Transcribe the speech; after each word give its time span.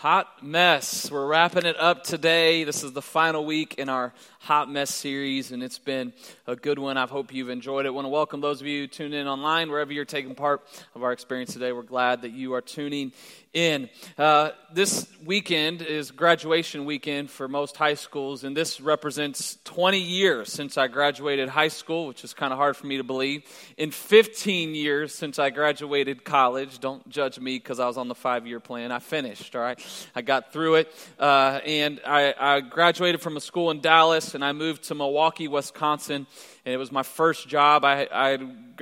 Hot 0.00 0.44
mess. 0.44 1.10
We're 1.10 1.26
wrapping 1.26 1.64
it 1.64 1.80
up 1.80 2.04
today. 2.04 2.64
This 2.64 2.84
is 2.84 2.92
the 2.92 3.00
final 3.00 3.46
week 3.46 3.76
in 3.78 3.88
our 3.88 4.12
hot 4.40 4.70
mess 4.70 4.94
series, 4.94 5.52
and 5.52 5.62
it's 5.62 5.78
been 5.78 6.12
a 6.46 6.54
good 6.54 6.78
one. 6.78 6.98
I 6.98 7.06
hope 7.06 7.32
you've 7.32 7.48
enjoyed 7.48 7.86
it. 7.86 7.88
I 7.88 7.92
want 7.92 8.04
to 8.04 8.10
welcome 8.10 8.42
those 8.42 8.60
of 8.60 8.66
you 8.66 8.88
tuned 8.88 9.14
in 9.14 9.26
online, 9.26 9.70
wherever 9.70 9.94
you're 9.94 10.04
taking 10.04 10.34
part 10.34 10.60
of 10.94 11.02
our 11.02 11.12
experience 11.12 11.54
today. 11.54 11.72
We're 11.72 11.80
glad 11.80 12.20
that 12.22 12.32
you 12.32 12.52
are 12.52 12.60
tuning 12.60 13.10
in. 13.56 13.88
Uh, 14.18 14.50
this 14.70 15.08
weekend 15.24 15.80
is 15.80 16.10
graduation 16.10 16.84
weekend 16.84 17.30
for 17.30 17.48
most 17.48 17.78
high 17.78 17.94
schools, 17.94 18.44
and 18.44 18.54
this 18.54 18.82
represents 18.82 19.56
20 19.64 19.98
years 19.98 20.52
since 20.52 20.76
I 20.76 20.88
graduated 20.88 21.48
high 21.48 21.68
school, 21.68 22.06
which 22.06 22.22
is 22.22 22.34
kind 22.34 22.52
of 22.52 22.58
hard 22.58 22.76
for 22.76 22.86
me 22.86 22.98
to 22.98 23.02
believe. 23.02 23.44
In 23.78 23.90
15 23.90 24.74
years 24.74 25.14
since 25.14 25.38
I 25.38 25.48
graduated 25.48 26.22
college, 26.22 26.80
don't 26.80 27.08
judge 27.08 27.40
me 27.40 27.56
because 27.56 27.80
I 27.80 27.86
was 27.86 27.96
on 27.96 28.08
the 28.08 28.14
five 28.14 28.46
year 28.46 28.60
plan. 28.60 28.92
I 28.92 28.98
finished, 28.98 29.56
all 29.56 29.62
right? 29.62 29.80
I 30.14 30.20
got 30.20 30.52
through 30.52 30.74
it, 30.76 30.94
uh, 31.18 31.60
and 31.64 31.98
I, 32.06 32.34
I 32.38 32.60
graduated 32.60 33.22
from 33.22 33.38
a 33.38 33.40
school 33.40 33.70
in 33.70 33.80
Dallas, 33.80 34.34
and 34.34 34.44
I 34.44 34.52
moved 34.52 34.84
to 34.84 34.94
Milwaukee, 34.94 35.48
Wisconsin 35.48 36.26
and 36.66 36.74
it 36.74 36.78
was 36.78 36.90
my 36.90 37.04
first 37.04 37.46
job. 37.46 37.84
I, 37.84 38.08
I 38.10 38.38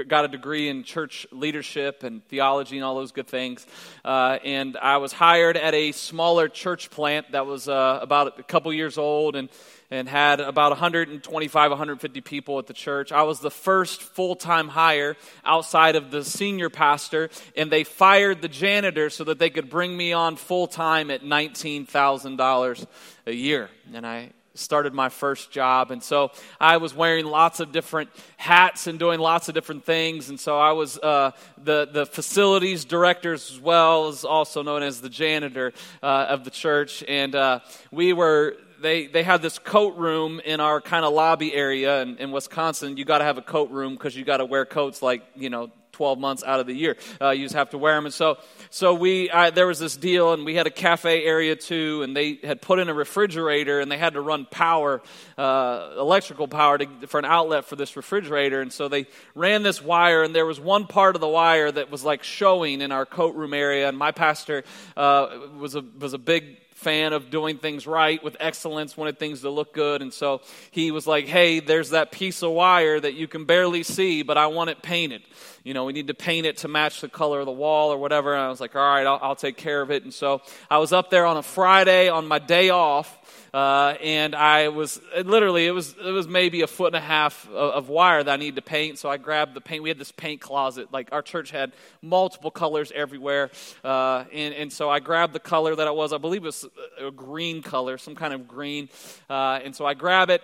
got 0.09 0.25
a 0.25 0.29
degree 0.29 0.71
in 0.71 0.85
church 0.85 1.27
leadership 1.31 2.03
and 2.03 2.27
theology 2.29 2.79
and 2.79 2.85
all 2.85 2.95
those 2.95 3.13
good 3.13 3.27
things. 3.27 3.67
Uh, 4.03 4.39
and 4.43 4.79
I 4.79 4.97
was 4.97 5.13
hired 5.13 5.59
at 5.59 5.75
a 5.75 5.93
smaller 5.93 6.49
church 6.49 6.91
plant 6.91 7.33
that 7.33 7.45
was 7.45 7.69
uh, 7.69 7.99
about 8.01 8.41
a 8.41 8.43
couple 8.43 8.73
years 8.73 8.97
old 8.97 9.37
and, 9.37 9.51
and 9.91 10.09
had 10.09 10.41
about 10.41 10.71
125, 10.71 11.71
150 11.71 12.21
people 12.23 12.59
at 12.59 12.67
the 12.67 12.73
church. 12.73 13.13
I 13.13 13.25
was 13.25 13.41
the 13.41 13.51
first 13.51 14.03
full 14.03 14.35
time 14.35 14.69
hire 14.69 15.15
outside 15.45 15.95
of 15.95 16.11
the 16.11 16.25
senior 16.25 16.71
pastor, 16.71 17.29
and 17.55 17.71
they 17.71 17.85
fired 17.85 18.41
the 18.41 18.49
janitor 18.49 19.11
so 19.11 19.25
that 19.25 19.39
they 19.39 19.51
could 19.51 19.69
bring 19.69 19.95
me 19.95 20.15
on 20.15 20.37
full 20.37 20.69
time 20.69 21.11
at 21.11 21.23
$19,000 21.23 22.87
a 23.27 23.33
year. 23.33 23.69
And 23.93 24.07
I 24.07 24.31
started 24.55 24.95
my 24.95 25.09
first 25.09 25.51
job. 25.51 25.91
And 25.91 26.03
so 26.03 26.31
I 26.61 26.77
was 26.77 26.95
wearing 26.95 27.27
lots 27.27 27.61
of 27.61 27.73
different 27.73 28.11
hats 28.37 28.87
and 28.87 28.99
doing 28.99 29.21
lots 29.21 29.49
of 29.49 29.55
different 29.55 29.85
things. 29.85 30.29
And 30.29 30.39
so 30.39 30.59
I 30.59 30.73
was 30.73 30.99
uh, 30.99 31.33
the, 31.63 31.89
the 31.91 32.07
facilities 32.07 32.85
director 32.85 33.33
as 33.33 33.61
well 33.61 34.09
as 34.09 34.25
also 34.25 34.63
known 34.63 34.83
as 34.83 35.01
the 35.01 35.09
janitor 35.09 35.73
uh, 36.03 36.27
of 36.29 36.45
the 36.45 36.51
church. 36.51 37.05
And 37.09 37.35
uh, 37.35 37.61
we 37.91 38.13
were 38.13 38.57
they, 38.81 39.07
they 39.07 39.23
had 39.23 39.41
this 39.41 39.59
coat 39.59 39.97
room 39.97 40.41
in 40.45 40.61
our 40.61 40.81
kind 40.81 41.05
of 41.07 41.15
lobby 41.15 41.55
area 41.55 42.03
in, 42.03 42.19
in 42.19 42.33
Wisconsin. 42.33 42.99
You 42.99 43.07
got 43.07 43.19
to 43.19 43.25
have 43.25 43.39
a 43.39 43.43
coat 43.43 43.71
room 43.71 43.95
because 43.95 44.15
you 44.15 44.25
got 44.25 44.39
to 44.39 44.45
wear 44.45 44.67
coats 44.67 45.01
like, 45.01 45.23
you 45.35 45.49
know, 45.49 45.71
12 45.95 46.19
months 46.19 46.43
out 46.45 46.61
of 46.61 46.67
the 46.67 46.75
year. 46.75 46.97
Uh, 47.21 47.31
you 47.31 47.45
just 47.45 47.55
have 47.55 47.71
to 47.71 47.79
wear 47.79 47.95
them. 47.95 48.07
And 48.07 48.15
so, 48.15 48.39
so 48.71 48.95
we, 48.95 49.31
I, 49.31 49.51
there 49.51 49.67
was 49.67 49.79
this 49.79 49.97
deal, 49.97 50.33
and 50.33 50.45
we 50.45 50.57
had 50.57 50.67
a 50.67 50.71
cafe 50.71 51.25
area 51.25 51.55
too, 51.55 52.03
and 52.03 52.17
they 52.17 52.41
had 52.43 52.61
put 52.61 52.81
in 52.81 52.89
a 52.89 52.95
refrigerator, 52.95 53.81
and 53.81 53.91
they 53.91 53.97
had 53.97 54.15
to 54.15 54.21
run 54.21 54.47
power, 54.51 55.03
uh, 55.39 55.95
electrical 55.97 56.49
power, 56.49 56.79
to, 56.79 57.07
for 57.07 57.19
an 57.19 57.25
outlet 57.25 57.65
for 57.65 57.77
this 57.77 57.97
refrigerator. 57.97 58.61
And 58.61 58.73
so 58.73 58.89
they 58.89 59.07
ran 59.37 59.63
this 59.63 59.81
wire, 59.81 60.25
and 60.25 60.35
there 60.35 60.47
was 60.47 60.59
one 60.59 60.87
part 60.87 61.15
of 61.15 61.21
the 61.21 61.29
wire 61.29 61.71
that 61.71 61.91
was 61.91 62.05
like 62.05 62.25
showing 62.25 62.81
in 62.81 62.91
our 62.91 63.07
coat 63.07 63.37
room 63.37 63.55
area. 63.55 63.89
And 63.89 63.97
my 63.97 64.11
pastor 64.11 64.65
uh, 64.97 65.29
was 65.57 65.77
a 65.77 65.85
was 66.01 66.13
a 66.13 66.19
big 66.19 66.59
fan 66.75 67.13
of 67.13 67.31
doing 67.31 67.57
things 67.57 67.87
right 67.87 68.23
with 68.23 68.37
excellence, 68.41 68.97
wanted 68.97 69.19
things 69.19 69.41
to 69.41 69.51
look 69.51 69.73
good. 69.73 70.03
And 70.03 70.13
so 70.13 70.43
he 70.71 70.91
was 70.91 71.07
like, 71.07 71.27
hey, 71.27 71.61
there's 71.61 71.91
that 71.91 72.13
piece 72.13 72.43
of 72.43 72.51
wire 72.51 73.01
that 73.01 73.15
you 73.15 73.27
can 73.27 73.47
barely 73.47 73.83
see, 73.83 74.23
but 74.23 74.37
I 74.37 74.49
want 74.49 74.71
it 74.71 74.83
painted. 74.83 75.23
You 75.65 75.73
know, 75.73 75.87
we 75.87 75.95
need 75.95 76.09
to 76.09 76.15
paint 76.15 76.45
it 76.45 76.59
to 76.59 76.69
match 76.69 77.01
the 77.01 77.09
color 77.09 77.41
of 77.41 77.47
the 77.47 77.53
wall 77.53 77.91
or 77.91 77.97
whatever. 77.97 78.35
And 78.35 78.43
I 78.43 78.49
was 78.51 78.61
like, 78.61 78.77
all 78.77 78.83
right, 78.83 79.07
I'll, 79.07 79.19
I'll 79.23 79.37
take 79.37 79.57
care 79.57 79.81
of 79.81 79.91
it. 79.91 80.05
And 80.05 80.13
so 80.13 80.43
I 80.71 80.77
was 80.77 80.93
up 80.93 81.09
there 81.09 81.25
on 81.25 81.39
a 81.39 81.43
Friday 81.43 82.11
on 82.11 82.29
my 82.29 82.39
day 82.39 82.69
off. 82.69 83.19
Uh, 83.55 83.97
and 84.03 84.35
I 84.35 84.69
was 84.69 85.01
literally 85.25 85.67
it 85.67 85.71
was 85.71 85.95
it 86.05 86.11
was 86.11 86.27
maybe 86.27 86.63
a 86.63 86.67
foot 86.67 86.89
and 86.89 86.97
a 86.97 87.01
half 87.01 87.49
of, 87.51 87.55
of, 87.55 87.89
wire 87.89 88.21
that 88.21 88.33
I 88.33 88.37
needed 88.37 88.57
to 88.57 88.63
paint. 88.63 88.99
So 88.99 89.09
I 89.09 89.17
grabbed 89.17 89.55
the 89.55 89.61
paint. 89.61 89.83
We 89.85 89.91
had 89.91 89.99
this 89.99 90.11
paint 90.11 90.41
closet. 90.41 90.93
Like 90.93 91.11
our 91.13 91.23
church 91.23 91.53
had 91.53 91.73
multiple 92.03 92.51
colors 92.51 92.91
everywhere, 92.93 93.53
uh, 93.85 94.25
and 94.33 94.55
and 94.55 94.73
so 94.73 94.91
I 94.91 94.99
grabbed 94.99 95.35
the 95.35 95.41
color 95.41 95.77
that 95.77 95.87
it 95.87 95.95
was. 95.95 96.13
I 96.13 96.19
believe 96.19 96.43
it 96.43 96.47
was 96.47 96.67
a 97.01 97.13
green 97.13 97.63
color, 97.63 97.97
some 97.97 98.17
kind 98.17 98.35
of 98.35 98.49
green. 98.49 98.89
Uh, 99.31 99.61
and 99.63 99.75
so 99.75 99.87
I 99.87 99.95
grab 99.95 100.31
it 100.31 100.43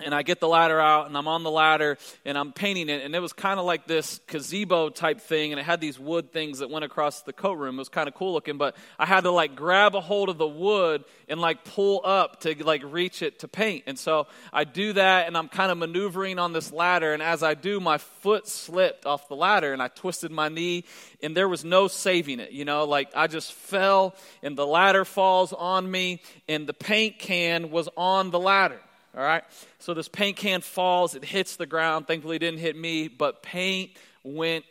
and 0.00 0.14
I 0.14 0.22
get 0.22 0.38
the 0.38 0.46
ladder 0.46 0.80
out 0.80 1.08
and 1.08 1.16
I'm 1.16 1.26
on 1.26 1.42
the 1.42 1.50
ladder 1.50 1.98
and 2.24 2.38
I'm 2.38 2.52
painting 2.52 2.88
it 2.88 3.04
and 3.04 3.16
it 3.16 3.20
was 3.20 3.32
kind 3.32 3.58
of 3.58 3.66
like 3.66 3.86
this 3.88 4.20
gazebo 4.28 4.90
type 4.90 5.20
thing 5.20 5.52
and 5.52 5.58
it 5.58 5.64
had 5.64 5.80
these 5.80 5.98
wood 5.98 6.32
things 6.32 6.60
that 6.60 6.70
went 6.70 6.84
across 6.84 7.22
the 7.22 7.32
coat 7.32 7.54
room. 7.54 7.76
It 7.76 7.78
was 7.78 7.88
kind 7.88 8.06
of 8.06 8.14
cool 8.14 8.32
looking, 8.32 8.58
but 8.58 8.76
I 8.96 9.06
had 9.06 9.22
to 9.22 9.32
like 9.32 9.56
grab 9.56 9.96
a 9.96 10.00
hold 10.00 10.28
of 10.28 10.38
the 10.38 10.46
wood 10.46 11.04
and 11.28 11.40
like 11.40 11.64
pull 11.64 12.00
up 12.04 12.40
to 12.40 12.54
like 12.62 12.82
reach 12.84 13.22
it 13.22 13.40
to 13.40 13.48
paint. 13.48 13.84
And 13.88 13.98
so 13.98 14.28
I 14.52 14.62
do 14.62 14.92
that 14.92 15.26
and 15.26 15.36
I'm 15.36 15.48
kind 15.48 15.72
of 15.72 15.78
maneuvering 15.78 16.38
on 16.38 16.52
this 16.52 16.72
ladder 16.72 17.12
and 17.12 17.22
as 17.22 17.42
I 17.42 17.54
do 17.54 17.80
my 17.80 17.98
foot 17.98 18.46
slipped 18.46 19.04
off 19.04 19.26
the 19.26 19.36
ladder 19.36 19.72
and 19.72 19.82
I 19.82 19.88
twisted 19.88 20.30
my 20.30 20.48
knee 20.48 20.84
and 21.22 21.36
there 21.36 21.48
was 21.48 21.64
no 21.64 21.88
saving 21.88 22.38
it, 22.38 22.52
you 22.52 22.64
know, 22.64 22.84
like 22.84 23.10
I 23.16 23.26
just 23.26 23.52
fell 23.52 24.14
and 24.44 24.56
the 24.56 24.66
ladder 24.66 25.04
falls 25.04 25.52
on 25.52 25.90
me 25.90 26.22
and 26.48 26.68
the 26.68 26.74
paint 26.74 27.18
can 27.18 27.72
was 27.72 27.88
on 27.96 28.30
the 28.30 28.38
ladder. 28.38 28.80
All 29.18 29.24
right? 29.24 29.42
So 29.80 29.94
this 29.94 30.06
paint 30.06 30.36
can 30.36 30.60
falls, 30.60 31.16
it 31.16 31.24
hits 31.24 31.56
the 31.56 31.66
ground. 31.66 32.06
Thankfully, 32.06 32.36
it 32.36 32.38
didn't 32.38 32.60
hit 32.60 32.76
me, 32.76 33.08
but 33.08 33.42
paint 33.42 33.90
went 34.22 34.64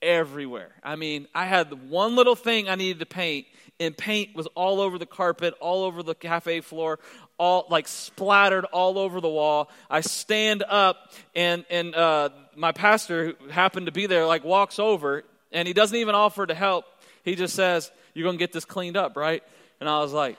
everywhere. 0.00 0.70
I 0.82 0.96
mean, 0.96 1.28
I 1.34 1.44
had 1.44 1.90
one 1.90 2.16
little 2.16 2.34
thing 2.34 2.70
I 2.70 2.76
needed 2.76 3.00
to 3.00 3.06
paint, 3.06 3.46
and 3.78 3.94
paint 3.94 4.34
was 4.34 4.46
all 4.54 4.80
over 4.80 4.96
the 4.96 5.04
carpet, 5.04 5.52
all 5.60 5.84
over 5.84 6.02
the 6.02 6.14
cafe 6.14 6.62
floor, 6.62 6.98
all 7.36 7.66
like 7.68 7.86
splattered 7.86 8.64
all 8.66 8.98
over 8.98 9.20
the 9.20 9.28
wall. 9.28 9.70
I 9.90 10.00
stand 10.00 10.64
up, 10.66 11.12
and 11.36 11.66
and 11.68 11.94
uh, 11.94 12.30
my 12.56 12.72
pastor, 12.72 13.34
who 13.38 13.48
happened 13.48 13.84
to 13.84 13.92
be 13.92 14.06
there, 14.06 14.24
like 14.24 14.44
walks 14.44 14.78
over, 14.78 15.24
and 15.52 15.68
he 15.68 15.74
doesn't 15.74 15.96
even 15.96 16.14
offer 16.14 16.46
to 16.46 16.54
help. 16.54 16.86
He 17.22 17.34
just 17.34 17.54
says, 17.54 17.90
"You're 18.14 18.26
gonna 18.26 18.38
get 18.38 18.52
this 18.52 18.64
cleaned 18.64 18.96
up, 18.96 19.14
right?" 19.14 19.42
And 19.78 19.90
I 19.90 20.00
was 20.00 20.14
like, 20.14 20.38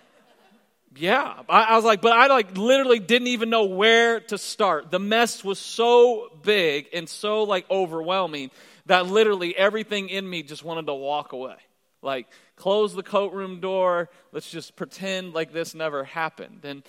yeah, 0.95 1.43
I, 1.47 1.63
I, 1.63 1.75
was 1.75 1.85
like, 1.85 2.01
but 2.01 2.11
I 2.11 2.27
like 2.27 2.57
literally 2.57 2.99
didn't 2.99 3.29
even 3.29 3.49
know 3.49 3.65
where 3.65 4.19
to 4.19 4.37
start. 4.37 4.91
The 4.91 4.99
mess 4.99 5.43
was 5.43 5.57
so 5.57 6.29
big 6.43 6.87
and 6.93 7.07
so 7.07 7.43
like 7.43 7.69
overwhelming 7.69 8.51
that 8.87 9.05
literally 9.07 9.55
everything 9.55 10.09
in 10.09 10.29
me 10.29 10.43
just 10.43 10.63
wanted 10.63 10.87
to 10.87 10.93
walk 10.93 11.31
away. 11.31 11.55
Like, 12.01 12.27
close 12.55 12.93
the 12.93 13.03
coat 13.03 13.31
room 13.33 13.59
door. 13.59 14.09
Let's 14.31 14.49
just 14.49 14.75
pretend 14.75 15.33
like 15.33 15.53
this 15.53 15.75
never 15.75 16.03
happened. 16.03 16.65
And 16.65 16.83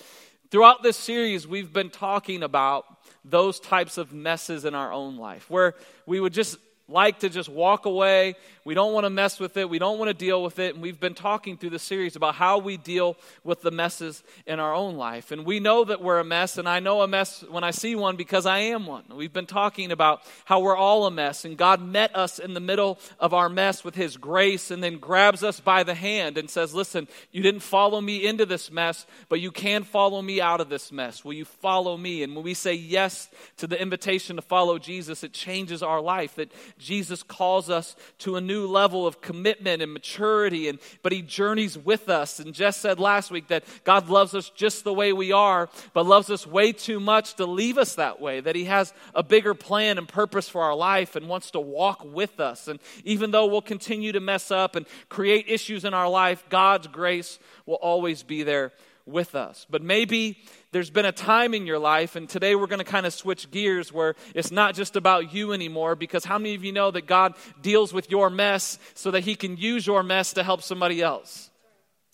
throughout 0.51 0.83
this 0.83 0.97
series, 0.97 1.47
we've 1.47 1.73
been 1.73 1.91
talking 1.91 2.43
about 2.43 2.85
those 3.25 3.61
types 3.61 3.99
of 3.99 4.13
messes 4.13 4.65
in 4.65 4.75
our 4.75 4.93
own 4.93 5.17
life 5.17 5.49
where 5.49 5.75
we 6.07 6.19
would 6.19 6.33
just 6.33 6.57
like 6.93 7.21
to 7.21 7.29
just 7.29 7.49
walk 7.49 7.87
away. 7.87 8.37
We 8.65 8.75
don't 8.75 8.93
want 8.93 9.05
to 9.05 9.11
mess 9.11 9.41
with 9.41 9.57
it. 9.57 9.69
We 9.69 9.81
don't 9.81 9.99
want 9.99 10.09
to 10.09 10.15
deal 10.15 10.43
with 10.43 10.59
it. 10.61 10.75
And 10.75 10.83
we've 10.83 11.01
been 11.01 11.15
talking 11.15 11.57
through 11.57 11.71
the 11.71 11.79
series 11.81 12.15
about 12.15 12.37
how 12.37 12.59
we 12.59 12.77
deal 12.77 13.17
with 13.43 13.63
the 13.63 13.73
messes 13.73 14.23
in 14.47 14.61
our 14.61 14.73
own 14.73 14.97
life. 14.97 15.33
And 15.33 15.45
we 15.45 15.59
know 15.59 15.85
that 15.85 16.01
we're 16.01 16.21
a 16.21 16.25
mess, 16.25 16.59
and 16.59 16.69
I 16.69 16.79
know 16.79 17.03
a 17.03 17.09
mess 17.09 17.43
when 17.51 17.65
I 17.65 17.73
see 17.73 17.97
one 17.97 18.17
because 18.17 18.47
I 18.47 18.59
am 18.59 18.87
one. 18.87 19.05
We've 19.13 19.33
been 19.33 19.47
talking 19.47 19.91
about 19.91 20.23
how 20.45 20.61
we're 20.61 20.77
all 20.77 21.07
a 21.07 21.11
mess, 21.11 21.45
and 21.45 21.57
God 21.57 21.83
met 21.83 22.15
us 22.15 22.39
in 22.39 22.55
the 22.55 22.61
middle 22.61 23.01
of 23.19 23.35
our 23.35 23.49
mess 23.49 23.83
with 23.83 23.95
His 23.95 24.17
grace 24.17 24.71
and 24.71 24.83
then 24.83 24.99
grabs 24.99 25.43
us 25.43 25.59
by 25.59 25.83
the 25.83 25.95
hand 25.95 26.39
and 26.39 26.49
says, 26.49 26.75
Listen, 26.75 27.09
you 27.33 27.43
didn't 27.43 27.61
follow 27.61 28.01
me 28.01 28.27
into 28.27 28.47
this 28.47 28.71
mess, 28.71 29.07
but 29.29 29.41
you 29.41 29.51
can 29.51 29.83
follow 29.83 30.23
me 30.23 30.41
out 30.41 30.61
of 30.61 30.69
this 30.69 30.93
mess. 30.93 31.25
Will 31.25 31.33
you 31.33 31.45
follow 31.45 31.97
me? 31.97 32.23
And 32.23 32.35
when 32.35 32.45
we 32.45 32.55
say 32.55 32.75
yes 32.75 33.29
to 33.57 33.67
the 33.67 33.81
invitation 33.81 34.37
to 34.37 34.43
follow 34.43 34.79
Jesus, 34.79 35.25
it 35.25 35.33
changes 35.33 35.83
our 35.83 36.01
life. 36.01 36.37
That 36.37 36.53
Jesus 36.83 37.23
calls 37.23 37.71
us 37.71 37.97
to 38.19 38.37
a 38.37 38.41
new 38.41 38.67
level 38.67 39.07
of 39.07 39.21
commitment 39.21 39.83
and 39.83 39.93
maturity, 39.93 40.69
and, 40.69 40.79
but 41.03 41.13
He 41.13 41.23
journeys 41.23 41.79
with 41.79 42.09
us. 42.09 42.41
And 42.41 42.53
Jess 42.53 42.77
said 42.77 42.99
last 42.99 43.31
week 43.31 43.49
that 43.49 43.65
God 43.85 44.09
loves 44.09 44.35
us 44.35 44.51
just 44.51 44.85
the 44.85 44.93
way 44.93 45.13
we 45.13 45.33
are, 45.33 45.69
but 45.95 46.07
loves 46.07 46.31
us 46.31 46.47
way 46.47 46.73
too 46.73 47.01
much 47.01 47.35
to 47.35 47.47
leave 47.47 47.79
us 47.79 47.95
that 47.95 48.21
way, 48.21 48.41
that 48.41 48.57
He 48.57 48.65
has 48.65 48.93
a 49.15 49.23
bigger 49.23 49.55
plan 49.55 49.99
and 49.99 50.09
purpose 50.09 50.49
for 50.49 50.63
our 50.63 50.75
life 50.75 51.17
and 51.17 51.29
wants 51.29 51.51
to 51.53 51.61
walk 51.61 52.05
with 52.05 52.41
us. 52.41 52.69
And 52.69 52.81
even 53.05 53.31
though 53.31 53.47
we'll 53.47 53.63
continue 53.63 54.13
to 54.13 54.21
mess 54.21 54.51
up 54.51 54.77
and 54.77 54.87
create 55.09 55.47
issues 55.49 55.85
in 55.85 55.95
our 55.95 56.09
life, 56.09 56.45
God's 56.49 56.89
grace 56.89 57.39
will 57.67 57.77
always 57.77 58.23
be 58.23 58.43
there 58.43 58.73
with 59.07 59.35
us. 59.35 59.67
But 59.69 59.83
maybe 59.83 60.39
there's 60.73 60.91
been 60.91 61.05
a 61.05 61.13
time 61.13 61.55
in 61.55 61.67
your 61.67 61.79
life, 61.79 62.17
and 62.17 62.29
today 62.29 62.55
we're 62.55 62.67
going 62.67 62.79
to 62.79 62.85
kind 62.85 63.07
of 63.07 63.13
switch 63.13 63.51
gears 63.51 63.93
where 63.93 64.15
it's 64.35 64.51
not 64.51 64.75
just 64.75 64.97
about 64.97 65.33
you 65.33 65.53
anymore. 65.53 65.95
Because 65.95 66.25
how 66.25 66.39
many 66.39 66.55
of 66.55 66.65
you 66.65 66.73
know 66.73 66.91
that 66.91 67.07
God 67.07 67.35
deals 67.61 67.93
with 67.93 68.11
your 68.11 68.31
mess 68.31 68.79
so 68.95 69.11
that 69.13 69.21
He 69.21 69.35
can 69.35 69.57
use 69.57 69.87
your 69.87 70.03
mess 70.03 70.33
to 70.35 70.43
help 70.43 70.63
somebody 70.63 71.03
else? 71.03 71.51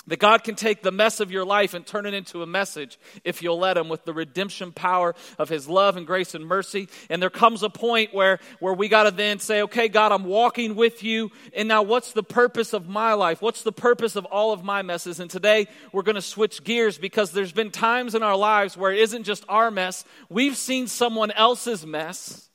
That 0.08 0.18
God 0.18 0.42
can 0.42 0.54
take 0.54 0.82
the 0.82 0.90
mess 0.90 1.20
of 1.20 1.30
your 1.30 1.44
life 1.44 1.74
and 1.74 1.86
turn 1.86 2.06
it 2.06 2.14
into 2.14 2.42
a 2.42 2.46
message 2.46 2.98
if 3.24 3.42
you'll 3.42 3.58
let 3.58 3.76
Him 3.76 3.88
with 3.88 4.04
the 4.04 4.12
redemption 4.12 4.72
power 4.72 5.14
of 5.38 5.48
His 5.48 5.68
love 5.68 5.96
and 5.96 6.06
grace 6.06 6.34
and 6.34 6.46
mercy. 6.46 6.88
And 7.08 7.22
there 7.22 7.30
comes 7.30 7.62
a 7.62 7.70
point 7.70 8.12
where, 8.12 8.40
where 8.58 8.74
we 8.74 8.88
got 8.88 9.04
to 9.04 9.10
then 9.10 9.38
say, 9.38 9.62
okay, 9.62 9.88
God, 9.88 10.10
I'm 10.10 10.24
walking 10.24 10.74
with 10.74 11.02
you. 11.02 11.30
And 11.54 11.68
now 11.68 11.82
what's 11.82 12.12
the 12.12 12.22
purpose 12.22 12.72
of 12.72 12.88
my 12.88 13.12
life? 13.12 13.40
What's 13.40 13.62
the 13.62 13.72
purpose 13.72 14.16
of 14.16 14.24
all 14.24 14.52
of 14.52 14.64
my 14.64 14.82
messes? 14.82 15.20
And 15.20 15.30
today 15.30 15.68
we're 15.92 16.02
going 16.02 16.14
to 16.14 16.22
switch 16.22 16.64
gears 16.64 16.98
because 16.98 17.32
there's 17.32 17.52
been 17.52 17.70
times 17.70 18.14
in 18.14 18.22
our 18.22 18.36
lives 18.36 18.76
where 18.76 18.92
it 18.92 19.00
isn't 19.00 19.24
just 19.24 19.44
our 19.48 19.70
mess, 19.70 20.04
we've 20.28 20.56
seen 20.56 20.86
someone 20.86 21.30
else's 21.32 21.84
mess 21.86 22.47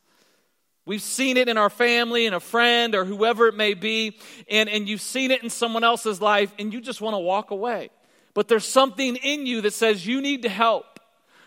We've 0.85 1.01
seen 1.01 1.38
it 1.38 1.47
in 1.47 1.57
our 1.57 1.69
family 1.69 2.25
and 2.25 2.35
a 2.35 2.39
friend 2.39 2.94
or 2.94 3.06
whoever 3.06 3.47
it 3.47 3.56
may 3.56 3.74
be, 3.74 4.18
and, 4.50 4.68
and 4.68 4.88
you've 4.88 5.01
seen 5.01 5.31
it 5.31 5.41
in 5.41 5.50
someone 5.50 5.83
else's 5.83 6.19
life, 6.19 6.53
and 6.59 6.74
you 6.74 6.81
just 6.81 7.00
want 7.00 7.13
to 7.13 7.19
walk 7.19 7.51
away. 7.51 7.89
But 8.33 8.47
there's 8.47 8.65
something 8.65 9.15
in 9.15 9.45
you 9.45 9.62
that 9.62 9.74
says 9.74 10.06
you 10.06 10.21
need 10.21 10.41
to 10.41 10.50
help. 10.50 11.00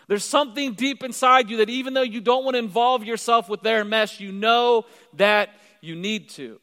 There's 0.07 0.23
something 0.23 0.73
deep 0.73 1.03
inside 1.03 1.49
you 1.49 1.57
that 1.57 1.69
even 1.69 1.93
though 1.93 2.01
you 2.01 2.21
don't 2.21 2.45
want 2.45 2.55
to 2.55 2.59
involve 2.59 3.03
yourself 3.03 3.49
with 3.49 3.61
their 3.61 3.83
mess, 3.83 4.19
you 4.19 4.31
know 4.31 4.85
that 5.13 5.49
you 5.81 5.95
need 5.95 6.29
to. 6.29 6.59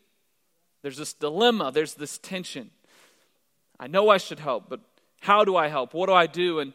There's 0.83 0.97
this 0.97 1.13
dilemma, 1.13 1.71
there's 1.73 1.95
this 1.95 2.19
tension. 2.19 2.71
I 3.79 3.87
know 3.87 4.09
I 4.09 4.17
should 4.17 4.39
help, 4.39 4.69
but 4.69 4.81
how 5.21 5.45
do 5.45 5.57
I 5.57 5.69
help? 5.69 5.95
What 5.95 6.07
do 6.07 6.13
I 6.13 6.27
do? 6.27 6.59
And, 6.59 6.73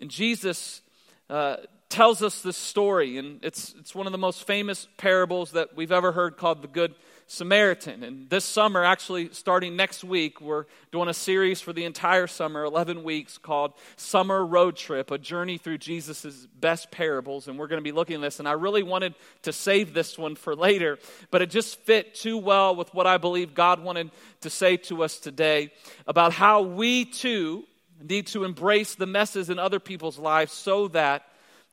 and 0.00 0.10
Jesus 0.10 0.82
uh, 1.30 1.56
tells 1.88 2.22
us 2.22 2.42
this 2.42 2.56
story, 2.56 3.16
and 3.16 3.42
it's, 3.42 3.74
it's 3.78 3.94
one 3.94 4.06
of 4.06 4.12
the 4.12 4.18
most 4.18 4.46
famous 4.46 4.88
parables 4.98 5.52
that 5.52 5.74
we've 5.74 5.92
ever 5.92 6.12
heard 6.12 6.36
called 6.36 6.60
the 6.60 6.68
Good 6.68 6.94
Samaritan. 7.26 8.02
And 8.02 8.28
this 8.28 8.44
summer, 8.44 8.84
actually 8.84 9.30
starting 9.32 9.76
next 9.76 10.02
week, 10.02 10.40
we're 10.40 10.64
doing 10.92 11.08
a 11.08 11.14
series 11.14 11.60
for 11.60 11.72
the 11.72 11.84
entire 11.84 12.26
summer, 12.26 12.64
11 12.64 13.02
weeks, 13.02 13.38
called 13.38 13.72
Summer 13.96 14.44
Road 14.44 14.76
Trip, 14.76 15.10
a 15.10 15.18
journey 15.18 15.56
through 15.56 15.78
Jesus' 15.78 16.46
best 16.58 16.90
parables. 16.90 17.48
And 17.48 17.58
we're 17.58 17.66
going 17.66 17.80
to 17.80 17.84
be 17.84 17.92
looking 17.92 18.16
at 18.16 18.22
this. 18.22 18.38
And 18.38 18.48
I 18.48 18.52
really 18.52 18.82
wanted 18.82 19.14
to 19.42 19.52
save 19.52 19.94
this 19.94 20.18
one 20.18 20.36
for 20.36 20.56
later, 20.56 20.98
but 21.30 21.42
it 21.42 21.50
just 21.50 21.78
fit 21.80 22.14
too 22.14 22.38
well 22.38 22.74
with 22.74 22.92
what 22.94 23.06
I 23.06 23.18
believe 23.18 23.54
God 23.54 23.82
wanted 23.82 24.10
to 24.40 24.50
say 24.50 24.76
to 24.78 25.02
us 25.04 25.18
today 25.18 25.70
about 26.06 26.32
how 26.32 26.62
we 26.62 27.04
too 27.04 27.64
need 28.02 28.26
to 28.28 28.44
embrace 28.44 28.94
the 28.94 29.06
messes 29.06 29.50
in 29.50 29.58
other 29.58 29.80
people's 29.80 30.18
lives 30.18 30.52
so 30.52 30.88
that 30.88 31.27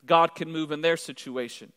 God 0.05 0.35
can 0.35 0.51
move 0.51 0.71
in 0.71 0.81
their 0.81 0.97
situation. 0.97 1.71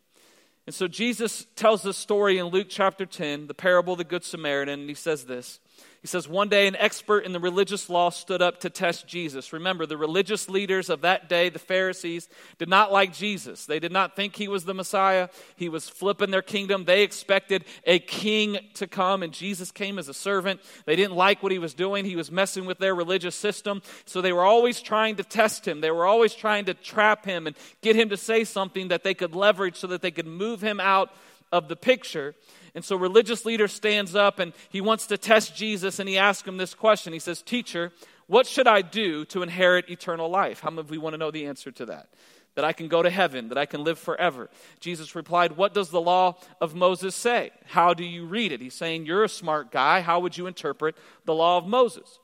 And 0.66 0.74
so 0.74 0.86
Jesus 0.86 1.46
tells 1.56 1.82
this 1.82 1.96
story 1.96 2.36
in 2.38 2.46
Luke 2.46 2.66
chapter 2.68 3.06
10, 3.06 3.46
the 3.46 3.54
parable 3.54 3.94
of 3.94 3.98
the 3.98 4.04
Good 4.04 4.24
Samaritan, 4.24 4.80
and 4.80 4.88
he 4.88 4.94
says 4.94 5.24
this 5.24 5.60
he 6.00 6.06
says, 6.06 6.28
One 6.28 6.48
day 6.48 6.68
an 6.68 6.76
expert 6.76 7.24
in 7.24 7.32
the 7.32 7.40
religious 7.40 7.90
law 7.90 8.10
stood 8.10 8.40
up 8.40 8.60
to 8.60 8.70
test 8.70 9.06
Jesus. 9.06 9.52
Remember, 9.52 9.84
the 9.84 9.96
religious 9.96 10.48
leaders 10.48 10.90
of 10.90 11.00
that 11.00 11.28
day, 11.28 11.48
the 11.48 11.58
Pharisees, 11.58 12.28
did 12.58 12.68
not 12.68 12.92
like 12.92 13.12
Jesus. 13.12 13.66
They 13.66 13.80
did 13.80 13.90
not 13.90 14.14
think 14.14 14.36
he 14.36 14.46
was 14.46 14.64
the 14.64 14.74
Messiah. 14.74 15.28
He 15.56 15.68
was 15.68 15.88
flipping 15.88 16.30
their 16.30 16.42
kingdom. 16.42 16.84
They 16.84 17.02
expected 17.02 17.64
a 17.84 17.98
king 17.98 18.58
to 18.74 18.86
come, 18.86 19.24
and 19.24 19.32
Jesus 19.32 19.72
came 19.72 19.98
as 19.98 20.08
a 20.08 20.14
servant. 20.14 20.60
They 20.84 20.94
didn't 20.94 21.16
like 21.16 21.42
what 21.42 21.52
he 21.52 21.58
was 21.58 21.74
doing. 21.74 22.04
He 22.04 22.16
was 22.16 22.30
messing 22.30 22.64
with 22.64 22.78
their 22.78 22.94
religious 22.94 23.34
system. 23.34 23.82
So 24.04 24.20
they 24.20 24.32
were 24.32 24.44
always 24.44 24.80
trying 24.80 25.16
to 25.16 25.24
test 25.24 25.66
him. 25.66 25.80
They 25.80 25.90
were 25.90 26.06
always 26.06 26.34
trying 26.34 26.66
to 26.66 26.74
trap 26.74 27.24
him 27.24 27.48
and 27.48 27.56
get 27.82 27.96
him 27.96 28.10
to 28.10 28.16
say 28.16 28.44
something 28.44 28.88
that 28.88 29.02
they 29.02 29.14
could 29.14 29.34
leverage 29.34 29.76
so 29.76 29.88
that 29.88 30.02
they 30.02 30.12
could 30.12 30.26
move 30.26 30.60
him 30.60 30.78
out 30.78 31.10
of 31.50 31.68
the 31.68 31.76
picture. 31.76 32.34
And 32.78 32.84
so 32.84 32.94
religious 32.94 33.44
leader 33.44 33.66
stands 33.66 34.14
up 34.14 34.38
and 34.38 34.52
he 34.70 34.80
wants 34.80 35.08
to 35.08 35.18
test 35.18 35.56
Jesus 35.56 35.98
and 35.98 36.08
he 36.08 36.16
asks 36.16 36.46
him 36.46 36.58
this 36.58 36.74
question. 36.74 37.12
He 37.12 37.18
says, 37.18 37.42
"Teacher, 37.42 37.92
what 38.28 38.46
should 38.46 38.68
I 38.68 38.82
do 38.82 39.24
to 39.24 39.42
inherit 39.42 39.90
eternal 39.90 40.30
life?" 40.30 40.60
How 40.60 40.70
many 40.70 40.82
of 40.82 40.90
we 40.90 40.96
want 40.96 41.14
to 41.14 41.18
know 41.18 41.32
the 41.32 41.46
answer 41.46 41.72
to 41.72 41.86
that? 41.86 42.08
That 42.54 42.64
I 42.64 42.72
can 42.72 42.86
go 42.86 43.02
to 43.02 43.10
heaven, 43.10 43.48
that 43.48 43.58
I 43.58 43.66
can 43.66 43.82
live 43.82 43.98
forever. 43.98 44.48
Jesus 44.78 45.16
replied, 45.16 45.56
What 45.56 45.74
does 45.74 45.90
the 45.90 46.00
law 46.00 46.36
of 46.60 46.76
Moses 46.76 47.16
say? 47.16 47.50
How 47.66 47.94
do 47.94 48.04
you 48.04 48.26
read 48.26 48.52
it? 48.52 48.60
He's 48.60 48.74
saying, 48.74 49.06
You're 49.06 49.24
a 49.24 49.28
smart 49.28 49.72
guy. 49.72 50.00
How 50.00 50.20
would 50.20 50.38
you 50.38 50.46
interpret 50.46 50.96
the 51.24 51.34
law 51.34 51.58
of 51.58 51.66
Moses? 51.66 52.20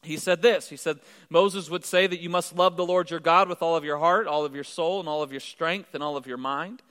He 0.00 0.16
said 0.16 0.40
this 0.40 0.70
He 0.70 0.78
said, 0.78 1.00
Moses 1.28 1.68
would 1.68 1.84
say 1.84 2.06
that 2.06 2.20
you 2.20 2.30
must 2.30 2.56
love 2.56 2.78
the 2.78 2.86
Lord 2.86 3.10
your 3.10 3.20
God 3.20 3.50
with 3.50 3.60
all 3.60 3.76
of 3.76 3.84
your 3.84 3.98
heart, 3.98 4.26
all 4.26 4.46
of 4.46 4.54
your 4.54 4.64
soul, 4.64 5.00
and 5.00 5.08
all 5.08 5.22
of 5.22 5.32
your 5.32 5.40
strength, 5.40 5.94
and 5.94 6.02
all 6.02 6.16
of 6.16 6.26
your 6.26 6.38
mind 6.38 6.82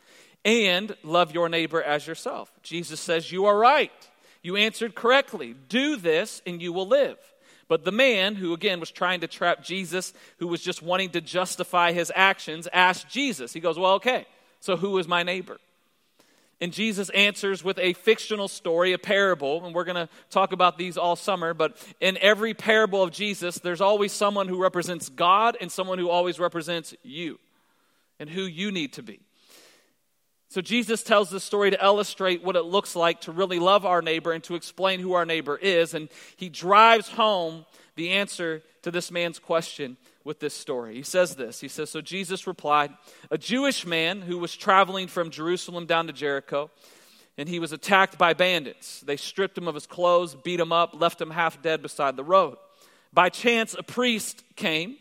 and 0.44 0.96
love 1.04 1.34
your 1.34 1.50
neighbor 1.50 1.82
as 1.82 2.06
yourself. 2.08 2.52
Jesus 2.64 3.00
says, 3.00 3.32
You 3.32 3.46
are 3.46 3.58
right. 3.58 3.92
You 4.42 4.56
answered 4.56 4.96
correctly. 4.96 5.56
Do 5.70 5.98
this 5.98 6.42
and 6.46 6.62
you 6.62 6.74
will 6.74 6.88
live. 6.88 7.18
But 7.68 7.86
the 7.86 7.92
man, 7.92 8.36
who 8.36 8.54
again 8.54 8.80
was 8.80 8.92
trying 8.92 9.22
to 9.22 9.28
trap 9.28 9.64
Jesus, 9.64 10.14
who 10.40 10.48
was 10.48 10.62
just 10.62 10.82
wanting 10.82 11.12
to 11.12 11.22
justify 11.22 11.94
his 11.94 12.12
actions, 12.14 12.68
asked 12.74 13.08
Jesus. 13.08 13.54
He 13.54 13.60
goes, 13.60 13.78
Well, 13.78 13.94
okay, 13.94 14.26
so 14.60 14.76
who 14.76 14.98
is 14.98 15.08
my 15.08 15.24
neighbor? 15.24 15.58
And 16.60 16.72
Jesus 16.72 17.10
answers 17.10 17.64
with 17.64 17.80
a 17.80 17.94
fictional 17.94 18.48
story, 18.48 18.94
a 18.94 19.00
parable, 19.00 19.66
and 19.66 19.74
we're 19.74 19.84
going 19.84 19.96
to 19.96 20.10
talk 20.30 20.52
about 20.52 20.78
these 20.78 20.96
all 20.96 21.16
summer. 21.16 21.56
But 21.56 21.76
in 22.00 22.20
every 22.20 22.54
parable 22.54 23.02
of 23.02 23.10
Jesus, 23.10 23.58
there's 23.58 23.82
always 23.82 24.12
someone 24.12 24.48
who 24.48 24.62
represents 24.62 25.10
God 25.10 25.58
and 25.60 25.72
someone 25.72 25.98
who 25.98 26.10
always 26.10 26.40
represents 26.40 26.94
you 27.02 27.40
and 28.20 28.30
who 28.30 28.44
you 28.44 28.72
need 28.72 28.94
to 28.94 29.02
be. 29.02 29.20
So 30.52 30.60
Jesus 30.60 31.02
tells 31.02 31.30
this 31.30 31.46
story 31.46 31.72
to 31.72 31.82
illustrate 31.82 32.44
what 32.44 32.58
it 32.58 32.66
looks 32.66 32.94
like 32.94 33.22
to 33.22 33.32
really 33.32 33.58
love 33.58 33.86
our 33.86 34.02
neighbor 34.02 34.34
and 34.34 34.44
to 34.44 34.56
explain 34.56 35.00
who 35.00 35.14
our 35.14 35.26
neighbor 35.26 35.56
is. 35.56 35.94
And 35.94 36.10
he 36.36 36.50
drives 36.50 37.08
home 37.08 37.66
the 37.96 38.10
answer 38.10 38.62
to 38.82 38.92
this 38.92 39.12
man's 39.12 39.40
question 39.40 39.96
with 40.26 40.42
this 40.42 40.54
story. 40.54 40.96
He 40.96 41.04
says 41.04 41.38
this 41.38 41.62
He 41.62 41.70
says, 41.70 41.90
So 41.90 42.02
Jesus 42.02 42.48
replied, 42.48 42.92
A 43.30 43.38
Jewish 43.38 43.86
man 43.86 44.20
who 44.20 44.38
was 44.38 44.54
traveling 44.54 45.08
from 45.08 45.30
Jerusalem 45.30 45.86
down 45.86 46.08
to 46.08 46.14
Jericho, 46.14 46.70
and 47.38 47.48
he 47.48 47.60
was 47.60 47.72
attacked 47.72 48.18
by 48.18 48.34
bandits. 48.34 49.00
They 49.00 49.16
stripped 49.16 49.58
him 49.58 49.70
of 49.70 49.76
his 49.76 49.88
clothes, 49.88 50.36
beat 50.36 50.60
him 50.60 50.74
up, 50.74 51.00
left 51.00 51.22
him 51.22 51.32
half 51.32 51.62
dead 51.62 51.82
beside 51.82 52.18
the 52.18 52.26
road. 52.26 52.58
By 53.14 53.30
chance, 53.30 53.74
a 53.74 53.84
priest 53.84 54.44
came 54.58 54.98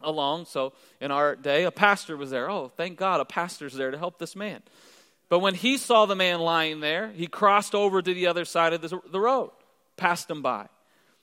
along. 0.00 0.46
So 0.46 0.72
in 1.00 1.10
our 1.10 1.36
day, 1.36 1.64
a 1.64 1.70
pastor 1.70 2.16
was 2.16 2.30
there. 2.30 2.50
Oh, 2.50 2.68
thank 2.76 2.98
God, 2.98 3.20
a 3.20 3.24
pastor's 3.24 3.74
there 3.74 3.90
to 3.90 3.98
help 3.98 4.18
this 4.18 4.36
man. 4.36 4.62
But 5.28 5.40
when 5.40 5.54
he 5.54 5.76
saw 5.76 6.06
the 6.06 6.14
man 6.14 6.40
lying 6.40 6.80
there, 6.80 7.10
he 7.10 7.26
crossed 7.26 7.74
over 7.74 8.00
to 8.00 8.14
the 8.14 8.28
other 8.28 8.44
side 8.44 8.72
of 8.72 8.80
the, 8.80 9.20
road, 9.20 9.50
passed 9.96 10.30
him 10.30 10.42
by. 10.42 10.68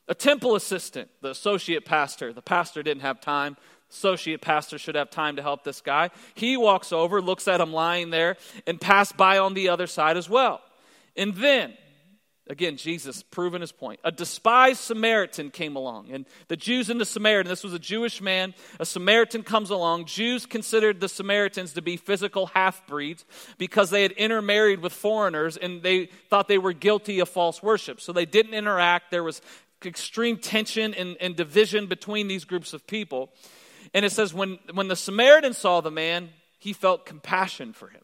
A 0.08 0.16
temple 0.16 0.56
assistant, 0.56 1.10
the 1.22 1.30
associate 1.30 1.86
pastor, 1.86 2.34
the 2.34 2.42
pastor 2.42 2.84
didn't 2.84 3.04
have 3.04 3.22
time. 3.22 3.56
Associate 3.90 4.42
pastor 4.42 4.78
should 4.78 4.96
have 4.96 5.10
time 5.10 5.38
to 5.38 5.42
help 5.42 5.64
this 5.64 5.80
guy. 5.80 6.10
He 6.34 6.58
walks 6.58 6.92
over, 6.92 7.22
looks 7.22 7.48
at 7.48 7.62
him 7.62 7.72
lying 7.72 8.10
there, 8.10 8.36
and 8.68 8.82
passed 8.82 9.16
by 9.16 9.38
on 9.38 9.54
the 9.54 9.70
other 9.70 9.88
side 9.88 10.18
as 10.18 10.28
well. 10.28 10.62
And 11.16 11.36
then 11.36 11.74
Again, 12.50 12.76
Jesus 12.76 13.24
proving 13.24 13.62
his 13.62 13.72
point. 13.72 14.02
A 14.04 14.12
despised 14.12 14.82
Samaritan 14.82 15.50
came 15.50 15.78
along, 15.78 16.12
and 16.12 16.26
the 16.50 16.58
Jews 16.58 16.90
and 16.90 17.00
the 17.00 17.06
Samaritan, 17.06 17.50
this 17.50 17.64
was 17.64 17.74
a 17.74 17.80
Jewish 17.80 18.20
man, 18.20 18.54
a 18.82 18.86
Samaritan 18.86 19.44
comes 19.44 19.70
along. 19.70 20.06
Jews 20.06 20.46
considered 20.46 21.00
the 21.00 21.08
Samaritans 21.08 21.72
to 21.74 21.82
be 21.82 21.96
physical 21.96 22.48
half 22.48 22.86
breeds 22.86 23.24
because 23.58 23.92
they 23.92 24.02
had 24.02 24.12
intermarried 24.12 24.82
with 24.82 24.92
foreigners 24.92 25.56
and 25.56 25.82
they 25.84 26.08
thought 26.30 26.50
they 26.50 26.58
were 26.58 26.74
guilty 26.74 27.22
of 27.22 27.30
false 27.30 27.64
worship. 27.64 28.02
So 28.02 28.12
they 28.12 28.26
didn't 28.26 28.54
interact. 28.54 29.10
There 29.10 29.24
was 29.24 29.42
extreme 29.86 30.38
tension 30.38 30.94
and, 30.94 31.16
and 31.22 31.38
division 31.38 31.88
between 31.88 32.28
these 32.28 32.44
groups 32.44 32.74
of 32.74 32.86
people. 32.88 33.32
And 33.94 34.04
it 34.04 34.12
says, 34.12 34.34
when, 34.34 34.60
when 34.74 34.90
the 34.90 34.96
Samaritan 34.98 35.54
saw 35.54 35.80
the 35.80 35.92
man, 35.92 36.30
he 36.60 36.74
felt 36.74 37.06
compassion 37.06 37.72
for 37.72 37.88
him. 37.88 38.03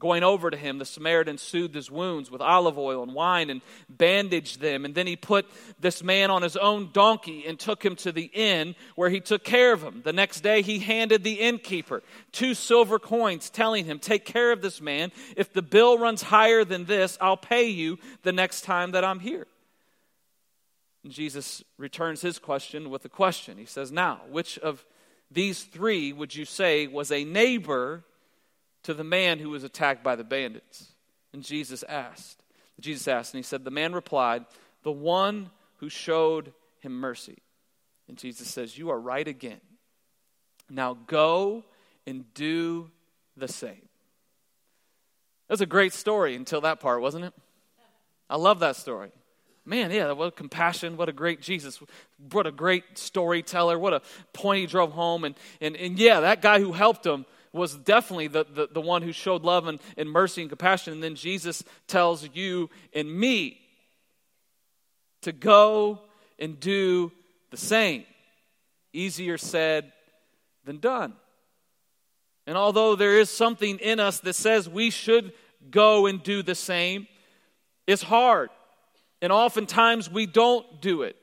Going 0.00 0.22
over 0.22 0.50
to 0.50 0.56
him, 0.56 0.78
the 0.78 0.86
Samaritan 0.86 1.36
soothed 1.36 1.74
his 1.74 1.90
wounds 1.90 2.30
with 2.30 2.40
olive 2.40 2.78
oil 2.78 3.02
and 3.02 3.12
wine 3.12 3.50
and 3.50 3.60
bandaged 3.90 4.58
them. 4.58 4.86
And 4.86 4.94
then 4.94 5.06
he 5.06 5.14
put 5.14 5.44
this 5.78 6.02
man 6.02 6.30
on 6.30 6.40
his 6.40 6.56
own 6.56 6.88
donkey 6.94 7.44
and 7.46 7.58
took 7.58 7.84
him 7.84 7.96
to 7.96 8.10
the 8.10 8.30
inn 8.32 8.74
where 8.94 9.10
he 9.10 9.20
took 9.20 9.44
care 9.44 9.74
of 9.74 9.82
him. 9.82 10.00
The 10.02 10.14
next 10.14 10.40
day, 10.40 10.62
he 10.62 10.78
handed 10.78 11.22
the 11.22 11.34
innkeeper 11.34 12.02
two 12.32 12.54
silver 12.54 12.98
coins, 12.98 13.50
telling 13.50 13.84
him, 13.84 13.98
Take 13.98 14.24
care 14.24 14.52
of 14.52 14.62
this 14.62 14.80
man. 14.80 15.12
If 15.36 15.52
the 15.52 15.60
bill 15.60 15.98
runs 15.98 16.22
higher 16.22 16.64
than 16.64 16.86
this, 16.86 17.18
I'll 17.20 17.36
pay 17.36 17.68
you 17.68 17.98
the 18.22 18.32
next 18.32 18.62
time 18.62 18.92
that 18.92 19.04
I'm 19.04 19.20
here. 19.20 19.46
And 21.04 21.12
Jesus 21.12 21.62
returns 21.76 22.22
his 22.22 22.38
question 22.38 22.88
with 22.88 23.04
a 23.04 23.10
question. 23.10 23.58
He 23.58 23.66
says, 23.66 23.92
Now, 23.92 24.22
which 24.30 24.58
of 24.60 24.82
these 25.30 25.62
three 25.62 26.14
would 26.14 26.34
you 26.34 26.46
say 26.46 26.86
was 26.86 27.12
a 27.12 27.22
neighbor? 27.22 28.04
To 28.84 28.94
the 28.94 29.04
man 29.04 29.38
who 29.38 29.50
was 29.50 29.64
attacked 29.64 30.02
by 30.02 30.16
the 30.16 30.24
bandits. 30.24 30.92
And 31.32 31.42
Jesus 31.42 31.82
asked. 31.88 32.42
Jesus 32.80 33.06
asked, 33.06 33.34
and 33.34 33.38
he 33.38 33.42
said, 33.42 33.64
The 33.64 33.70
man 33.70 33.92
replied, 33.92 34.46
The 34.82 34.92
one 34.92 35.50
who 35.76 35.88
showed 35.88 36.52
him 36.80 36.92
mercy. 36.92 37.38
And 38.08 38.16
Jesus 38.16 38.48
says, 38.48 38.76
You 38.76 38.90
are 38.90 38.98
right 38.98 39.26
again. 39.26 39.60
Now 40.68 40.96
go 41.06 41.64
and 42.06 42.32
do 42.34 42.90
the 43.36 43.48
same. 43.48 43.88
That 45.48 45.54
was 45.54 45.60
a 45.60 45.66
great 45.66 45.92
story 45.92 46.36
until 46.36 46.60
that 46.62 46.80
part, 46.80 47.02
wasn't 47.02 47.24
it? 47.24 47.34
I 48.28 48.36
love 48.36 48.60
that 48.60 48.76
story. 48.76 49.10
Man, 49.66 49.90
yeah, 49.90 50.12
what 50.12 50.36
compassion, 50.36 50.96
what 50.96 51.08
a 51.08 51.12
great 51.12 51.40
Jesus, 51.42 51.80
what 52.32 52.46
a 52.46 52.52
great 52.52 52.96
storyteller, 52.96 53.78
what 53.78 53.92
a 53.92 54.02
point 54.32 54.60
he 54.60 54.66
drove 54.66 54.92
home. 54.92 55.24
And, 55.24 55.34
and, 55.60 55.76
and 55.76 55.98
yeah, 55.98 56.20
that 56.20 56.40
guy 56.40 56.60
who 56.60 56.72
helped 56.72 57.04
him 57.04 57.26
was 57.52 57.74
definitely 57.74 58.28
the, 58.28 58.44
the, 58.44 58.68
the 58.72 58.80
one 58.80 59.02
who 59.02 59.12
showed 59.12 59.42
love 59.42 59.66
and, 59.66 59.80
and 59.96 60.08
mercy 60.08 60.40
and 60.40 60.50
compassion. 60.50 60.92
And 60.92 61.02
then 61.02 61.14
Jesus 61.14 61.64
tells 61.86 62.28
you 62.32 62.70
and 62.94 63.12
me 63.12 63.60
to 65.22 65.32
go 65.32 66.00
and 66.38 66.58
do 66.60 67.12
the 67.50 67.56
same. 67.56 68.04
Easier 68.92 69.38
said 69.38 69.92
than 70.64 70.78
done. 70.78 71.14
And 72.46 72.56
although 72.56 72.96
there 72.96 73.18
is 73.18 73.30
something 73.30 73.78
in 73.78 74.00
us 74.00 74.20
that 74.20 74.34
says 74.34 74.68
we 74.68 74.90
should 74.90 75.32
go 75.70 76.06
and 76.06 76.22
do 76.22 76.42
the 76.42 76.54
same, 76.54 77.06
it's 77.86 78.02
hard. 78.02 78.50
And 79.22 79.32
oftentimes 79.32 80.10
we 80.10 80.26
don't 80.26 80.80
do 80.80 81.02
it. 81.02 81.16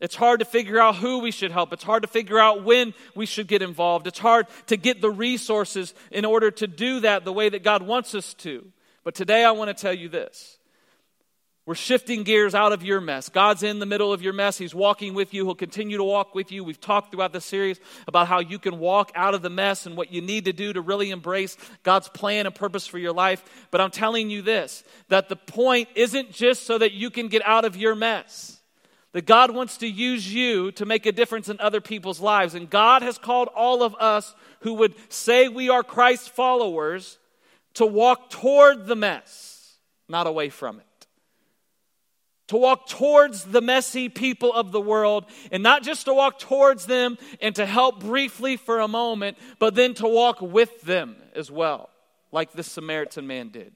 It's 0.00 0.16
hard 0.16 0.40
to 0.40 0.44
figure 0.44 0.78
out 0.78 0.96
who 0.96 1.20
we 1.20 1.30
should 1.30 1.52
help. 1.52 1.72
It's 1.72 1.84
hard 1.84 2.02
to 2.02 2.08
figure 2.08 2.38
out 2.38 2.64
when 2.64 2.94
we 3.14 3.26
should 3.26 3.46
get 3.46 3.62
involved. 3.62 4.06
It's 4.06 4.18
hard 4.18 4.46
to 4.66 4.76
get 4.76 5.00
the 5.00 5.10
resources 5.10 5.94
in 6.10 6.24
order 6.24 6.50
to 6.50 6.66
do 6.66 7.00
that 7.00 7.24
the 7.24 7.32
way 7.32 7.48
that 7.48 7.62
God 7.62 7.82
wants 7.82 8.14
us 8.14 8.34
to. 8.34 8.66
But 9.04 9.14
today 9.14 9.44
I 9.44 9.52
want 9.52 9.68
to 9.68 9.80
tell 9.80 9.94
you 9.94 10.08
this 10.08 10.58
we're 11.66 11.74
shifting 11.74 12.24
gears 12.24 12.54
out 12.54 12.72
of 12.72 12.82
your 12.82 13.00
mess. 13.00 13.30
God's 13.30 13.62
in 13.62 13.78
the 13.78 13.86
middle 13.86 14.12
of 14.12 14.20
your 14.20 14.34
mess. 14.34 14.58
He's 14.58 14.74
walking 14.74 15.14
with 15.14 15.32
you. 15.32 15.46
He'll 15.46 15.54
continue 15.54 15.96
to 15.96 16.04
walk 16.04 16.34
with 16.34 16.52
you. 16.52 16.62
We've 16.62 16.80
talked 16.80 17.10
throughout 17.10 17.32
the 17.32 17.40
series 17.40 17.80
about 18.06 18.26
how 18.26 18.40
you 18.40 18.58
can 18.58 18.78
walk 18.78 19.12
out 19.14 19.32
of 19.32 19.40
the 19.40 19.48
mess 19.48 19.86
and 19.86 19.96
what 19.96 20.12
you 20.12 20.20
need 20.20 20.44
to 20.44 20.52
do 20.52 20.74
to 20.74 20.82
really 20.82 21.10
embrace 21.10 21.56
God's 21.82 22.10
plan 22.10 22.44
and 22.44 22.54
purpose 22.54 22.86
for 22.86 22.98
your 22.98 23.14
life. 23.14 23.42
But 23.70 23.80
I'm 23.80 23.90
telling 23.90 24.28
you 24.28 24.42
this 24.42 24.84
that 25.08 25.30
the 25.30 25.36
point 25.36 25.88
isn't 25.94 26.32
just 26.32 26.64
so 26.64 26.76
that 26.76 26.92
you 26.92 27.08
can 27.08 27.28
get 27.28 27.40
out 27.46 27.64
of 27.64 27.76
your 27.76 27.94
mess. 27.94 28.53
That 29.14 29.24
God 29.24 29.52
wants 29.52 29.78
to 29.78 29.86
use 29.88 30.32
you 30.32 30.70
to 30.72 30.84
make 30.84 31.06
a 31.06 31.12
difference 31.12 31.48
in 31.48 31.58
other 31.60 31.80
people's 31.80 32.20
lives. 32.20 32.54
And 32.54 32.68
God 32.68 33.00
has 33.00 33.16
called 33.16 33.48
all 33.56 33.82
of 33.82 33.94
us 33.98 34.34
who 34.60 34.74
would 34.74 34.94
say 35.10 35.48
we 35.48 35.70
are 35.70 35.82
Christ 35.82 36.28
followers 36.28 37.18
to 37.74 37.86
walk 37.86 38.28
toward 38.28 38.86
the 38.86 38.96
mess, 38.96 39.78
not 40.08 40.26
away 40.26 40.50
from 40.50 40.80
it 40.80 40.86
to 42.48 42.56
walk 42.56 42.86
towards 42.88 43.44
the 43.44 43.60
messy 43.60 44.08
people 44.08 44.52
of 44.52 44.70
the 44.70 44.80
world, 44.80 45.24
and 45.50 45.62
not 45.62 45.82
just 45.82 46.04
to 46.04 46.14
walk 46.14 46.38
towards 46.38 46.86
them 46.86 47.16
and 47.40 47.54
to 47.56 47.64
help 47.64 48.00
briefly 48.00 48.56
for 48.56 48.80
a 48.80 48.88
moment, 48.88 49.38
but 49.58 49.74
then 49.74 49.94
to 49.94 50.06
walk 50.06 50.40
with 50.40 50.82
them 50.82 51.16
as 51.34 51.50
well, 51.50 51.88
like 52.32 52.52
the 52.52 52.62
Samaritan 52.62 53.26
man 53.26 53.48
did. 53.48 53.72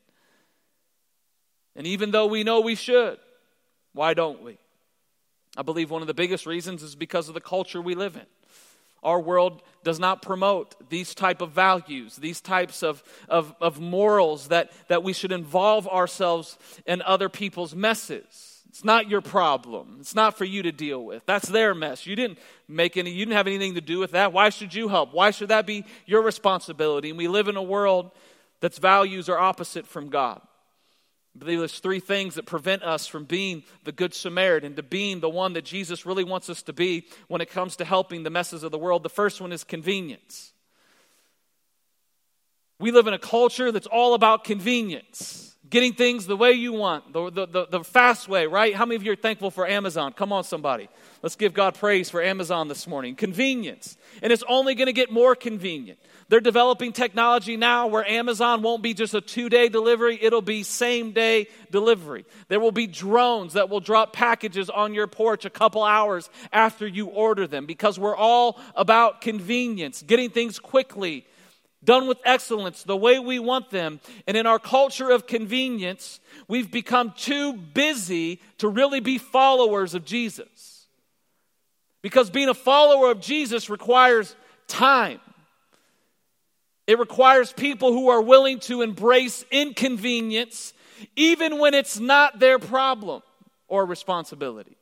And 1.74 1.86
even 1.86 2.10
though 2.10 2.26
we 2.26 2.44
know 2.44 2.60
we 2.60 2.74
should, 2.74 3.18
why 3.94 4.14
don't 4.14 4.42
we? 4.42 4.58
I 5.58 5.62
believe 5.62 5.90
one 5.90 6.02
of 6.02 6.06
the 6.06 6.14
biggest 6.14 6.46
reasons 6.46 6.84
is 6.84 6.94
because 6.94 7.26
of 7.26 7.34
the 7.34 7.40
culture 7.40 7.82
we 7.82 7.96
live 7.96 8.14
in. 8.14 8.26
Our 9.02 9.20
world 9.20 9.62
does 9.82 9.98
not 9.98 10.22
promote 10.22 10.88
these 10.88 11.14
type 11.14 11.40
of 11.40 11.50
values, 11.50 12.16
these 12.16 12.40
types 12.40 12.82
of, 12.82 13.02
of, 13.28 13.54
of 13.60 13.80
morals 13.80 14.48
that, 14.48 14.72
that 14.86 15.02
we 15.02 15.12
should 15.12 15.32
involve 15.32 15.88
ourselves 15.88 16.58
in 16.86 17.02
other 17.02 17.28
people's 17.28 17.74
messes. 17.74 18.62
It's 18.68 18.84
not 18.84 19.08
your 19.08 19.20
problem. 19.20 19.96
It's 19.98 20.14
not 20.14 20.38
for 20.38 20.44
you 20.44 20.62
to 20.62 20.70
deal 20.70 21.04
with. 21.04 21.26
That's 21.26 21.48
their 21.48 21.74
mess. 21.74 22.06
You 22.06 22.14
didn't 22.14 22.38
make 22.68 22.96
any 22.96 23.10
you 23.10 23.24
didn't 23.24 23.36
have 23.36 23.46
anything 23.46 23.74
to 23.74 23.80
do 23.80 23.98
with 23.98 24.12
that. 24.12 24.32
Why 24.32 24.50
should 24.50 24.74
you 24.74 24.88
help? 24.88 25.12
Why 25.12 25.30
should 25.32 25.48
that 25.48 25.66
be 25.66 25.84
your 26.06 26.22
responsibility? 26.22 27.08
And 27.08 27.18
we 27.18 27.26
live 27.26 27.48
in 27.48 27.56
a 27.56 27.62
world 27.62 28.12
that's 28.60 28.78
values 28.78 29.28
are 29.28 29.38
opposite 29.38 29.86
from 29.86 30.10
God. 30.10 30.40
There's 31.40 31.78
three 31.78 32.00
things 32.00 32.34
that 32.34 32.46
prevent 32.46 32.82
us 32.82 33.06
from 33.06 33.24
being 33.24 33.62
the 33.84 33.92
Good 33.92 34.14
Samaritan, 34.14 34.74
to 34.76 34.82
being 34.82 35.20
the 35.20 35.28
one 35.28 35.52
that 35.54 35.64
Jesus 35.64 36.04
really 36.04 36.24
wants 36.24 36.50
us 36.50 36.62
to 36.62 36.72
be 36.72 37.06
when 37.28 37.40
it 37.40 37.50
comes 37.50 37.76
to 37.76 37.84
helping 37.84 38.22
the 38.22 38.30
messes 38.30 38.62
of 38.62 38.70
the 38.72 38.78
world. 38.78 39.02
The 39.02 39.08
first 39.08 39.40
one 39.40 39.52
is 39.52 39.64
convenience. 39.64 40.52
We 42.80 42.90
live 42.90 43.06
in 43.06 43.14
a 43.14 43.18
culture 43.18 43.72
that's 43.72 43.86
all 43.86 44.14
about 44.14 44.44
convenience 44.44 45.48
getting 45.70 45.92
things 45.92 46.26
the 46.26 46.36
way 46.36 46.52
you 46.52 46.72
want, 46.72 47.12
the, 47.12 47.30
the, 47.30 47.46
the, 47.46 47.66
the, 47.66 47.84
fast 47.84 48.28
way, 48.28 48.46
right? 48.46 48.74
How 48.74 48.86
many 48.86 48.96
of 48.96 49.02
you 49.02 49.12
are 49.12 49.16
thankful 49.16 49.50
for 49.50 49.66
Amazon? 49.66 50.12
Come 50.12 50.32
on, 50.32 50.44
somebody. 50.44 50.88
Let's 51.20 51.34
give 51.34 51.52
God 51.52 51.74
praise 51.74 52.10
for 52.10 52.22
Amazon 52.22 52.68
this 52.68 52.86
morning. 52.86 53.16
Convenience. 53.16 53.96
And 54.22 54.32
it's 54.32 54.44
only 54.48 54.76
going 54.76 54.86
to 54.86 54.92
get 54.92 55.10
more 55.10 55.34
convenient. 55.34 55.98
They're 56.28 56.40
developing 56.40 56.92
technology 56.92 57.56
now 57.56 57.88
where 57.88 58.08
Amazon 58.08 58.62
won't 58.62 58.82
be 58.82 58.94
just 58.94 59.14
a 59.14 59.20
two 59.20 59.48
day 59.48 59.68
delivery, 59.68 60.18
it'll 60.20 60.42
be 60.42 60.62
same 60.62 61.12
day 61.12 61.48
delivery. 61.72 62.24
There 62.48 62.60
will 62.60 62.72
be 62.72 62.86
drones 62.86 63.54
that 63.54 63.68
will 63.68 63.80
drop 63.80 64.12
packages 64.12 64.70
on 64.70 64.94
your 64.94 65.06
porch 65.06 65.44
a 65.44 65.50
couple 65.50 65.82
hours 65.82 66.30
after 66.52 66.86
you 66.86 67.06
order 67.06 67.46
them 67.46 67.66
because 67.66 67.98
we're 67.98 68.16
all 68.16 68.60
about 68.76 69.20
convenience, 69.20 70.02
getting 70.02 70.30
things 70.30 70.58
quickly 70.58 71.26
done 71.82 72.06
with 72.06 72.18
excellence, 72.24 72.82
the 72.82 72.96
way 72.96 73.18
we 73.18 73.38
want 73.38 73.70
them. 73.70 74.00
And 74.26 74.36
in 74.36 74.46
our 74.46 74.58
culture 74.58 75.10
of 75.10 75.26
convenience, 75.26 76.20
we've 76.46 76.70
become 76.70 77.12
too 77.16 77.54
busy 77.54 78.40
to 78.58 78.68
really 78.68 79.00
be 79.00 79.18
followers 79.18 79.94
of 79.94 80.04
Jesus. 80.04 80.77
Because 82.02 82.30
being 82.30 82.48
a 82.48 82.54
follower 82.54 83.10
of 83.10 83.20
Jesus 83.20 83.68
requires 83.68 84.34
time. 84.66 85.20
It 86.86 86.98
requires 86.98 87.52
people 87.52 87.92
who 87.92 88.08
are 88.08 88.22
willing 88.22 88.60
to 88.60 88.82
embrace 88.82 89.44
inconvenience 89.50 90.72
even 91.16 91.58
when 91.58 91.74
it's 91.74 91.98
not 92.00 92.38
their 92.38 92.58
problem 92.58 93.22
or 93.68 93.84
responsibility. 93.84 94.76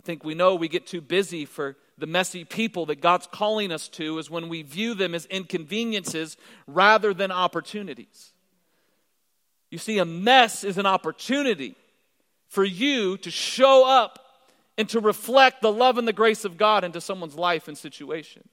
I 0.00 0.06
think 0.06 0.24
we 0.24 0.34
know 0.34 0.54
we 0.54 0.68
get 0.68 0.86
too 0.86 1.00
busy 1.00 1.44
for 1.44 1.76
the 1.98 2.06
messy 2.06 2.44
people 2.44 2.86
that 2.86 3.00
God's 3.00 3.26
calling 3.26 3.72
us 3.72 3.88
to 3.88 4.18
is 4.18 4.30
when 4.30 4.48
we 4.48 4.62
view 4.62 4.94
them 4.94 5.14
as 5.14 5.26
inconveniences 5.26 6.36
rather 6.66 7.12
than 7.14 7.32
opportunities. 7.32 8.32
You 9.70 9.78
see, 9.78 9.98
a 9.98 10.04
mess 10.04 10.62
is 10.64 10.78
an 10.78 10.86
opportunity 10.86 11.74
for 12.48 12.64
you 12.64 13.16
to 13.18 13.30
show 13.30 13.86
up 13.86 14.18
and 14.78 14.88
to 14.90 15.00
reflect 15.00 15.62
the 15.62 15.72
love 15.72 15.98
and 15.98 16.06
the 16.06 16.12
grace 16.12 16.44
of 16.44 16.56
God 16.56 16.84
into 16.84 17.00
someone's 17.00 17.34
life 17.34 17.68
and 17.68 17.76
situation. 17.76 18.48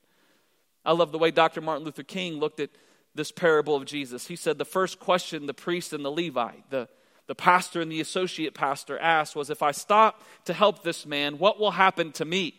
I 0.86 0.94
love 0.94 1.12
the 1.12 1.18
way 1.18 1.32
Dr. 1.32 1.62
Martin 1.62 1.86
Luther 1.86 2.04
King 2.04 2.36
looked 2.36 2.60
at 2.60 2.70
this 3.16 3.32
parable 3.32 3.76
of 3.76 3.86
Jesus. 3.86 4.28
He 4.28 4.36
said 4.36 4.58
the 4.58 4.66
first 4.66 5.00
question 5.00 5.46
the 5.46 5.54
priest 5.54 5.94
and 5.94 6.04
the 6.04 6.12
Levite, 6.12 6.70
the, 6.70 6.90
the 7.28 7.36
pastor 7.36 7.82
and 7.82 7.92
the 7.92 8.02
associate 8.02 8.54
pastor 8.54 8.98
asked 9.00 9.36
was, 9.36 9.50
If 9.50 9.62
I 9.62 9.72
stop 9.72 10.22
to 10.46 10.54
help 10.54 10.84
this 10.84 11.06
man, 11.06 11.38
what 11.38 11.60
will 11.60 11.72
happen 11.72 12.12
to 12.14 12.26
me? 12.26 12.56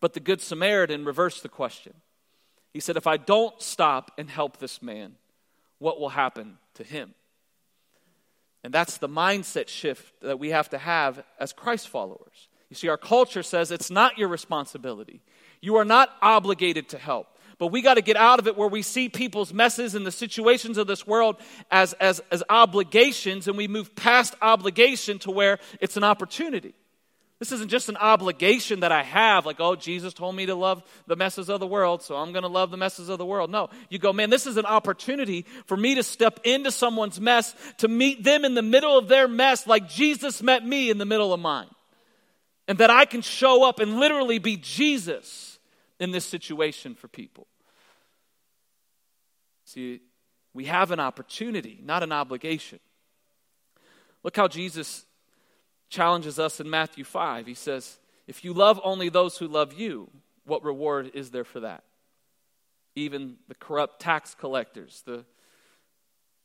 But 0.00 0.14
the 0.14 0.20
Good 0.20 0.40
Samaritan 0.40 1.04
reversed 1.04 1.42
the 1.42 1.48
question. 1.48 1.94
He 2.72 2.80
said, 2.80 2.96
If 2.96 3.06
I 3.06 3.16
don't 3.16 3.60
stop 3.60 4.12
and 4.16 4.30
help 4.30 4.58
this 4.58 4.80
man, 4.80 5.16
what 5.78 6.00
will 6.00 6.10
happen 6.10 6.58
to 6.74 6.84
him? 6.84 7.14
And 8.62 8.72
that's 8.72 8.98
the 8.98 9.08
mindset 9.08 9.68
shift 9.68 10.20
that 10.20 10.38
we 10.38 10.50
have 10.50 10.68
to 10.70 10.78
have 10.78 11.22
as 11.38 11.52
Christ 11.52 11.88
followers. 11.88 12.48
You 12.68 12.76
see, 12.76 12.88
our 12.88 12.98
culture 12.98 13.42
says 13.42 13.70
it's 13.70 13.90
not 13.90 14.18
your 14.18 14.28
responsibility. 14.28 15.22
You 15.60 15.76
are 15.76 15.84
not 15.84 16.10
obligated 16.22 16.88
to 16.90 16.98
help. 16.98 17.26
But 17.58 17.68
we 17.68 17.82
got 17.82 17.94
to 17.94 18.02
get 18.02 18.16
out 18.16 18.38
of 18.38 18.46
it 18.46 18.56
where 18.56 18.68
we 18.68 18.80
see 18.80 19.10
people's 19.10 19.52
messes 19.52 19.94
and 19.94 20.06
the 20.06 20.12
situations 20.12 20.78
of 20.78 20.86
this 20.86 21.06
world 21.06 21.36
as, 21.70 21.92
as, 21.94 22.22
as 22.30 22.42
obligations, 22.48 23.48
and 23.48 23.56
we 23.56 23.68
move 23.68 23.94
past 23.94 24.34
obligation 24.40 25.18
to 25.20 25.30
where 25.30 25.58
it's 25.78 25.98
an 25.98 26.04
opportunity. 26.04 26.72
This 27.40 27.52
isn't 27.52 27.70
just 27.70 27.88
an 27.88 27.96
obligation 27.96 28.80
that 28.80 28.92
I 28.92 29.02
have, 29.02 29.46
like, 29.46 29.60
oh, 29.60 29.74
Jesus 29.74 30.12
told 30.12 30.36
me 30.36 30.44
to 30.44 30.54
love 30.54 30.82
the 31.06 31.16
messes 31.16 31.48
of 31.48 31.58
the 31.58 31.66
world, 31.66 32.02
so 32.02 32.14
I'm 32.14 32.32
going 32.32 32.42
to 32.42 32.48
love 32.48 32.70
the 32.70 32.76
messes 32.76 33.08
of 33.08 33.16
the 33.16 33.24
world. 33.24 33.50
No, 33.50 33.70
you 33.88 33.98
go, 33.98 34.12
man, 34.12 34.28
this 34.28 34.46
is 34.46 34.58
an 34.58 34.66
opportunity 34.66 35.46
for 35.64 35.74
me 35.74 35.94
to 35.94 36.02
step 36.02 36.38
into 36.44 36.70
someone's 36.70 37.18
mess, 37.18 37.54
to 37.78 37.88
meet 37.88 38.24
them 38.24 38.44
in 38.44 38.54
the 38.54 38.62
middle 38.62 38.98
of 38.98 39.08
their 39.08 39.26
mess, 39.26 39.66
like 39.66 39.88
Jesus 39.88 40.42
met 40.42 40.66
me 40.66 40.90
in 40.90 40.98
the 40.98 41.06
middle 41.06 41.32
of 41.32 41.40
mine. 41.40 41.68
And 42.68 42.76
that 42.76 42.90
I 42.90 43.06
can 43.06 43.22
show 43.22 43.66
up 43.66 43.80
and 43.80 43.98
literally 43.98 44.38
be 44.38 44.58
Jesus 44.58 45.58
in 45.98 46.10
this 46.10 46.26
situation 46.26 46.94
for 46.94 47.08
people. 47.08 47.46
See, 49.64 50.02
we 50.52 50.66
have 50.66 50.90
an 50.90 51.00
opportunity, 51.00 51.80
not 51.82 52.02
an 52.02 52.12
obligation. 52.12 52.80
Look 54.22 54.36
how 54.36 54.46
Jesus 54.46 55.06
challenges 55.90 56.38
us 56.38 56.60
in 56.60 56.70
Matthew 56.70 57.04
5. 57.04 57.46
He 57.46 57.54
says, 57.54 57.98
If 58.26 58.44
you 58.44 58.54
love 58.54 58.80
only 58.82 59.08
those 59.08 59.36
who 59.36 59.46
love 59.46 59.74
you, 59.74 60.08
what 60.46 60.64
reward 60.64 61.10
is 61.12 61.30
there 61.30 61.44
for 61.44 61.60
that? 61.60 61.84
Even 62.94 63.36
the 63.48 63.54
corrupt 63.54 64.00
tax 64.00 64.34
collectors, 64.34 65.02
the, 65.04 65.24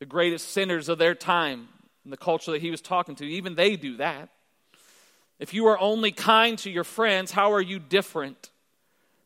the 0.00 0.06
greatest 0.06 0.50
sinners 0.50 0.88
of 0.88 0.98
their 0.98 1.14
time, 1.14 1.68
in 2.04 2.10
the 2.10 2.16
culture 2.16 2.52
that 2.52 2.60
he 2.60 2.70
was 2.70 2.80
talking 2.80 3.16
to, 3.16 3.24
even 3.24 3.54
they 3.54 3.76
do 3.76 3.96
that. 3.96 4.28
If 5.38 5.52
you 5.52 5.66
are 5.66 5.78
only 5.78 6.12
kind 6.12 6.56
to 6.60 6.70
your 6.70 6.84
friends, 6.84 7.32
how 7.32 7.52
are 7.52 7.60
you 7.60 7.78
different 7.78 8.50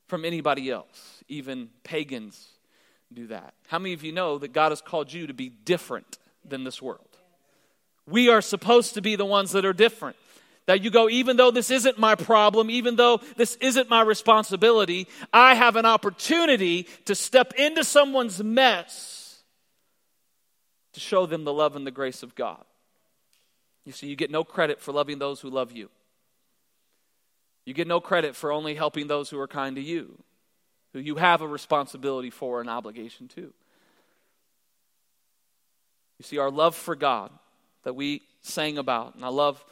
from 0.07 0.25
anybody 0.25 0.71
else? 0.71 1.23
Even 1.29 1.69
pagans 1.85 2.49
do 3.13 3.27
that. 3.29 3.55
How 3.69 3.79
many 3.79 3.93
of 3.93 4.03
you 4.03 4.13
know 4.13 4.39
that 4.39 4.53
God 4.53 4.73
has 4.73 4.81
called 4.81 5.13
you 5.13 5.27
to 5.27 5.35
be 5.35 5.51
different 5.51 6.19
than 6.45 6.65
this 6.65 6.81
world? 6.81 7.10
We 8.11 8.29
are 8.29 8.43
supposed 8.43 8.95
to 8.95 9.03
be 9.03 9.17
the 9.17 9.25
ones 9.25 9.53
that 9.53 9.65
are 9.65 9.73
different. 9.73 10.17
That 10.67 10.83
you 10.83 10.91
go, 10.91 11.09
even 11.09 11.37
though 11.37 11.51
this 11.51 11.71
isn't 11.71 11.99
my 11.99 12.15
problem, 12.15 12.71
even 12.71 12.97
though 12.97 13.21
this 13.37 13.57
isn't 13.57 13.89
my 13.89 14.03
responsibility, 14.03 15.09
I 15.33 15.55
have 15.55 15.77
an 15.77 15.87
opportunity 15.87 16.85
to 17.07 17.15
step 17.15 17.55
into 17.55 17.83
someone's 17.83 18.43
mess 18.43 19.43
to 20.93 21.01
show 21.01 21.27
them 21.27 21.45
the 21.45 21.53
love 21.53 21.77
and 21.77 21.87
the 21.87 21.91
grace 21.91 22.23
of 22.23 22.35
God. 22.35 22.63
You 23.85 23.93
see, 23.93 24.07
you 24.07 24.17
get 24.17 24.31
no 24.31 24.45
credit 24.45 24.81
for 24.81 24.93
loving 24.93 25.19
those 25.19 25.41
who 25.41 25.51
love 25.51 25.73
you. 25.73 25.89
You 27.65 27.75
get 27.75 27.89
no 27.89 28.01
credit 28.01 28.37
for 28.37 28.53
only 28.53 28.75
helping 28.75 29.07
those 29.07 29.31
who 29.31 29.39
are 29.39 29.49
kind 29.49 29.77
to 29.77 29.83
you, 29.83 30.23
who 30.93 30.99
you 31.01 31.17
have 31.17 31.41
a 31.41 31.49
responsibility 31.49 32.31
for, 32.31 32.61
an 32.61 32.69
obligation 32.69 33.29
to. 33.29 33.41
You 33.41 33.53
see, 36.23 36.39
our 36.39 36.51
love 36.51 36.75
for 36.75 36.95
God 36.95 37.31
that 37.85 37.95
we 37.95 38.23
sang 38.43 38.79
about, 38.79 39.15
and 39.15 39.25
I 39.25 39.29
love 39.29 39.65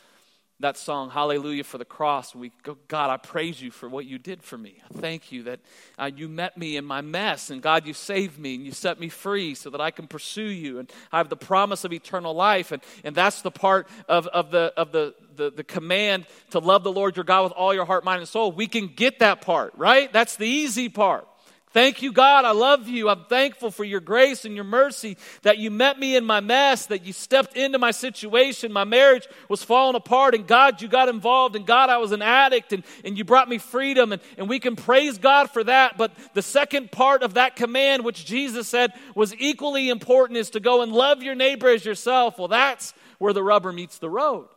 that 0.60 0.76
song, 0.76 1.08
Hallelujah 1.08 1.62
for 1.62 1.78
the 1.78 1.84
Cross. 1.84 2.34
We 2.34 2.50
go, 2.64 2.76
God, 2.88 3.10
I 3.10 3.16
praise 3.16 3.62
you 3.62 3.70
for 3.70 3.88
what 3.88 4.06
you 4.06 4.18
did 4.18 4.42
for 4.42 4.58
me. 4.58 4.82
I 4.90 4.98
thank 4.98 5.30
you 5.30 5.44
that 5.44 5.60
uh, 5.96 6.10
you 6.14 6.28
met 6.28 6.58
me 6.58 6.76
in 6.76 6.84
my 6.84 7.00
mess, 7.00 7.50
and 7.50 7.62
God, 7.62 7.86
you 7.86 7.94
saved 7.94 8.40
me 8.40 8.56
and 8.56 8.66
you 8.66 8.72
set 8.72 8.98
me 8.98 9.08
free 9.08 9.54
so 9.54 9.70
that 9.70 9.80
I 9.80 9.92
can 9.92 10.08
pursue 10.08 10.42
you. 10.42 10.80
And 10.80 10.90
I 11.12 11.18
have 11.18 11.28
the 11.28 11.36
promise 11.36 11.84
of 11.84 11.92
eternal 11.92 12.34
life. 12.34 12.72
And, 12.72 12.82
and 13.04 13.14
that's 13.14 13.42
the 13.42 13.52
part 13.52 13.86
of, 14.08 14.26
of, 14.28 14.50
the, 14.50 14.72
of 14.76 14.90
the, 14.90 15.14
the, 15.36 15.50
the 15.50 15.64
command 15.64 16.26
to 16.50 16.58
love 16.58 16.82
the 16.82 16.92
Lord 16.92 17.14
your 17.16 17.24
God 17.24 17.44
with 17.44 17.52
all 17.52 17.72
your 17.72 17.84
heart, 17.84 18.04
mind, 18.04 18.18
and 18.18 18.28
soul. 18.28 18.50
We 18.50 18.66
can 18.66 18.88
get 18.88 19.20
that 19.20 19.42
part, 19.42 19.74
right? 19.76 20.12
That's 20.12 20.34
the 20.34 20.48
easy 20.48 20.88
part. 20.88 21.27
Thank 21.72 22.00
you, 22.00 22.12
God. 22.12 22.46
I 22.46 22.52
love 22.52 22.88
you. 22.88 23.10
I'm 23.10 23.24
thankful 23.24 23.70
for 23.70 23.84
your 23.84 24.00
grace 24.00 24.46
and 24.46 24.54
your 24.54 24.64
mercy 24.64 25.18
that 25.42 25.58
you 25.58 25.70
met 25.70 25.98
me 25.98 26.16
in 26.16 26.24
my 26.24 26.40
mess, 26.40 26.86
that 26.86 27.04
you 27.04 27.12
stepped 27.12 27.56
into 27.56 27.78
my 27.78 27.90
situation. 27.90 28.72
My 28.72 28.84
marriage 28.84 29.28
was 29.50 29.62
falling 29.62 29.94
apart, 29.94 30.34
and 30.34 30.46
God, 30.46 30.80
you 30.80 30.88
got 30.88 31.10
involved. 31.10 31.56
And 31.56 31.66
God, 31.66 31.90
I 31.90 31.98
was 31.98 32.12
an 32.12 32.22
addict, 32.22 32.72
and, 32.72 32.84
and 33.04 33.18
you 33.18 33.24
brought 33.24 33.50
me 33.50 33.58
freedom. 33.58 34.12
And, 34.12 34.22
and 34.38 34.48
we 34.48 34.60
can 34.60 34.76
praise 34.76 35.18
God 35.18 35.50
for 35.50 35.62
that. 35.64 35.98
But 35.98 36.12
the 36.32 36.42
second 36.42 36.90
part 36.90 37.22
of 37.22 37.34
that 37.34 37.54
command, 37.54 38.02
which 38.02 38.24
Jesus 38.24 38.66
said 38.66 38.92
was 39.14 39.34
equally 39.36 39.90
important, 39.90 40.38
is 40.38 40.50
to 40.50 40.60
go 40.60 40.80
and 40.80 40.90
love 40.90 41.22
your 41.22 41.34
neighbor 41.34 41.68
as 41.68 41.84
yourself. 41.84 42.38
Well, 42.38 42.48
that's 42.48 42.94
where 43.18 43.34
the 43.34 43.42
rubber 43.42 43.72
meets 43.72 43.98
the 43.98 44.10
road. 44.10 44.48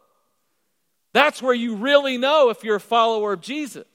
That's 1.14 1.42
where 1.42 1.54
you 1.54 1.76
really 1.76 2.18
know 2.18 2.50
if 2.52 2.64
you're 2.64 2.78
a 2.78 2.80
follower 2.80 3.34
of 3.34 3.42
Jesus 3.42 3.86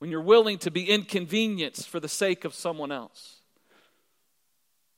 when 0.00 0.10
you're 0.10 0.22
willing 0.22 0.56
to 0.56 0.70
be 0.70 0.88
inconvenienced 0.88 1.88
for 1.88 2.00
the 2.00 2.08
sake 2.08 2.46
of 2.46 2.54
someone 2.54 2.90
else. 2.90 3.36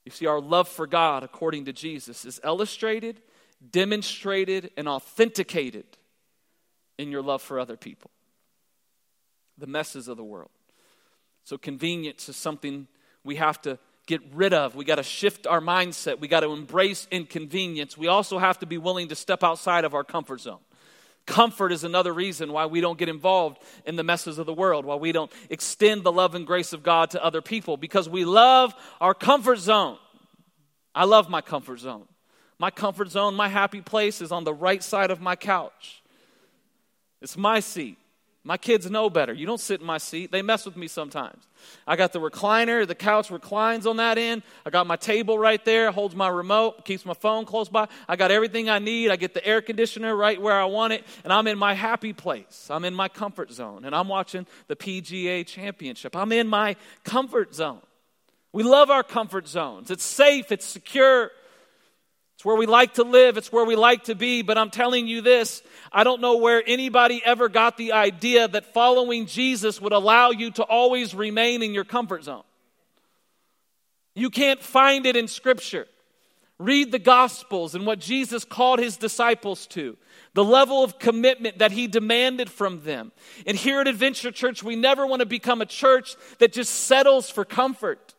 You 0.04 0.12
see, 0.12 0.26
our 0.26 0.40
love 0.40 0.68
for 0.68 0.86
God, 0.86 1.24
according 1.24 1.64
to 1.64 1.72
Jesus, 1.72 2.24
is 2.24 2.40
illustrated, 2.44 3.20
demonstrated, 3.68 4.70
and 4.76 4.88
authenticated 4.88 5.84
in 6.98 7.10
your 7.10 7.20
love 7.20 7.42
for 7.42 7.58
other 7.58 7.76
people. 7.76 8.12
The 9.58 9.66
messes 9.66 10.06
of 10.06 10.16
the 10.16 10.24
world. 10.24 10.50
So, 11.44 11.58
convenience 11.58 12.28
is 12.28 12.36
something 12.36 12.86
we 13.24 13.36
have 13.36 13.60
to 13.62 13.80
get 14.06 14.20
rid 14.32 14.54
of. 14.54 14.76
We 14.76 14.84
got 14.84 14.96
to 14.96 15.02
shift 15.02 15.48
our 15.48 15.60
mindset. 15.60 16.20
We 16.20 16.28
got 16.28 16.40
to 16.40 16.52
embrace 16.52 17.08
inconvenience. 17.10 17.98
We 17.98 18.06
also 18.06 18.38
have 18.38 18.60
to 18.60 18.66
be 18.66 18.78
willing 18.78 19.08
to 19.08 19.16
step 19.16 19.42
outside 19.42 19.84
of 19.84 19.94
our 19.94 20.04
comfort 20.04 20.40
zone. 20.40 20.60
Comfort 21.26 21.70
is 21.72 21.84
another 21.84 22.12
reason 22.12 22.52
why 22.52 22.66
we 22.66 22.80
don't 22.80 22.98
get 22.98 23.08
involved 23.08 23.62
in 23.86 23.96
the 23.96 24.02
messes 24.02 24.38
of 24.38 24.46
the 24.46 24.52
world, 24.52 24.84
why 24.84 24.96
we 24.96 25.12
don't 25.12 25.30
extend 25.50 26.02
the 26.02 26.12
love 26.12 26.34
and 26.34 26.46
grace 26.46 26.72
of 26.72 26.82
God 26.82 27.10
to 27.10 27.24
other 27.24 27.40
people, 27.40 27.76
because 27.76 28.08
we 28.08 28.24
love 28.24 28.74
our 29.00 29.14
comfort 29.14 29.58
zone. 29.58 29.98
I 30.94 31.04
love 31.04 31.30
my 31.30 31.40
comfort 31.40 31.78
zone. 31.78 32.08
My 32.58 32.70
comfort 32.70 33.10
zone, 33.10 33.34
my 33.34 33.48
happy 33.48 33.80
place 33.80 34.20
is 34.20 34.32
on 34.32 34.44
the 34.44 34.54
right 34.54 34.82
side 34.82 35.10
of 35.10 35.20
my 35.20 35.36
couch. 35.36 36.02
It's 37.20 37.36
my 37.36 37.60
seat. 37.60 37.98
My 38.44 38.56
kids 38.56 38.90
know 38.90 39.08
better. 39.08 39.32
You 39.32 39.46
don't 39.46 39.60
sit 39.60 39.80
in 39.80 39.86
my 39.86 39.98
seat. 39.98 40.32
They 40.32 40.42
mess 40.42 40.66
with 40.66 40.76
me 40.76 40.88
sometimes. 40.88 41.46
I 41.86 41.94
got 41.94 42.12
the 42.12 42.18
recliner, 42.18 42.84
the 42.84 42.94
couch 42.96 43.30
reclines 43.30 43.86
on 43.86 43.98
that 43.98 44.18
end. 44.18 44.42
I 44.66 44.70
got 44.70 44.88
my 44.88 44.96
table 44.96 45.38
right 45.38 45.64
there, 45.64 45.92
holds 45.92 46.16
my 46.16 46.26
remote, 46.26 46.84
keeps 46.84 47.06
my 47.06 47.14
phone 47.14 47.44
close 47.44 47.68
by. 47.68 47.86
I 48.08 48.16
got 48.16 48.32
everything 48.32 48.68
I 48.68 48.80
need. 48.80 49.10
I 49.10 49.16
get 49.16 49.32
the 49.32 49.46
air 49.46 49.62
conditioner 49.62 50.16
right 50.16 50.42
where 50.42 50.60
I 50.60 50.64
want 50.64 50.92
it, 50.92 51.04
and 51.22 51.32
I'm 51.32 51.46
in 51.46 51.56
my 51.56 51.74
happy 51.74 52.12
place. 52.12 52.66
I'm 52.68 52.84
in 52.84 52.94
my 52.94 53.08
comfort 53.08 53.52
zone, 53.52 53.84
and 53.84 53.94
I'm 53.94 54.08
watching 54.08 54.44
the 54.66 54.74
PGA 54.74 55.46
championship. 55.46 56.16
I'm 56.16 56.32
in 56.32 56.48
my 56.48 56.74
comfort 57.04 57.54
zone. 57.54 57.80
We 58.52 58.64
love 58.64 58.90
our 58.90 59.04
comfort 59.04 59.46
zones. 59.46 59.90
It's 59.90 60.04
safe, 60.04 60.50
it's 60.50 60.66
secure, 60.66 61.30
it's 62.42 62.46
where 62.46 62.56
we 62.56 62.66
like 62.66 62.94
to 62.94 63.04
live, 63.04 63.36
it's 63.36 63.52
where 63.52 63.64
we 63.64 63.76
like 63.76 64.02
to 64.04 64.16
be. 64.16 64.42
But 64.42 64.58
I'm 64.58 64.70
telling 64.70 65.06
you 65.06 65.20
this 65.20 65.62
I 65.92 66.02
don't 66.02 66.20
know 66.20 66.38
where 66.38 66.60
anybody 66.66 67.22
ever 67.24 67.48
got 67.48 67.76
the 67.76 67.92
idea 67.92 68.48
that 68.48 68.74
following 68.74 69.26
Jesus 69.26 69.80
would 69.80 69.92
allow 69.92 70.32
you 70.32 70.50
to 70.50 70.64
always 70.64 71.14
remain 71.14 71.62
in 71.62 71.72
your 71.72 71.84
comfort 71.84 72.24
zone. 72.24 72.42
You 74.16 74.28
can't 74.28 74.60
find 74.60 75.06
it 75.06 75.14
in 75.14 75.28
Scripture. 75.28 75.86
Read 76.58 76.90
the 76.90 76.98
Gospels 76.98 77.76
and 77.76 77.86
what 77.86 78.00
Jesus 78.00 78.44
called 78.44 78.80
his 78.80 78.96
disciples 78.96 79.68
to, 79.68 79.96
the 80.34 80.42
level 80.42 80.82
of 80.82 80.98
commitment 80.98 81.58
that 81.58 81.70
he 81.70 81.86
demanded 81.86 82.50
from 82.50 82.82
them. 82.82 83.12
And 83.46 83.56
here 83.56 83.80
at 83.80 83.86
Adventure 83.86 84.32
Church, 84.32 84.64
we 84.64 84.74
never 84.74 85.06
want 85.06 85.20
to 85.20 85.26
become 85.26 85.62
a 85.62 85.66
church 85.66 86.16
that 86.40 86.52
just 86.52 86.74
settles 86.74 87.30
for 87.30 87.44
comfort 87.44 88.14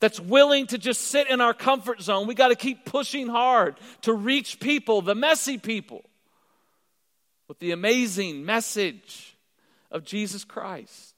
that's 0.00 0.18
willing 0.18 0.66
to 0.68 0.78
just 0.78 1.02
sit 1.02 1.28
in 1.28 1.40
our 1.40 1.54
comfort 1.54 2.00
zone. 2.00 2.26
We 2.26 2.34
got 2.34 2.48
to 2.48 2.56
keep 2.56 2.84
pushing 2.84 3.28
hard 3.28 3.76
to 4.02 4.12
reach 4.12 4.58
people, 4.58 5.02
the 5.02 5.14
messy 5.14 5.58
people, 5.58 6.04
with 7.48 7.58
the 7.58 7.72
amazing 7.72 8.44
message 8.44 9.36
of 9.90 10.04
Jesus 10.04 10.44
Christ. 10.44 11.14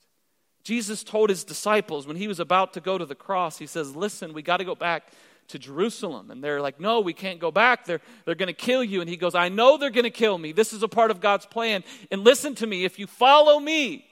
Jesus 0.65 1.03
told 1.03 1.31
his 1.31 1.45
disciples 1.45 2.07
when 2.07 2.17
he 2.17 2.29
was 2.29 2.41
about 2.41 2.75
to 2.75 2.81
go 2.81 2.99
to 2.99 3.07
the 3.07 3.15
cross, 3.15 3.59
he 3.59 3.67
says, 3.67 3.97
Listen, 3.97 4.33
we 4.33 4.43
got 4.43 4.59
to 4.59 4.65
go 4.65 4.75
back 4.75 5.09
to 5.49 5.59
Jerusalem. 5.59 6.31
And 6.31 6.43
they're 6.43 6.61
like, 6.61 6.81
No, 6.81 7.01
we 7.01 7.13
can't 7.13 7.41
go 7.41 7.51
back. 7.51 7.85
They're, 7.85 8.01
they're 8.25 8.37
going 8.37 8.49
to 8.49 8.53
kill 8.53 8.83
you. 8.83 9.01
And 9.01 9.11
he 9.11 9.17
goes, 9.17 9.35
I 9.35 9.49
know 9.49 9.77
they're 9.77 9.91
going 9.91 10.05
to 10.05 10.11
kill 10.11 10.39
me. 10.39 10.53
This 10.53 10.73
is 10.73 10.83
a 10.83 10.89
part 10.89 11.11
of 11.11 11.21
God's 11.21 11.47
plan. 11.47 11.83
And 12.11 12.23
listen 12.23 12.55
to 12.57 12.67
me 12.67 12.85
if 12.85 12.99
you 12.99 13.07
follow 13.07 13.59
me, 13.59 14.07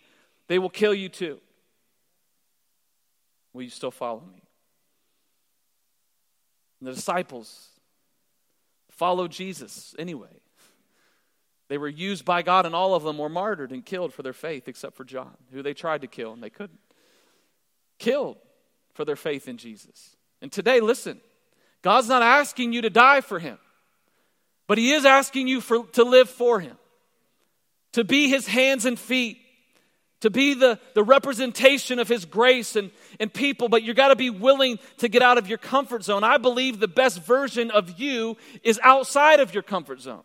they 0.49 0.59
will 0.59 0.71
kill 0.71 0.95
you 0.95 1.09
too. 1.09 1.39
Will 3.53 3.63
you 3.63 3.71
still 3.71 3.91
follow 3.91 4.23
me? 4.33 4.43
And 6.81 6.89
the 6.89 6.95
disciples 6.95 7.69
followed 8.91 9.31
Jesus 9.31 9.95
anyway. 9.99 10.41
They 11.69 11.79
were 11.79 11.89
used 11.89 12.25
by 12.25 12.43
God, 12.43 12.67
and 12.67 12.75
all 12.75 12.95
of 12.95 13.05
them 13.05 13.19
were 13.19 13.29
martyred 13.29 13.71
and 13.71 13.87
killed 13.87 14.13
for 14.13 14.23
their 14.23 14.33
faith, 14.33 14.67
except 14.67 14.97
for 14.97 15.05
John, 15.05 15.37
who 15.53 15.63
they 15.63 15.73
tried 15.73 16.01
to 16.01 16.09
kill 16.09 16.33
and 16.33 16.43
they 16.43 16.51
couldn't. 16.51 16.81
Killed 17.99 18.39
for 18.93 19.05
their 19.05 19.17
faith 19.17 19.47
in 19.47 19.57
Jesus. 19.57 20.17
And 20.43 20.51
today, 20.51 20.81
listen, 20.81 21.21
God's 21.83 22.09
not 22.09 22.23
asking 22.23 22.73
you 22.73 22.83
to 22.83 22.91
die 22.91 23.21
for 23.21 23.39
him, 23.39 23.59
but 24.67 24.79
he 24.79 24.93
is 24.93 25.05
asking 25.05 25.49
you 25.49 25.61
for, 25.61 25.87
to 25.93 26.03
live 26.03 26.29
for 26.29 26.61
him, 26.61 26.77
to 27.93 28.05
be 28.05 28.29
his 28.29 28.47
hands 28.47 28.85
and 28.85 28.99
feet, 28.99 29.39
to 30.21 30.31
be 30.31 30.55
the, 30.55 30.79
the 30.95 31.03
representation 31.03 31.99
of 31.99 32.09
His 32.09 32.25
grace 32.25 32.77
and, 32.77 32.91
and 33.19 33.33
people, 33.33 33.69
but 33.69 33.83
you 33.83 33.95
got 33.95 34.09
to 34.09 34.17
be 34.17 34.31
willing 34.31 34.79
to 34.99 35.09
get 35.09 35.23
out 35.23 35.39
of 35.39 35.49
your 35.49 35.59
comfort 35.59 36.05
zone. 36.05 36.25
I 36.25 36.39
believe 36.39 36.79
the 36.79 36.89
best 36.89 37.23
version 37.23 37.71
of 37.71 37.99
you 37.99 38.37
is 38.63 38.79
outside 38.83 39.41
of 39.41 39.55
your 39.55 39.63
comfort 39.63 40.01
zone. 40.01 40.23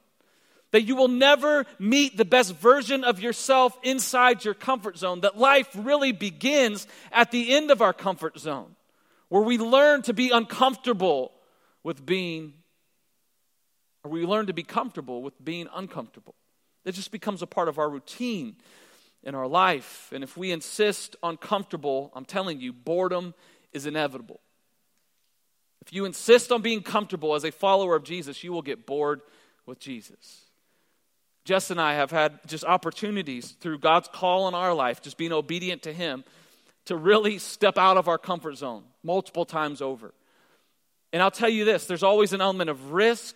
That 0.72 0.82
you 0.82 0.98
will 0.98 1.08
never 1.08 1.66
meet 1.80 2.18
the 2.18 2.26
best 2.26 2.56
version 2.56 3.06
of 3.06 3.22
yourself 3.22 3.78
inside 3.84 4.44
your 4.44 4.54
comfort 4.54 4.98
zone. 4.98 5.22
That 5.22 5.38
life 5.38 5.70
really 5.74 6.12
begins 6.12 6.88
at 7.14 7.32
the 7.32 7.54
end 7.54 7.72
of 7.72 7.82
our 7.82 7.94
comfort 7.94 8.38
zone, 8.38 8.76
where 9.30 9.44
we 9.44 9.58
learn 9.58 10.02
to 10.04 10.14
be 10.14 10.32
uncomfortable 10.32 11.32
with 11.84 12.06
being, 12.06 12.54
or 14.04 14.12
we 14.12 14.26
learn 14.26 14.48
to 14.48 14.54
be 14.54 14.64
comfortable 14.64 15.22
with 15.22 15.34
being 15.44 15.70
uncomfortable. 15.74 16.36
It 16.84 16.92
just 16.92 17.12
becomes 17.12 17.42
a 17.42 17.48
part 17.48 17.70
of 17.70 17.80
our 17.80 17.90
routine 17.90 18.58
in 19.26 19.36
our 19.36 19.48
life. 19.48 20.10
And 20.14 20.24
if 20.24 20.38
we 20.38 20.52
insist 20.52 21.16
on 21.24 21.38
comfortable, 21.38 22.12
I'm 22.16 22.26
telling 22.26 22.62
you, 22.62 22.72
boredom 22.72 23.34
is 23.74 23.86
inevitable. 23.86 24.40
If 25.82 25.94
you 25.94 26.06
insist 26.06 26.52
on 26.52 26.62
being 26.62 26.82
comfortable 26.82 27.36
as 27.36 27.44
a 27.44 27.52
follower 27.52 27.96
of 27.96 28.04
Jesus, 28.04 28.44
you 28.44 28.52
will 28.52 28.62
get 28.62 28.86
bored 28.86 29.22
with 29.66 29.80
Jesus. 29.80 30.42
Jess 31.44 31.70
and 31.70 31.80
I 31.80 31.94
have 31.94 32.10
had 32.10 32.40
just 32.48 32.64
opportunities 32.64 33.52
through 33.52 33.80
God's 33.80 34.08
call 34.08 34.48
in 34.48 34.56
our 34.56 34.74
life, 34.74 35.02
just 35.02 35.18
being 35.18 35.32
obedient 35.32 35.84
to 35.84 35.94
Him, 35.94 36.24
to 36.86 36.96
really 36.96 37.38
step 37.38 37.78
out 37.78 37.98
of 37.98 38.08
our 38.08 38.18
comfort 38.18 38.56
zone 38.56 38.84
multiple 39.04 39.46
times 39.46 39.82
over. 39.82 40.14
And 41.14 41.22
I'll 41.22 41.32
tell 41.32 41.50
you 41.50 41.66
this 41.66 41.86
there's 41.86 42.04
always 42.04 42.34
an 42.34 42.42
element 42.42 42.70
of 42.72 42.92
risk, 42.92 43.36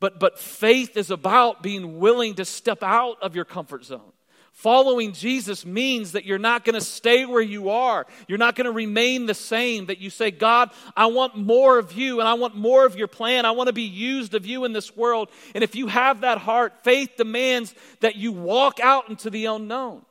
but, 0.00 0.18
but 0.18 0.38
faith 0.38 0.96
is 0.96 1.10
about 1.10 1.62
being 1.62 2.00
willing 2.00 2.34
to 2.34 2.44
step 2.44 2.82
out 2.82 3.18
of 3.22 3.36
your 3.36 3.44
comfort 3.44 3.84
zone. 3.84 4.12
Following 4.54 5.12
Jesus 5.12 5.66
means 5.66 6.12
that 6.12 6.24
you're 6.24 6.38
not 6.38 6.64
going 6.64 6.78
to 6.78 6.80
stay 6.80 7.26
where 7.26 7.42
you 7.42 7.70
are. 7.70 8.06
You're 8.28 8.38
not 8.38 8.54
going 8.54 8.66
to 8.66 8.72
remain 8.72 9.26
the 9.26 9.34
same. 9.34 9.86
That 9.86 9.98
you 9.98 10.10
say, 10.10 10.30
God, 10.30 10.70
I 10.96 11.06
want 11.06 11.36
more 11.36 11.76
of 11.76 11.92
you 11.92 12.20
and 12.20 12.28
I 12.28 12.34
want 12.34 12.54
more 12.54 12.86
of 12.86 12.96
your 12.96 13.08
plan. 13.08 13.46
I 13.46 13.50
want 13.50 13.66
to 13.66 13.72
be 13.72 13.82
used 13.82 14.32
of 14.32 14.46
you 14.46 14.64
in 14.64 14.72
this 14.72 14.96
world. 14.96 15.28
And 15.56 15.64
if 15.64 15.74
you 15.74 15.88
have 15.88 16.20
that 16.20 16.38
heart, 16.38 16.84
faith 16.84 17.16
demands 17.16 17.74
that 17.98 18.14
you 18.14 18.30
walk 18.30 18.78
out 18.78 19.10
into 19.10 19.28
the 19.28 19.46
unknown, 19.46 20.02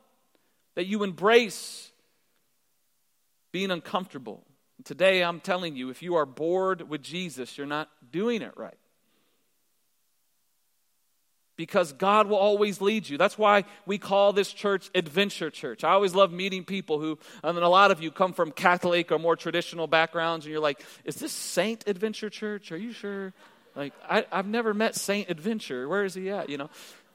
that 0.74 0.84
you 0.84 1.04
embrace 1.04 1.90
being 3.50 3.70
uncomfortable. 3.70 4.44
Today, 4.84 5.24
I'm 5.24 5.40
telling 5.40 5.74
you, 5.74 5.88
if 5.88 6.02
you 6.02 6.16
are 6.16 6.26
bored 6.26 6.86
with 6.86 7.02
Jesus, 7.02 7.56
you're 7.56 7.66
not 7.66 7.88
doing 8.12 8.42
it 8.42 8.52
right 8.58 8.76
because 11.56 11.92
God 11.92 12.26
will 12.26 12.36
always 12.36 12.80
lead 12.80 13.08
you. 13.08 13.18
That's 13.18 13.38
why 13.38 13.64
we 13.86 13.98
call 13.98 14.32
this 14.32 14.52
church 14.52 14.90
Adventure 14.94 15.50
Church. 15.50 15.84
I 15.84 15.90
always 15.90 16.14
love 16.14 16.32
meeting 16.32 16.64
people 16.64 17.00
who, 17.00 17.18
and 17.42 17.58
a 17.58 17.68
lot 17.68 17.90
of 17.90 18.02
you 18.02 18.10
come 18.10 18.32
from 18.32 18.50
Catholic 18.50 19.12
or 19.12 19.18
more 19.18 19.36
traditional 19.36 19.86
backgrounds, 19.86 20.44
and 20.46 20.52
you're 20.52 20.60
like, 20.60 20.84
is 21.04 21.16
this 21.16 21.32
Saint 21.32 21.86
Adventure 21.86 22.30
Church? 22.30 22.72
Are 22.72 22.76
you 22.76 22.92
sure? 22.92 23.32
Like, 23.76 23.92
I, 24.08 24.24
have 24.30 24.46
never 24.46 24.74
met 24.74 24.94
Saint 24.94 25.30
Adventure. 25.30 25.88
Where 25.88 26.04
is 26.04 26.14
he 26.14 26.30
at? 26.30 26.48
You 26.48 26.58
know, 26.58 26.70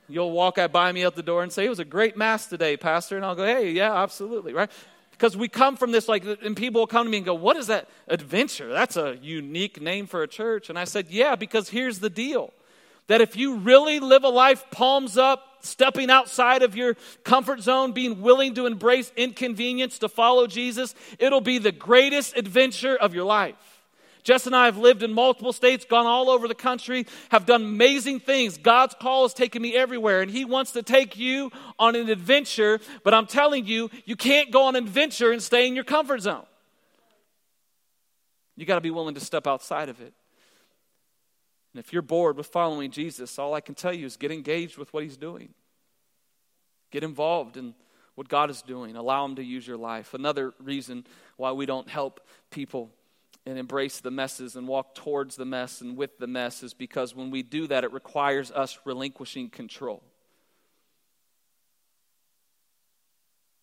you'll 0.08 0.32
walk 0.32 0.58
by 0.72 0.92
me 0.92 1.04
at 1.04 1.16
the 1.16 1.24
door 1.24 1.44
and 1.44 1.52
say, 1.52 1.66
it 1.66 1.70
was 1.70 1.80
a 1.80 1.86
great 1.86 2.18
mass 2.18 2.48
today, 2.48 2.78
Pastor. 2.78 3.16
And 3.16 3.26
I'll 3.26 3.36
go, 3.36 3.46
hey, 3.46 3.72
yeah, 3.72 4.02
absolutely, 4.02 4.54
right? 4.54 4.70
Because 5.12 5.36
we 5.36 5.50
come 5.50 5.76
from 5.76 5.92
this, 5.92 6.08
like, 6.08 6.24
and 6.44 6.56
people 6.56 6.80
will 6.80 6.88
come 6.88 7.06
to 7.06 7.12
me 7.12 7.18
and 7.18 7.26
go, 7.26 7.34
What 7.34 7.58
is 7.58 7.68
that 7.68 7.90
adventure? 8.08 8.70
That's 8.70 8.96
a 8.96 9.18
unique 9.22 9.82
name 9.82 10.08
for 10.08 10.24
a 10.24 10.30
church. 10.30 10.70
And 10.70 10.80
I 10.80 10.86
said, 10.86 11.10
Yeah, 11.10 11.36
because 11.36 11.68
here's 11.68 12.00
the 12.00 12.10
deal 12.10 12.54
that 13.10 13.22
if 13.22 13.36
you 13.36 13.56
really 13.58 14.00
live 14.00 14.24
a 14.24 14.30
life 14.30 14.64
palms 14.70 15.18
up, 15.18 15.58
stepping 15.62 16.12
outside 16.12 16.62
of 16.62 16.76
your 16.76 16.96
comfort 17.24 17.60
zone, 17.60 17.92
being 17.92 18.22
willing 18.22 18.54
to 18.54 18.68
embrace 18.68 19.12
inconvenience 19.18 19.98
to 19.98 20.08
follow 20.08 20.46
Jesus, 20.46 20.94
it'll 21.18 21.42
be 21.42 21.58
the 21.58 21.72
greatest 21.72 22.38
adventure 22.38 22.96
of 22.96 23.16
your 23.16 23.26
life. 23.26 23.56
Jess 24.22 24.46
and 24.46 24.56
I 24.56 24.66
have 24.66 24.78
lived 24.78 25.02
in 25.02 25.12
multiple 25.12 25.52
states, 25.52 25.86
gone 25.86 26.06
all 26.06 26.30
over 26.30 26.48
the 26.48 26.54
country, 26.54 27.08
have 27.32 27.48
done 27.48 27.64
amazing 27.64 28.20
things. 28.20 28.60
God's 28.60 28.94
call 28.94 29.24
has 29.24 29.34
taken 29.34 29.60
me 29.60 29.76
everywhere, 29.76 30.22
and 30.22 30.30
He 30.30 30.46
wants 30.46 30.72
to 30.74 30.84
take 30.84 31.18
you 31.18 31.52
on 31.80 31.96
an 31.96 32.10
adventure. 32.10 32.80
But 33.04 33.16
I'm 33.16 33.26
telling 33.26 33.66
you, 33.66 33.90
you 34.06 34.16
can't 34.16 34.52
go 34.52 34.66
on 34.66 34.76
an 34.76 34.84
adventure 34.84 35.32
and 35.32 35.42
stay 35.42 35.68
in 35.68 35.74
your 35.74 35.84
comfort 35.84 36.22
zone. 36.22 36.46
You 38.56 38.68
got 38.68 38.76
to 38.76 38.82
be 38.82 38.92
willing 38.92 39.16
to 39.16 39.22
step 39.22 39.48
outside 39.48 39.90
of 39.90 40.00
it. 40.00 40.14
And 41.74 41.80
if 41.80 41.94
you're 41.94 42.02
bored 42.02 42.38
with 42.38 42.48
following 42.48 42.92
Jesus, 42.92 43.38
all 43.38 43.54
I 43.54 43.62
can 43.62 43.76
tell 43.76 43.94
you 43.94 44.06
is 44.06 44.18
get 44.18 44.32
engaged 44.32 44.78
with 44.78 44.92
what 44.94 45.04
he's 45.04 45.18
doing. 45.18 45.54
Get 46.92 47.04
involved 47.04 47.58
in 47.58 47.76
what 48.16 48.28
God 48.28 48.50
is 48.50 48.62
doing. 48.62 48.96
Allow 48.96 49.26
him 49.26 49.36
to 49.36 49.44
use 49.44 49.68
your 49.68 49.78
life. 49.78 50.14
Another 50.14 50.54
reason 50.60 51.06
why 51.38 51.52
we 51.52 51.66
don't 51.66 51.88
help 51.88 52.20
people 52.50 52.92
and 53.46 53.58
embrace 53.58 54.00
the 54.00 54.12
messes 54.12 54.56
and 54.56 54.68
walk 54.68 54.96
towards 54.96 55.36
the 55.36 55.46
mess 55.46 55.82
and 55.82 55.96
with 55.96 56.18
the 56.18 56.28
mess 56.28 56.62
is 56.64 56.74
because 56.74 57.16
when 57.16 57.32
we 57.32 57.44
do 57.44 57.68
that, 57.68 57.84
it 57.84 57.94
requires 57.94 58.52
us 58.52 58.80
relinquishing 58.86 59.50
control. 59.50 60.04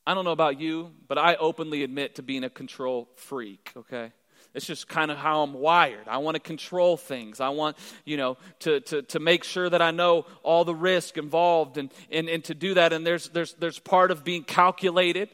I 0.07 0.15
don't 0.15 0.25
know 0.25 0.31
about 0.31 0.61
you, 0.61 0.93
but 1.09 1.19
I 1.19 1.35
openly 1.35 1.83
admit 1.83 2.15
to 2.15 2.23
being 2.23 2.45
a 2.45 2.51
control 2.51 3.09
freak, 3.17 3.73
okay? 3.77 4.13
It's 4.57 4.67
just 4.67 4.89
kind 4.89 5.11
of 5.11 5.19
how 5.19 5.43
I'm 5.43 5.53
wired. 5.53 6.09
I 6.09 6.17
want 6.19 6.35
to 6.35 6.41
control 6.41 6.97
things. 6.97 7.41
I 7.41 7.51
want, 7.51 7.77
you 8.07 8.17
know, 8.17 8.39
to, 8.61 8.81
to, 8.81 9.03
to 9.03 9.21
make 9.21 9.45
sure 9.45 9.69
that 9.69 9.83
I 9.83 9.91
know 9.91 10.25
all 10.43 10.65
the 10.65 10.75
risk 10.75 11.19
involved 11.19 11.77
and, 11.77 11.93
and, 12.11 12.29
and 12.29 12.43
to 12.45 12.55
do 12.55 12.73
that. 12.75 12.95
And 12.95 13.07
there's, 13.07 13.29
there's, 13.29 13.53
there's 13.55 13.79
part 13.79 14.11
of 14.11 14.25
being 14.25 14.45
calculated 14.45 15.29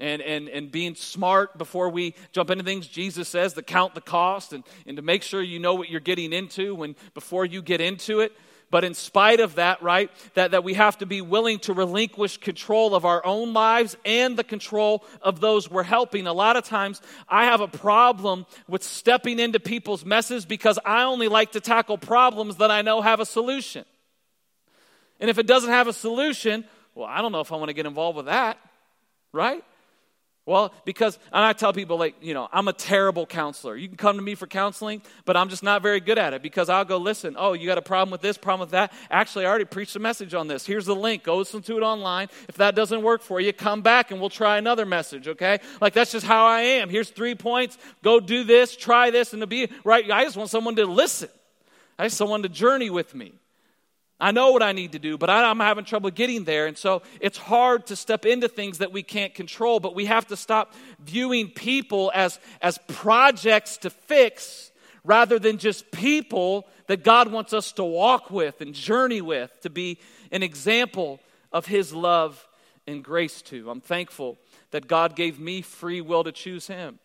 and, 0.00 0.20
and, 0.20 0.48
and 0.48 0.72
being 0.72 0.96
smart 0.96 1.56
before 1.56 1.88
we 1.88 2.14
jump 2.32 2.50
into 2.50 2.64
things. 2.64 2.88
Jesus 2.88 3.28
says 3.28 3.52
to 3.52 3.62
count 3.62 3.94
the 3.94 4.00
cost 4.00 4.52
and, 4.52 4.64
and 4.86 4.96
to 4.96 5.02
make 5.02 5.22
sure 5.22 5.40
you 5.40 5.60
know 5.60 5.74
what 5.74 5.88
you're 5.88 6.00
getting 6.00 6.32
into 6.32 6.74
when, 6.74 6.96
before 7.14 7.44
you 7.44 7.62
get 7.62 7.80
into 7.80 8.20
it. 8.20 8.32
But 8.72 8.84
in 8.84 8.94
spite 8.94 9.40
of 9.40 9.56
that, 9.56 9.82
right, 9.82 10.10
that, 10.32 10.52
that 10.52 10.64
we 10.64 10.72
have 10.72 10.96
to 10.98 11.06
be 11.06 11.20
willing 11.20 11.58
to 11.60 11.74
relinquish 11.74 12.38
control 12.38 12.94
of 12.94 13.04
our 13.04 13.24
own 13.24 13.52
lives 13.52 13.98
and 14.02 14.34
the 14.34 14.42
control 14.42 15.04
of 15.20 15.40
those 15.40 15.70
we're 15.70 15.82
helping. 15.82 16.26
A 16.26 16.32
lot 16.32 16.56
of 16.56 16.64
times 16.64 17.02
I 17.28 17.44
have 17.44 17.60
a 17.60 17.68
problem 17.68 18.46
with 18.66 18.82
stepping 18.82 19.38
into 19.38 19.60
people's 19.60 20.06
messes 20.06 20.46
because 20.46 20.78
I 20.86 21.02
only 21.02 21.28
like 21.28 21.52
to 21.52 21.60
tackle 21.60 21.98
problems 21.98 22.56
that 22.56 22.70
I 22.70 22.80
know 22.80 23.02
have 23.02 23.20
a 23.20 23.26
solution. 23.26 23.84
And 25.20 25.28
if 25.28 25.36
it 25.36 25.46
doesn't 25.46 25.68
have 25.68 25.86
a 25.86 25.92
solution, 25.92 26.64
well, 26.94 27.06
I 27.06 27.20
don't 27.20 27.30
know 27.30 27.40
if 27.40 27.52
I 27.52 27.56
want 27.56 27.68
to 27.68 27.74
get 27.74 27.84
involved 27.84 28.16
with 28.16 28.26
that, 28.26 28.56
right? 29.34 29.62
Well, 30.44 30.74
because, 30.84 31.20
and 31.32 31.44
I 31.44 31.52
tell 31.52 31.72
people, 31.72 31.98
like, 31.98 32.16
you 32.20 32.34
know, 32.34 32.48
I'm 32.52 32.66
a 32.66 32.72
terrible 32.72 33.26
counselor. 33.26 33.76
You 33.76 33.86
can 33.86 33.96
come 33.96 34.16
to 34.16 34.22
me 34.22 34.34
for 34.34 34.48
counseling, 34.48 35.00
but 35.24 35.36
I'm 35.36 35.48
just 35.48 35.62
not 35.62 35.82
very 35.82 36.00
good 36.00 36.18
at 36.18 36.34
it 36.34 36.42
because 36.42 36.68
I'll 36.68 36.84
go, 36.84 36.96
listen, 36.96 37.36
oh, 37.38 37.52
you 37.52 37.64
got 37.64 37.78
a 37.78 37.82
problem 37.82 38.10
with 38.10 38.22
this, 38.22 38.36
problem 38.36 38.66
with 38.66 38.72
that. 38.72 38.92
Actually, 39.08 39.46
I 39.46 39.50
already 39.50 39.66
preached 39.66 39.94
a 39.94 40.00
message 40.00 40.34
on 40.34 40.48
this. 40.48 40.66
Here's 40.66 40.86
the 40.86 40.96
link. 40.96 41.22
Go 41.22 41.36
listen 41.36 41.62
to 41.62 41.76
it 41.76 41.82
online. 41.82 42.26
If 42.48 42.56
that 42.56 42.74
doesn't 42.74 43.02
work 43.02 43.22
for 43.22 43.40
you, 43.40 43.52
come 43.52 43.82
back 43.82 44.10
and 44.10 44.18
we'll 44.18 44.30
try 44.30 44.58
another 44.58 44.84
message, 44.84 45.28
okay? 45.28 45.60
Like, 45.80 45.92
that's 45.92 46.10
just 46.10 46.26
how 46.26 46.44
I 46.44 46.62
am. 46.62 46.90
Here's 46.90 47.10
three 47.10 47.36
points. 47.36 47.78
Go 48.02 48.18
do 48.18 48.42
this, 48.42 48.76
try 48.76 49.10
this, 49.10 49.32
and 49.32 49.42
to 49.42 49.46
be 49.46 49.68
right. 49.84 50.10
I 50.10 50.24
just 50.24 50.36
want 50.36 50.50
someone 50.50 50.74
to 50.74 50.86
listen. 50.86 51.28
I 51.96 52.06
just 52.06 52.20
want 52.20 52.30
someone 52.30 52.42
to 52.42 52.48
journey 52.48 52.90
with 52.90 53.14
me. 53.14 53.32
I 54.20 54.30
know 54.30 54.52
what 54.52 54.62
I 54.62 54.72
need 54.72 54.92
to 54.92 55.00
do, 55.00 55.18
but 55.18 55.30
I'm 55.30 55.58
having 55.58 55.84
trouble 55.84 56.10
getting 56.10 56.44
there. 56.44 56.66
And 56.66 56.78
so 56.78 57.02
it's 57.20 57.38
hard 57.38 57.86
to 57.86 57.96
step 57.96 58.24
into 58.24 58.48
things 58.48 58.78
that 58.78 58.92
we 58.92 59.02
can't 59.02 59.34
control, 59.34 59.80
but 59.80 59.96
we 59.96 60.04
have 60.06 60.28
to 60.28 60.36
stop 60.36 60.74
viewing 61.00 61.50
people 61.50 62.12
as, 62.14 62.38
as 62.60 62.78
projects 62.86 63.78
to 63.78 63.90
fix 63.90 64.70
rather 65.04 65.38
than 65.38 65.58
just 65.58 65.90
people 65.90 66.68
that 66.86 67.02
God 67.02 67.32
wants 67.32 67.52
us 67.52 67.72
to 67.72 67.84
walk 67.84 68.30
with 68.30 68.60
and 68.60 68.74
journey 68.74 69.20
with, 69.20 69.60
to 69.62 69.70
be 69.70 69.98
an 70.30 70.44
example 70.44 71.18
of 71.52 71.66
His 71.66 71.92
love 71.92 72.46
and 72.86 73.02
grace 73.02 73.42
to. 73.42 73.70
I'm 73.70 73.80
thankful 73.80 74.38
that 74.70 74.86
God 74.86 75.16
gave 75.16 75.40
me 75.40 75.62
free 75.62 76.00
will 76.00 76.22
to 76.24 76.32
choose 76.32 76.68
Him 76.68 77.00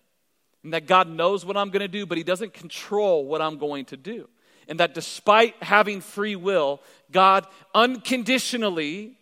and 0.63 0.73
that 0.73 0.85
God 0.85 1.09
knows 1.09 1.45
what 1.45 1.57
I'm 1.57 1.69
going 1.69 1.81
to 1.81 1.87
do, 1.87 2.05
but 2.05 2.19
He 2.19 2.23
doesn't 2.23 2.53
control 2.53 3.25
what 3.25 3.41
I'm 3.41 3.57
going 3.57 3.85
to 3.85 3.97
do 3.97 4.29
and 4.67 4.79
that 4.79 4.93
despite 4.93 5.61
having 5.63 6.01
free 6.01 6.35
will, 6.35 6.81
God 7.11 7.47
unconditionally 7.73 9.17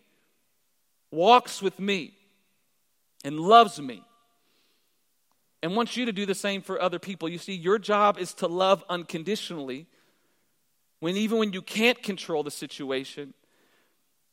walks 1.12 1.62
with 1.62 1.80
me 1.80 2.14
and 3.24 3.40
loves 3.40 3.80
me 3.80 4.04
and 5.62 5.76
wants 5.76 5.98
you 5.98 6.06
to 6.06 6.12
do 6.12 6.26
the 6.26 6.36
same 6.36 6.62
for 6.62 6.82
other 6.82 7.00
people. 7.00 7.30
You 7.30 7.38
see, 7.38 7.54
your 7.54 7.80
job 7.80 8.18
is 8.18 8.34
to 8.36 8.48
love 8.48 8.84
unconditionally 8.90 9.88
when 11.00 11.18
even 11.18 11.38
when 11.38 11.54
you 11.54 11.62
can't 11.62 12.02
control 12.02 12.44
the 12.44 12.52
situation, 12.52 13.34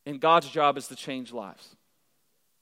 and 0.05 0.19
God's 0.19 0.49
job 0.49 0.77
is 0.77 0.87
to 0.87 0.95
change 0.95 1.31
lives. 1.31 1.75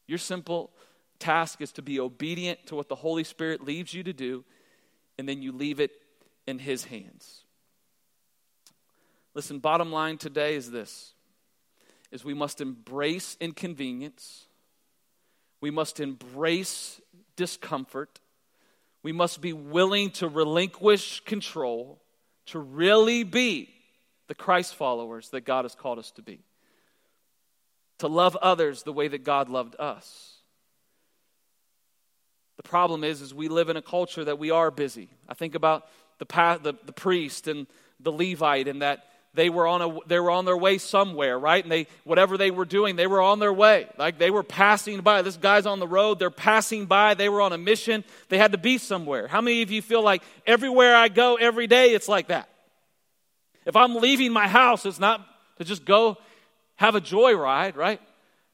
Your 0.08 0.18
simple 0.18 0.72
task 1.20 1.62
is 1.62 1.72
to 1.74 1.82
be 1.82 2.00
obedient 2.00 2.66
to 2.68 2.76
what 2.76 2.90
the 2.90 2.96
Holy 2.96 3.24
Spirit 3.24 3.64
leaves 3.64 3.94
you 3.94 4.04
to 4.04 4.14
do, 4.14 4.44
and 5.18 5.30
then 5.30 5.42
you 5.42 5.52
leave 5.52 5.80
it 5.80 5.92
in 6.48 6.60
His 6.60 6.86
hands. 6.86 7.44
Listen, 9.34 9.60
bottom 9.60 9.92
line 9.92 10.18
today 10.18 10.56
is 10.56 10.72
this 10.72 11.14
is 12.12 12.26
we 12.26 12.34
must 12.34 12.60
embrace 12.60 13.38
inconvenience. 13.40 14.48
We 15.62 15.72
must 15.72 16.02
embrace 16.02 17.00
discomfort. 17.38 18.20
We 19.02 19.14
must 19.14 19.40
be 19.40 19.54
willing 19.54 20.10
to 20.12 20.28
relinquish 20.28 21.22
control 21.22 22.02
to 22.48 22.60
really 22.60 23.24
be 23.24 23.70
the 24.28 24.36
Christ 24.36 24.76
followers 24.76 25.30
that 25.30 25.46
God 25.46 25.64
has 25.64 25.74
called 25.74 26.00
us 26.00 26.12
to 26.12 26.22
be. 26.22 26.44
To 28.00 28.08
love 28.08 28.36
others 28.42 28.84
the 28.84 28.92
way 28.92 29.08
that 29.08 29.24
God 29.24 29.48
loved 29.48 29.76
us. 29.80 30.36
The 32.58 32.64
problem 32.64 33.04
is, 33.04 33.22
is 33.22 33.34
we 33.34 33.48
live 33.48 33.70
in 33.70 33.78
a 33.78 33.82
culture 33.82 34.26
that 34.26 34.38
we 34.38 34.52
are 34.52 34.70
busy. 34.70 35.10
I 35.30 35.34
think 35.34 35.56
about 35.56 35.88
the, 36.20 36.26
the, 36.62 36.74
the 36.86 36.94
priest 36.94 37.48
and 37.48 37.68
the 38.00 38.12
Levite 38.12 38.68
and 38.68 38.82
that 38.82 39.06
they 39.34 39.50
were 39.50 39.66
on 39.66 39.82
a 39.82 39.98
they 40.08 40.20
were 40.20 40.32
on 40.32 40.46
their 40.46 40.58
way 40.58 40.78
somewhere 40.78 41.40
right? 41.40 41.64
And 41.64 41.72
they 41.72 41.88
whatever 42.04 42.38
they 42.38 42.52
were 42.52 42.66
doing 42.66 42.96
they 42.96 43.08
were 43.08 43.22
on 43.22 43.40
their 43.40 43.54
way. 43.54 43.88
Like 43.98 44.18
they 44.18 44.32
were 44.32 44.44
passing 44.44 45.02
by. 45.02 45.22
This 45.22 45.38
guy's 45.38 45.66
on 45.66 45.80
the 45.80 45.88
road. 45.88 46.20
They're 46.20 46.30
passing 46.30 46.86
by. 46.86 47.14
They 47.14 47.30
were 47.30 47.42
on 47.42 47.54
a 47.54 47.58
mission. 47.58 48.04
They 48.30 48.38
had 48.38 48.52
to 48.52 48.58
be 48.58 48.78
somewhere. 48.78 49.28
How 49.28 49.42
many 49.42 49.62
of 49.62 49.72
you 49.72 49.82
feel 49.82 50.04
like 50.04 50.22
everywhere 50.46 50.96
i 50.96 51.08
go 51.08 51.36
every 51.36 51.68
day 51.68 51.94
it's 51.94 52.08
like 52.08 52.28
that? 52.28 52.50
If 53.66 53.76
i'm 53.76 53.96
leaving 53.96 54.34
my 54.34 54.48
house 54.48 54.86
it's 54.86 55.00
not 55.00 55.26
to 55.58 55.64
just 55.64 55.86
go 55.86 56.18
have 56.76 56.96
a 56.96 57.02
joyride 57.02 57.76
right 57.76 58.02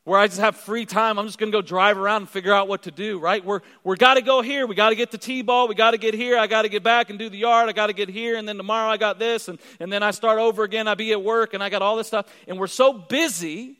where 0.07 0.17
I 0.17 0.27
just 0.27 0.39
have 0.39 0.55
free 0.55 0.85
time. 0.85 1.19
I'm 1.19 1.25
just 1.25 1.37
going 1.37 1.51
to 1.51 1.57
go 1.57 1.61
drive 1.61 1.97
around 1.97 2.21
and 2.21 2.29
figure 2.29 2.53
out 2.53 2.69
what 2.69 2.83
to 2.83 2.91
do, 2.91 3.19
right? 3.19 3.43
We're, 3.43 3.59
we're 3.83 3.97
got 3.97 4.13
to 4.13 4.21
go 4.21 4.41
here. 4.41 4.65
We 4.65 4.73
got 4.73 4.91
to 4.91 4.95
get 4.95 5.11
the 5.11 5.17
T-ball. 5.17 5.67
We 5.67 5.75
got 5.75 5.91
to 5.91 5.97
get 5.97 6.13
here. 6.13 6.37
I 6.37 6.47
got 6.47 6.61
to 6.61 6.69
get 6.69 6.81
back 6.81 7.09
and 7.09 7.19
do 7.19 7.27
the 7.27 7.37
yard. 7.37 7.67
I 7.67 7.73
got 7.73 7.87
to 7.87 7.93
get 7.93 8.07
here. 8.07 8.37
And 8.37 8.47
then 8.47 8.55
tomorrow 8.55 8.89
I 8.89 8.95
got 8.95 9.19
this. 9.19 9.49
And, 9.49 9.59
and 9.81 9.91
then 9.91 10.03
I 10.03 10.11
start 10.11 10.39
over 10.39 10.63
again. 10.63 10.87
I 10.87 10.95
be 10.95 11.11
at 11.11 11.21
work 11.21 11.53
and 11.53 11.61
I 11.61 11.67
got 11.67 11.81
all 11.81 11.97
this 11.97 12.07
stuff. 12.07 12.33
And 12.47 12.57
we're 12.57 12.67
so 12.67 12.93
busy 12.93 13.75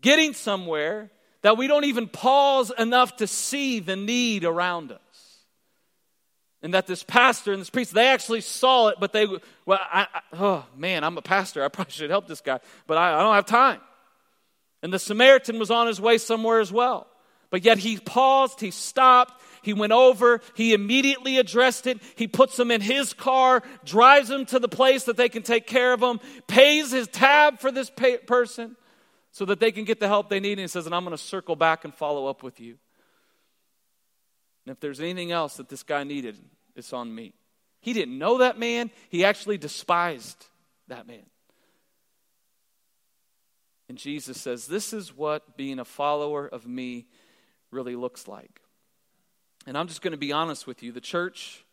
getting 0.00 0.32
somewhere 0.32 1.10
that 1.42 1.58
we 1.58 1.66
don't 1.66 1.84
even 1.84 2.08
pause 2.08 2.72
enough 2.78 3.16
to 3.16 3.26
see 3.26 3.80
the 3.80 3.96
need 3.96 4.44
around 4.44 4.92
us. 4.92 5.00
And 6.62 6.72
that 6.72 6.86
this 6.86 7.02
pastor 7.02 7.52
and 7.52 7.60
this 7.60 7.68
priest, 7.68 7.92
they 7.92 8.06
actually 8.06 8.40
saw 8.40 8.88
it, 8.88 8.96
but 8.98 9.12
they, 9.12 9.26
well, 9.66 9.78
I, 9.92 10.06
I, 10.14 10.20
oh 10.32 10.64
man, 10.74 11.04
I'm 11.04 11.18
a 11.18 11.22
pastor. 11.22 11.62
I 11.62 11.68
probably 11.68 11.92
should 11.92 12.08
help 12.08 12.26
this 12.26 12.40
guy, 12.40 12.60
but 12.86 12.96
I, 12.96 13.14
I 13.14 13.22
don't 13.22 13.34
have 13.34 13.44
time. 13.44 13.80
And 14.86 14.92
the 14.92 15.00
Samaritan 15.00 15.58
was 15.58 15.72
on 15.72 15.88
his 15.88 16.00
way 16.00 16.16
somewhere 16.16 16.60
as 16.60 16.70
well. 16.70 17.08
But 17.50 17.64
yet 17.64 17.78
he 17.78 17.98
paused, 17.98 18.60
he 18.60 18.70
stopped, 18.70 19.42
he 19.62 19.72
went 19.72 19.92
over, 19.92 20.40
he 20.54 20.74
immediately 20.74 21.38
addressed 21.38 21.88
it. 21.88 22.00
He 22.14 22.28
puts 22.28 22.56
them 22.56 22.70
in 22.70 22.80
his 22.80 23.12
car, 23.12 23.64
drives 23.84 24.28
them 24.28 24.46
to 24.46 24.60
the 24.60 24.68
place 24.68 25.02
that 25.06 25.16
they 25.16 25.28
can 25.28 25.42
take 25.42 25.66
care 25.66 25.92
of 25.92 25.98
them, 25.98 26.20
pays 26.46 26.92
his 26.92 27.08
tab 27.08 27.58
for 27.58 27.72
this 27.72 27.90
pay- 27.90 28.18
person 28.18 28.76
so 29.32 29.44
that 29.46 29.58
they 29.58 29.72
can 29.72 29.84
get 29.84 29.98
the 29.98 30.06
help 30.06 30.28
they 30.28 30.38
need. 30.38 30.52
And 30.52 30.60
he 30.60 30.68
says, 30.68 30.86
And 30.86 30.94
I'm 30.94 31.02
going 31.02 31.16
to 31.16 31.20
circle 31.20 31.56
back 31.56 31.84
and 31.84 31.92
follow 31.92 32.28
up 32.28 32.44
with 32.44 32.60
you. 32.60 32.78
And 34.66 34.72
if 34.72 34.78
there's 34.78 35.00
anything 35.00 35.32
else 35.32 35.56
that 35.56 35.68
this 35.68 35.82
guy 35.82 36.04
needed, 36.04 36.38
it's 36.76 36.92
on 36.92 37.12
me. 37.12 37.34
He 37.80 37.92
didn't 37.92 38.16
know 38.16 38.38
that 38.38 38.56
man, 38.56 38.92
he 39.08 39.24
actually 39.24 39.58
despised 39.58 40.46
that 40.86 41.08
man. 41.08 41.26
And 43.88 43.98
Jesus 43.98 44.40
says, 44.40 44.66
This 44.66 44.92
is 44.92 45.16
what 45.16 45.56
being 45.56 45.78
a 45.78 45.84
follower 45.84 46.46
of 46.46 46.66
me 46.66 47.06
really 47.70 47.96
looks 47.96 48.26
like. 48.26 48.60
And 49.66 49.76
I'm 49.76 49.88
just 49.88 50.02
going 50.02 50.12
to 50.12 50.18
be 50.18 50.32
honest 50.32 50.66
with 50.66 50.82
you. 50.82 50.92
The 50.92 51.00
church, 51.00 51.64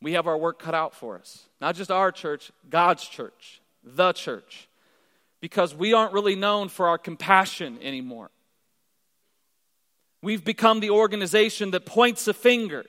we 0.00 0.12
have 0.12 0.26
our 0.26 0.36
work 0.36 0.58
cut 0.58 0.74
out 0.74 0.94
for 0.94 1.18
us. 1.18 1.46
Not 1.60 1.76
just 1.76 1.90
our 1.90 2.10
church, 2.10 2.50
God's 2.68 3.06
church, 3.06 3.60
the 3.84 4.12
church. 4.12 4.68
Because 5.40 5.74
we 5.74 5.92
aren't 5.92 6.12
really 6.12 6.36
known 6.36 6.68
for 6.68 6.88
our 6.88 6.98
compassion 6.98 7.78
anymore. 7.82 8.30
We've 10.22 10.44
become 10.44 10.78
the 10.78 10.90
organization 10.90 11.72
that 11.72 11.84
points 11.84 12.28
a 12.28 12.34
finger, 12.34 12.84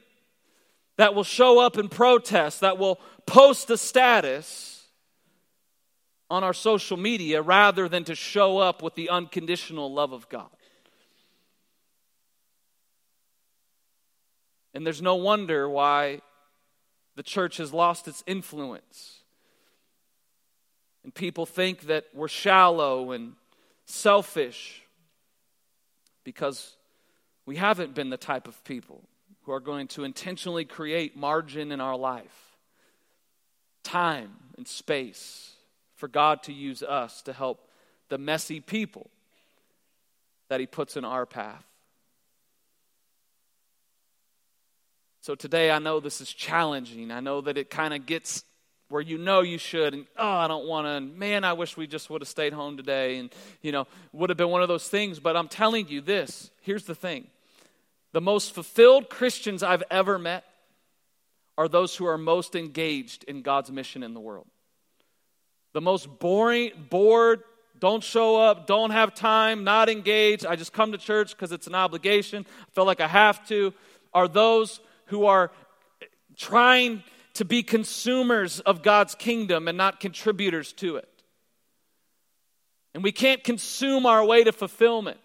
that 0.97 1.15
will 1.15 1.23
show 1.23 1.59
up 1.59 1.77
and 1.77 1.89
protest, 1.89 2.61
that 2.61 2.77
will 2.77 2.99
post 3.25 3.71
a 3.71 3.77
status 3.77 4.72
on 6.33 6.43
our 6.43 6.53
social 6.53 6.97
media 6.97 7.43
rather 7.43 7.87
than 7.87 8.03
to 8.03 8.15
show 8.15 8.57
up 8.57 8.81
with 8.81 8.95
the 8.95 9.07
unconditional 9.07 9.93
love 9.93 10.13
of 10.13 10.27
God. 10.29 10.49
And 14.73 14.83
there's 14.83 14.99
no 14.99 15.13
wonder 15.13 15.69
why 15.69 16.21
the 17.15 17.21
church 17.21 17.57
has 17.57 17.71
lost 17.71 18.07
its 18.07 18.23
influence. 18.25 19.19
And 21.03 21.13
people 21.13 21.45
think 21.45 21.81
that 21.81 22.05
we're 22.15 22.27
shallow 22.27 23.11
and 23.11 23.33
selfish 23.85 24.81
because 26.23 26.75
we 27.45 27.57
haven't 27.57 27.93
been 27.93 28.09
the 28.09 28.17
type 28.17 28.47
of 28.47 28.63
people 28.63 29.03
who 29.43 29.51
are 29.51 29.59
going 29.59 29.87
to 29.89 30.03
intentionally 30.03 30.65
create 30.65 31.15
margin 31.15 31.71
in 31.71 31.79
our 31.79 31.95
life, 31.95 32.57
time 33.83 34.31
and 34.57 34.67
space 34.67 35.52
for 36.03 36.09
God 36.09 36.43
to 36.43 36.51
use 36.51 36.83
us 36.83 37.21
to 37.21 37.31
help 37.31 37.65
the 38.09 38.17
messy 38.17 38.59
people 38.59 39.09
that 40.49 40.59
He 40.59 40.65
puts 40.65 40.97
in 40.97 41.05
our 41.05 41.25
path. 41.25 41.63
So 45.21 45.33
today 45.33 45.71
I 45.71 45.79
know 45.79 46.01
this 46.01 46.19
is 46.19 46.27
challenging. 46.33 47.09
I 47.09 47.21
know 47.21 47.39
that 47.39 47.57
it 47.57 47.69
kind 47.69 47.93
of 47.93 48.05
gets 48.05 48.43
where 48.89 49.01
you 49.01 49.17
know 49.17 49.39
you 49.39 49.57
should 49.57 49.93
and 49.93 50.05
oh 50.17 50.27
I 50.27 50.49
don't 50.49 50.67
want 50.67 50.87
to 50.87 50.99
man 50.99 51.45
I 51.45 51.53
wish 51.53 51.77
we 51.77 51.87
just 51.87 52.09
would 52.09 52.19
have 52.19 52.27
stayed 52.27 52.51
home 52.51 52.75
today 52.75 53.19
and 53.19 53.33
you 53.61 53.71
know 53.71 53.87
would 54.11 54.29
have 54.29 54.35
been 54.35 54.49
one 54.49 54.61
of 54.61 54.67
those 54.67 54.89
things 54.89 55.21
but 55.21 55.37
I'm 55.37 55.47
telling 55.47 55.87
you 55.87 56.01
this 56.01 56.51
here's 56.63 56.83
the 56.83 56.95
thing 56.95 57.27
the 58.11 58.19
most 58.19 58.53
fulfilled 58.53 59.09
Christians 59.09 59.63
I've 59.63 59.83
ever 59.89 60.19
met 60.19 60.43
are 61.57 61.69
those 61.69 61.95
who 61.95 62.05
are 62.07 62.17
most 62.17 62.55
engaged 62.55 63.23
in 63.23 63.41
God's 63.41 63.71
mission 63.71 64.03
in 64.03 64.13
the 64.13 64.19
world 64.19 64.47
the 65.73 65.81
most 65.81 66.19
boring 66.19 66.71
bored 66.89 67.43
don't 67.79 68.03
show 68.03 68.39
up 68.39 68.65
don't 68.67 68.91
have 68.91 69.13
time 69.13 69.63
not 69.63 69.89
engaged 69.89 70.45
I 70.45 70.55
just 70.55 70.73
come 70.73 70.93
to 70.93 70.97
church 70.97 71.31
because 71.31 71.51
it's 71.51 71.67
an 71.67 71.75
obligation 71.75 72.45
I 72.61 72.71
feel 72.71 72.85
like 72.85 73.01
I 73.01 73.07
have 73.07 73.45
to 73.49 73.73
are 74.13 74.27
those 74.27 74.79
who 75.07 75.25
are 75.25 75.51
trying 76.35 77.03
to 77.35 77.45
be 77.45 77.63
consumers 77.63 78.59
of 78.59 78.83
God's 78.83 79.15
kingdom 79.15 79.67
and 79.67 79.77
not 79.77 79.99
contributors 79.99 80.73
to 80.73 80.97
it. 80.97 81.09
And 82.93 83.03
we 83.03 83.11
can't 83.11 83.43
consume 83.43 84.05
our 84.05 84.23
way 84.23 84.43
to 84.43 84.51
fulfillment. 84.51 85.17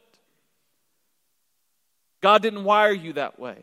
God 2.20 2.42
didn't 2.42 2.64
wire 2.64 2.92
you 2.92 3.12
that 3.14 3.38
way. 3.38 3.56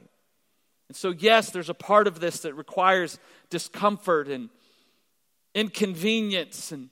And 0.87 0.95
so, 0.95 1.09
yes, 1.09 1.49
there's 1.49 1.69
a 1.69 1.73
part 1.73 2.07
of 2.07 2.19
this 2.19 2.41
that 2.41 2.53
requires 2.53 3.17
discomfort 3.49 4.27
and 4.27 4.49
inconvenience. 5.55 6.71
And, 6.71 6.89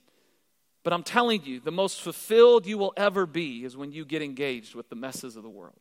but 0.83 0.93
I'm 0.93 1.03
telling 1.03 1.45
you, 1.45 1.59
the 1.59 1.71
most 1.71 2.01
fulfilled 2.01 2.65
you 2.65 2.79
will 2.79 2.93
ever 2.97 3.27
be 3.27 3.63
is 3.63 3.77
when 3.77 3.91
you 3.91 4.05
get 4.05 4.23
engaged 4.23 4.73
with 4.73 4.89
the 4.89 4.95
messes 4.95 5.35
of 5.35 5.43
the 5.43 5.49
world 5.49 5.77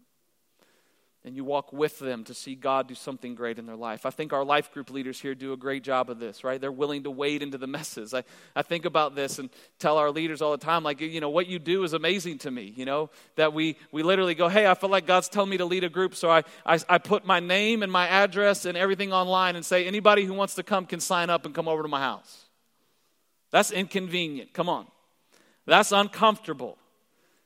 and 1.25 1.37
you 1.37 1.45
walk 1.45 1.73
with 1.73 2.01
them 2.01 2.25
to 2.25 2.35
see 2.35 2.57
God 2.57 2.89
do 2.89 2.97
something 2.97 3.37
great 3.37 3.59
in 3.59 3.65
their 3.65 3.77
life. 3.77 4.05
I 4.05 4.11
think 4.11 4.33
our 4.33 4.45
life 4.45 4.73
group 4.73 4.91
leaders 4.91 5.21
here 5.21 5.37
do 5.37 5.53
a 5.53 5.57
great 5.57 5.85
job 5.85 6.11
of 6.11 6.19
this, 6.19 6.43
right? 6.43 6.61
They're 6.61 6.73
willing 6.73 7.05
to 7.05 7.13
wade 7.13 7.43
into 7.43 7.59
the 7.59 7.69
messes. 7.69 8.13
I, 8.13 8.25
I 8.57 8.63
think 8.63 8.85
about 8.85 9.15
this 9.15 9.39
and 9.39 9.49
tell 9.79 9.99
our 9.99 10.11
leaders 10.11 10.43
all 10.43 10.51
the 10.51 10.59
time, 10.59 10.83
like, 10.83 11.01
you 11.01 11.21
know, 11.21 11.31
what 11.31 11.47
you 11.47 11.61
do 11.61 11.85
is 11.85 11.93
amazing 11.93 12.39
to 12.39 12.51
me, 12.51 12.73
you 12.77 12.85
know, 12.85 13.09
that 13.37 13.53
we, 13.53 13.77
we 13.93 14.03
literally 14.03 14.35
go, 14.35 14.49
hey, 14.49 14.67
I 14.67 14.75
feel 14.75 14.91
like 14.91 15.07
God's 15.07 15.29
telling 15.29 15.51
me 15.51 15.59
to 15.59 15.65
lead 15.65 15.85
a 15.85 15.89
group, 15.89 16.17
so 16.17 16.29
I, 16.29 16.43
I, 16.67 16.81
I 16.89 16.99
put 16.99 17.25
my 17.25 17.39
name 17.39 17.85
and 17.85 17.93
my 17.93 18.09
address 18.09 18.65
and 18.65 18.77
everything 18.77 19.13
online 19.13 19.55
and 19.55 19.65
say, 19.65 19.87
anybody 19.87 20.25
who 20.25 20.35
wants 20.35 20.57
to 20.57 20.65
come 20.65 20.87
can 20.87 20.99
sign 20.99 21.31
up 21.31 21.47
and 21.47 21.55
come 21.55 21.69
over 21.69 21.83
to 21.83 21.89
my 21.89 22.01
house. 22.01 22.42
That's 23.53 23.71
inconvenient. 23.71 24.53
Come 24.53 24.69
on. 24.69 24.87
That's 25.67 25.93
uncomfortable. 25.93 26.79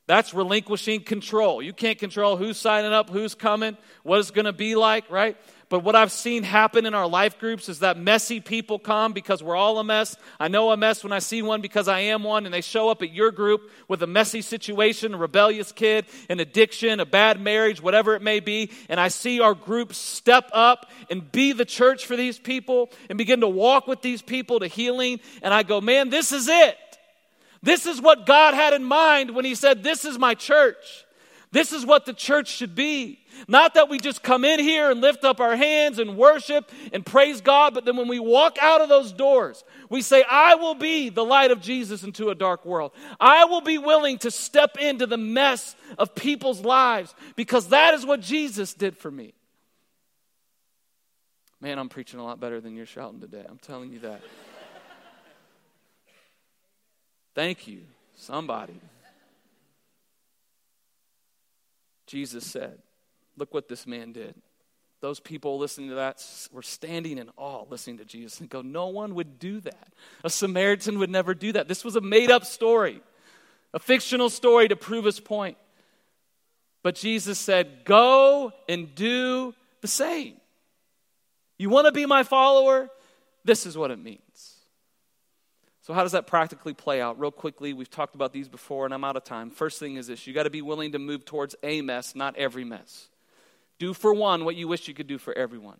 That's 0.06 0.32
relinquishing 0.32 1.02
control. 1.02 1.60
You 1.60 1.72
can't 1.72 1.98
control 1.98 2.36
who's 2.36 2.56
signing 2.56 2.92
up, 2.92 3.10
who's 3.10 3.34
coming, 3.34 3.76
what 4.04 4.20
it's 4.20 4.30
going 4.30 4.44
to 4.44 4.52
be 4.52 4.76
like, 4.76 5.10
right? 5.10 5.36
But 5.68 5.82
what 5.82 5.96
I've 5.96 6.12
seen 6.12 6.44
happen 6.44 6.86
in 6.86 6.94
our 6.94 7.08
life 7.08 7.40
groups 7.40 7.68
is 7.68 7.80
that 7.80 7.98
messy 7.98 8.40
people 8.40 8.78
come 8.78 9.12
because 9.12 9.42
we're 9.42 9.56
all 9.56 9.78
a 9.80 9.84
mess. 9.84 10.16
I 10.38 10.46
know 10.46 10.70
a 10.70 10.76
mess 10.76 11.02
when 11.02 11.12
I 11.12 11.18
see 11.18 11.42
one 11.42 11.60
because 11.60 11.88
I 11.88 12.00
am 12.00 12.22
one, 12.22 12.44
and 12.44 12.54
they 12.54 12.60
show 12.60 12.88
up 12.88 13.02
at 13.02 13.12
your 13.12 13.32
group 13.32 13.70
with 13.88 14.00
a 14.04 14.06
messy 14.06 14.42
situation, 14.42 15.14
a 15.14 15.16
rebellious 15.16 15.72
kid, 15.72 16.06
an 16.30 16.38
addiction, 16.38 17.00
a 17.00 17.06
bad 17.06 17.40
marriage, 17.40 17.82
whatever 17.82 18.14
it 18.14 18.22
may 18.22 18.38
be. 18.38 18.70
And 18.88 19.00
I 19.00 19.08
see 19.08 19.40
our 19.40 19.54
group 19.54 19.92
step 19.92 20.48
up 20.52 20.88
and 21.10 21.32
be 21.32 21.50
the 21.50 21.64
church 21.64 22.06
for 22.06 22.14
these 22.14 22.38
people 22.38 22.90
and 23.08 23.18
begin 23.18 23.40
to 23.40 23.48
walk 23.48 23.88
with 23.88 24.02
these 24.02 24.22
people 24.22 24.60
to 24.60 24.68
healing. 24.68 25.18
And 25.42 25.52
I 25.52 25.64
go, 25.64 25.80
man, 25.80 26.10
this 26.10 26.30
is 26.30 26.46
it. 26.46 26.78
This 27.60 27.86
is 27.86 28.00
what 28.00 28.26
God 28.26 28.54
had 28.54 28.74
in 28.74 28.84
mind 28.84 29.34
when 29.34 29.44
He 29.44 29.56
said, 29.56 29.82
This 29.82 30.04
is 30.04 30.18
my 30.18 30.34
church. 30.34 31.05
This 31.56 31.72
is 31.72 31.86
what 31.86 32.04
the 32.04 32.12
church 32.12 32.48
should 32.48 32.74
be. 32.74 33.18
Not 33.48 33.72
that 33.74 33.88
we 33.88 33.98
just 33.98 34.22
come 34.22 34.44
in 34.44 34.60
here 34.60 34.90
and 34.90 35.00
lift 35.00 35.24
up 35.24 35.40
our 35.40 35.56
hands 35.56 35.98
and 35.98 36.18
worship 36.18 36.70
and 36.92 37.04
praise 37.04 37.40
God, 37.40 37.72
but 37.72 37.86
then 37.86 37.96
when 37.96 38.08
we 38.08 38.18
walk 38.18 38.58
out 38.60 38.82
of 38.82 38.90
those 38.90 39.10
doors, 39.10 39.64
we 39.88 40.02
say, 40.02 40.22
I 40.30 40.56
will 40.56 40.74
be 40.74 41.08
the 41.08 41.24
light 41.24 41.50
of 41.50 41.62
Jesus 41.62 42.02
into 42.02 42.28
a 42.28 42.34
dark 42.34 42.66
world. 42.66 42.92
I 43.18 43.46
will 43.46 43.62
be 43.62 43.78
willing 43.78 44.18
to 44.18 44.30
step 44.30 44.76
into 44.76 45.06
the 45.06 45.16
mess 45.16 45.74
of 45.96 46.14
people's 46.14 46.60
lives 46.60 47.14
because 47.36 47.68
that 47.68 47.94
is 47.94 48.04
what 48.04 48.20
Jesus 48.20 48.74
did 48.74 48.94
for 48.94 49.10
me. 49.10 49.32
Man, 51.62 51.78
I'm 51.78 51.88
preaching 51.88 52.20
a 52.20 52.24
lot 52.24 52.38
better 52.38 52.60
than 52.60 52.76
you're 52.76 52.84
shouting 52.84 53.18
today. 53.18 53.46
I'm 53.48 53.56
telling 53.56 53.90
you 53.94 54.00
that. 54.00 54.20
Thank 57.34 57.66
you, 57.66 57.80
somebody. 58.14 58.78
Jesus 62.06 62.44
said, 62.44 62.78
Look 63.36 63.52
what 63.52 63.68
this 63.68 63.86
man 63.86 64.12
did. 64.12 64.34
Those 65.00 65.20
people 65.20 65.58
listening 65.58 65.90
to 65.90 65.96
that 65.96 66.24
were 66.52 66.62
standing 66.62 67.18
in 67.18 67.30
awe 67.36 67.64
listening 67.68 67.98
to 67.98 68.04
Jesus 68.04 68.40
and 68.40 68.48
go, 68.48 68.62
No 68.62 68.88
one 68.88 69.14
would 69.14 69.38
do 69.38 69.60
that. 69.60 69.88
A 70.24 70.30
Samaritan 70.30 70.98
would 70.98 71.10
never 71.10 71.34
do 71.34 71.52
that. 71.52 71.68
This 71.68 71.84
was 71.84 71.96
a 71.96 72.00
made 72.00 72.30
up 72.30 72.44
story, 72.44 73.00
a 73.74 73.78
fictional 73.78 74.30
story 74.30 74.68
to 74.68 74.76
prove 74.76 75.04
his 75.04 75.20
point. 75.20 75.58
But 76.82 76.94
Jesus 76.94 77.38
said, 77.38 77.84
Go 77.84 78.52
and 78.68 78.94
do 78.94 79.54
the 79.80 79.88
same. 79.88 80.34
You 81.58 81.70
want 81.70 81.86
to 81.86 81.92
be 81.92 82.06
my 82.06 82.22
follower? 82.22 82.88
This 83.44 83.66
is 83.66 83.76
what 83.76 83.90
it 83.90 83.98
means. 83.98 84.20
So, 85.86 85.94
how 85.94 86.02
does 86.02 86.12
that 86.12 86.26
practically 86.26 86.74
play 86.74 87.00
out? 87.00 87.20
Real 87.20 87.30
quickly, 87.30 87.72
we've 87.72 87.88
talked 87.88 88.16
about 88.16 88.32
these 88.32 88.48
before, 88.48 88.86
and 88.86 88.92
I'm 88.92 89.04
out 89.04 89.16
of 89.16 89.22
time. 89.22 89.50
First 89.50 89.78
thing 89.78 89.94
is 89.94 90.08
this 90.08 90.26
you 90.26 90.34
got 90.34 90.42
to 90.42 90.50
be 90.50 90.60
willing 90.60 90.90
to 90.92 90.98
move 90.98 91.24
towards 91.24 91.54
a 91.62 91.80
mess, 91.80 92.16
not 92.16 92.36
every 92.36 92.64
mess. 92.64 93.06
Do 93.78 93.94
for 93.94 94.12
one 94.12 94.44
what 94.44 94.56
you 94.56 94.66
wish 94.66 94.88
you 94.88 94.94
could 94.94 95.06
do 95.06 95.16
for 95.16 95.32
everyone. 95.38 95.78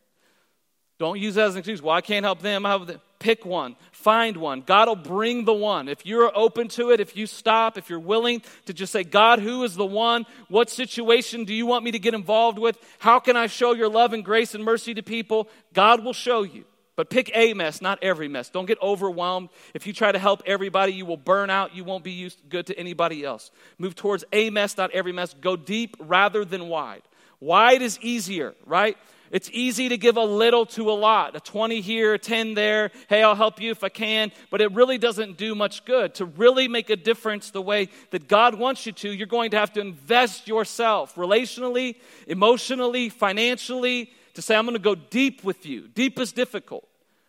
Don't 1.00 1.18
use 1.18 1.34
that 1.34 1.48
as 1.48 1.54
an 1.54 1.58
excuse. 1.58 1.82
Well, 1.82 1.96
I 1.96 2.02
can't 2.02 2.24
help 2.24 2.40
them. 2.40 2.64
I 2.64 2.70
have 2.70 2.86
them. 2.86 3.00
Pick 3.18 3.44
one, 3.44 3.74
find 3.90 4.36
one. 4.36 4.60
God 4.60 4.86
will 4.86 4.94
bring 4.94 5.44
the 5.44 5.52
one. 5.52 5.88
If 5.88 6.06
you're 6.06 6.30
open 6.38 6.68
to 6.68 6.90
it, 6.90 7.00
if 7.00 7.16
you 7.16 7.26
stop, 7.26 7.76
if 7.76 7.90
you're 7.90 7.98
willing 7.98 8.42
to 8.66 8.72
just 8.72 8.92
say, 8.92 9.02
God, 9.02 9.40
who 9.40 9.64
is 9.64 9.74
the 9.74 9.86
one? 9.86 10.24
What 10.46 10.70
situation 10.70 11.46
do 11.46 11.52
you 11.52 11.66
want 11.66 11.82
me 11.82 11.90
to 11.90 11.98
get 11.98 12.14
involved 12.14 12.60
with? 12.60 12.78
How 13.00 13.18
can 13.18 13.36
I 13.36 13.48
show 13.48 13.74
your 13.74 13.88
love 13.88 14.12
and 14.12 14.24
grace 14.24 14.54
and 14.54 14.62
mercy 14.62 14.94
to 14.94 15.02
people? 15.02 15.48
God 15.72 16.04
will 16.04 16.12
show 16.12 16.44
you. 16.44 16.64
But 16.96 17.10
pick 17.10 17.30
a 17.34 17.52
mess, 17.52 17.82
not 17.82 17.98
every 18.02 18.26
mess. 18.26 18.48
Don't 18.48 18.64
get 18.66 18.80
overwhelmed. 18.82 19.50
If 19.74 19.86
you 19.86 19.92
try 19.92 20.12
to 20.12 20.18
help 20.18 20.42
everybody, 20.46 20.94
you 20.94 21.04
will 21.04 21.18
burn 21.18 21.50
out. 21.50 21.76
You 21.76 21.84
won't 21.84 22.02
be 22.02 22.12
used 22.12 22.40
good 22.48 22.66
to 22.66 22.78
anybody 22.78 23.22
else. 23.22 23.50
Move 23.78 23.94
towards 23.94 24.24
a 24.32 24.48
mess, 24.48 24.76
not 24.78 24.90
every 24.92 25.12
mess. 25.12 25.34
Go 25.34 25.56
deep 25.56 25.96
rather 26.00 26.44
than 26.44 26.68
wide. 26.68 27.02
Wide 27.38 27.82
is 27.82 27.98
easier, 28.00 28.54
right? 28.64 28.96
It's 29.30 29.50
easy 29.52 29.88
to 29.88 29.98
give 29.98 30.16
a 30.16 30.24
little 30.24 30.64
to 30.66 30.90
a 30.90 30.94
lot, 30.94 31.36
a 31.36 31.40
20 31.40 31.80
here, 31.80 32.14
a 32.14 32.18
10 32.18 32.54
there. 32.54 32.90
Hey, 33.08 33.22
I'll 33.22 33.34
help 33.34 33.60
you 33.60 33.70
if 33.72 33.82
I 33.82 33.88
can. 33.88 34.32
But 34.50 34.60
it 34.60 34.72
really 34.72 34.98
doesn't 34.98 35.36
do 35.36 35.54
much 35.54 35.84
good. 35.84 36.14
To 36.14 36.24
really 36.24 36.68
make 36.68 36.90
a 36.90 36.96
difference 36.96 37.50
the 37.50 37.60
way 37.60 37.88
that 38.10 38.28
God 38.28 38.54
wants 38.54 38.86
you 38.86 38.92
to, 38.92 39.10
you're 39.10 39.26
going 39.26 39.50
to 39.50 39.58
have 39.58 39.72
to 39.74 39.80
invest 39.80 40.48
yourself 40.48 41.16
relationally, 41.16 41.96
emotionally, 42.26 43.08
financially, 43.08 44.10
to 44.36 44.42
say, 44.42 44.54
I'm 44.54 44.64
going 44.64 44.74
to 44.76 44.78
go 44.78 44.94
deep 44.94 45.44
with 45.44 45.66
you. 45.66 45.88
Deep 45.88 46.18
is 46.18 46.32
difficult, 46.32 46.86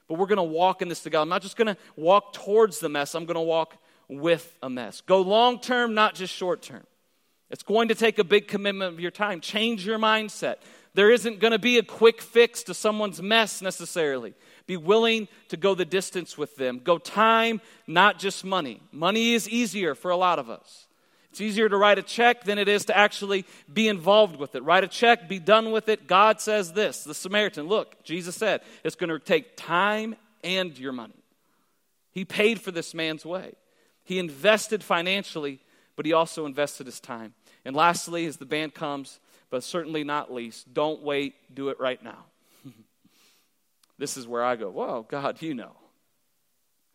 but 0.07 0.19
we're 0.19 0.27
going 0.27 0.37
to 0.37 0.43
walk 0.43 0.81
in 0.81 0.89
this 0.89 1.01
together. 1.01 1.23
I'm 1.23 1.29
not 1.29 1.41
just 1.41 1.57
going 1.57 1.73
to 1.73 1.77
walk 1.95 2.33
towards 2.33 2.79
the 2.79 2.89
mess, 2.89 3.15
I'm 3.15 3.25
going 3.25 3.35
to 3.35 3.41
walk 3.41 3.77
with 4.07 4.53
a 4.61 4.69
mess. 4.69 5.01
Go 5.01 5.21
long 5.21 5.59
term, 5.59 5.93
not 5.93 6.15
just 6.15 6.33
short 6.33 6.61
term. 6.61 6.85
It's 7.49 7.63
going 7.63 7.87
to 7.87 7.95
take 7.95 8.19
a 8.19 8.23
big 8.23 8.47
commitment 8.47 8.93
of 8.93 8.99
your 8.99 9.11
time. 9.11 9.39
Change 9.39 9.85
your 9.85 9.97
mindset. 9.97 10.57
There 10.93 11.11
isn't 11.11 11.39
going 11.39 11.51
to 11.51 11.59
be 11.59 11.77
a 11.77 11.83
quick 11.83 12.21
fix 12.21 12.63
to 12.63 12.73
someone's 12.73 13.21
mess 13.21 13.61
necessarily. 13.61 14.33
Be 14.65 14.75
willing 14.75 15.29
to 15.47 15.55
go 15.55 15.75
the 15.75 15.85
distance 15.85 16.37
with 16.37 16.57
them. 16.57 16.81
Go 16.83 16.97
time, 16.97 17.61
not 17.85 18.19
just 18.19 18.43
money. 18.43 18.81
Money 18.91 19.33
is 19.33 19.47
easier 19.47 19.95
for 19.95 20.11
a 20.11 20.17
lot 20.17 20.39
of 20.39 20.49
us. 20.49 20.86
It's 21.37 21.41
easier 21.43 21.69
to 21.69 21.77
write 21.77 21.99
a 21.99 22.01
check 22.01 22.45
than 22.45 22.57
it 22.57 22.67
is 22.67 22.85
to 22.85 22.97
actually 22.97 23.45
be 23.71 23.87
involved 23.87 24.37
with 24.37 24.55
it. 24.55 24.63
Write 24.63 24.83
a 24.83 24.87
check, 24.87 25.29
be 25.29 25.37
done 25.37 25.71
with 25.71 25.87
it. 25.87 26.07
God 26.07 26.41
says 26.41 26.73
this 26.73 27.03
the 27.03 27.13
Samaritan, 27.13 27.67
look, 27.67 28.03
Jesus 28.03 28.35
said, 28.35 28.61
it's 28.83 28.95
going 28.95 29.11
to 29.11 29.19
take 29.19 29.55
time 29.55 30.15
and 30.43 30.75
your 30.79 30.93
money. 30.93 31.23
He 32.09 32.25
paid 32.25 32.59
for 32.59 32.71
this 32.71 32.95
man's 32.95 33.23
way. 33.23 33.53
He 34.03 34.17
invested 34.17 34.83
financially, 34.83 35.59
but 35.95 36.07
he 36.07 36.13
also 36.13 36.47
invested 36.47 36.87
his 36.87 36.99
time. 36.99 37.35
And 37.63 37.75
lastly, 37.75 38.25
as 38.25 38.37
the 38.37 38.45
band 38.47 38.73
comes, 38.73 39.19
but 39.51 39.63
certainly 39.63 40.03
not 40.03 40.33
least, 40.33 40.73
don't 40.73 41.03
wait, 41.03 41.35
do 41.53 41.69
it 41.69 41.79
right 41.79 42.03
now. 42.03 42.25
this 43.99 44.17
is 44.17 44.27
where 44.27 44.43
I 44.43 44.55
go, 44.55 44.71
Whoa, 44.71 45.05
God, 45.07 45.39
you 45.43 45.53
know. 45.53 45.75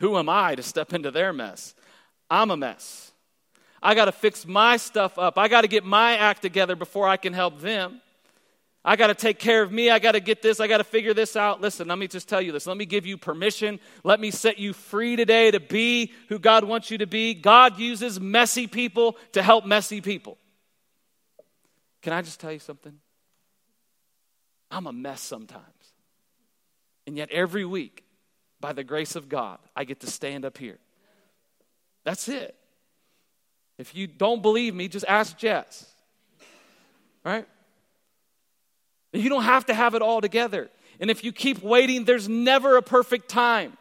Who 0.00 0.18
am 0.18 0.28
I 0.28 0.56
to 0.56 0.64
step 0.64 0.92
into 0.92 1.12
their 1.12 1.32
mess? 1.32 1.76
I'm 2.28 2.50
a 2.50 2.56
mess. 2.56 3.11
I 3.82 3.94
got 3.94 4.04
to 4.04 4.12
fix 4.12 4.46
my 4.46 4.76
stuff 4.76 5.18
up. 5.18 5.36
I 5.36 5.48
got 5.48 5.62
to 5.62 5.68
get 5.68 5.84
my 5.84 6.16
act 6.16 6.42
together 6.42 6.76
before 6.76 7.08
I 7.08 7.16
can 7.16 7.32
help 7.32 7.60
them. 7.60 8.00
I 8.84 8.96
got 8.96 9.08
to 9.08 9.14
take 9.14 9.38
care 9.38 9.62
of 9.62 9.70
me. 9.70 9.90
I 9.90 9.98
got 9.98 10.12
to 10.12 10.20
get 10.20 10.42
this. 10.42 10.58
I 10.58 10.66
got 10.66 10.78
to 10.78 10.84
figure 10.84 11.14
this 11.14 11.36
out. 11.36 11.60
Listen, 11.60 11.86
let 11.88 11.98
me 11.98 12.08
just 12.08 12.28
tell 12.28 12.40
you 12.40 12.50
this. 12.50 12.66
Let 12.66 12.76
me 12.76 12.84
give 12.84 13.06
you 13.06 13.16
permission. 13.16 13.78
Let 14.02 14.18
me 14.18 14.30
set 14.32 14.58
you 14.58 14.72
free 14.72 15.14
today 15.14 15.52
to 15.52 15.60
be 15.60 16.12
who 16.28 16.38
God 16.38 16.64
wants 16.64 16.90
you 16.90 16.98
to 16.98 17.06
be. 17.06 17.34
God 17.34 17.78
uses 17.78 18.20
messy 18.20 18.66
people 18.66 19.16
to 19.32 19.42
help 19.42 19.64
messy 19.64 20.00
people. 20.00 20.36
Can 22.02 22.12
I 22.12 22.22
just 22.22 22.40
tell 22.40 22.52
you 22.52 22.58
something? 22.58 22.94
I'm 24.70 24.86
a 24.86 24.92
mess 24.92 25.20
sometimes. 25.20 25.62
And 27.06 27.16
yet, 27.16 27.30
every 27.30 27.64
week, 27.64 28.04
by 28.60 28.72
the 28.72 28.84
grace 28.84 29.14
of 29.14 29.28
God, 29.28 29.58
I 29.76 29.84
get 29.84 30.00
to 30.00 30.08
stand 30.08 30.44
up 30.44 30.58
here. 30.58 30.78
That's 32.04 32.28
it. 32.28 32.56
If 33.78 33.94
you 33.94 34.06
don't 34.06 34.42
believe 34.42 34.74
me, 34.74 34.88
just 34.88 35.06
ask 35.08 35.36
Jess. 35.36 35.90
Right? 37.24 37.46
You 39.12 39.28
don't 39.28 39.44
have 39.44 39.66
to 39.66 39.74
have 39.74 39.94
it 39.94 40.02
all 40.02 40.20
together. 40.20 40.70
And 41.00 41.10
if 41.10 41.24
you 41.24 41.32
keep 41.32 41.62
waiting, 41.62 42.04
there's 42.04 42.28
never 42.28 42.76
a 42.76 42.82
perfect 42.82 43.28
time. 43.28 43.76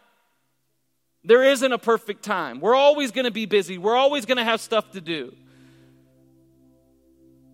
There 1.23 1.43
isn't 1.43 1.71
a 1.71 1.77
perfect 1.77 2.23
time. 2.23 2.60
We're 2.60 2.75
always 2.75 3.12
going 3.12 3.25
to 3.25 3.32
be 3.32 3.45
busy. 3.45 3.77
We're 3.77 3.95
always 3.95 4.25
going 4.25 4.38
to 4.38 4.43
have 4.43 4.60
stuff 4.60 4.91
to 4.91 5.01
do. 5.01 5.36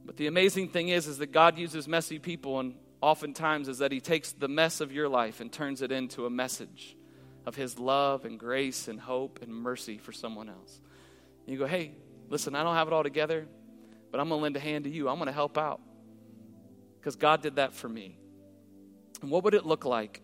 But 0.06 0.16
the 0.16 0.28
amazing 0.28 0.70
thing 0.70 0.88
is, 0.90 1.06
is 1.06 1.18
that 1.18 1.34
God 1.34 1.58
uses 1.58 1.86
messy 1.86 2.18
people, 2.18 2.62
and 2.62 2.76
oftentimes 3.02 3.68
is 3.68 3.80
that 3.80 3.92
He 3.92 4.00
takes 4.00 4.32
the 4.32 4.48
mess 4.48 4.80
of 4.80 4.94
your 4.94 5.10
life 5.10 5.42
and 5.42 5.52
turns 5.52 5.82
it 5.82 5.92
into 5.92 6.26
a 6.26 6.30
message 6.30 6.96
of 7.46 7.56
His 7.56 7.78
love 7.78 8.24
and 8.24 8.40
grace 8.40 8.88
and 8.88 9.02
hope 9.02 9.40
and 9.42 9.54
mercy 9.54 9.98
for 9.98 10.14
someone 10.14 10.48
else. 10.48 10.80
And 11.46 11.54
you 11.54 11.60
go, 11.60 11.68
hey, 11.68 11.92
listen, 12.30 12.56
I 12.56 12.64
don't 12.64 12.76
have 12.76 12.88
it 12.88 12.94
all 12.94 13.04
together, 13.04 13.48
but 14.12 14.20
I'm 14.20 14.30
going 14.30 14.40
to 14.40 14.44
lend 14.44 14.56
a 14.58 14.60
hand 14.60 14.86
to 14.86 14.90
you. 14.90 15.10
I'm 15.10 15.18
going 15.18 15.28
to 15.28 15.34
help 15.34 15.58
out 15.58 15.82
because 17.00 17.16
God 17.16 17.42
did 17.42 17.56
that 17.56 17.74
for 17.74 17.88
me. 17.88 18.18
And 19.22 19.32
what 19.32 19.44
would 19.44 19.54
it 19.54 19.66
look 19.66 19.86
like 19.86 20.22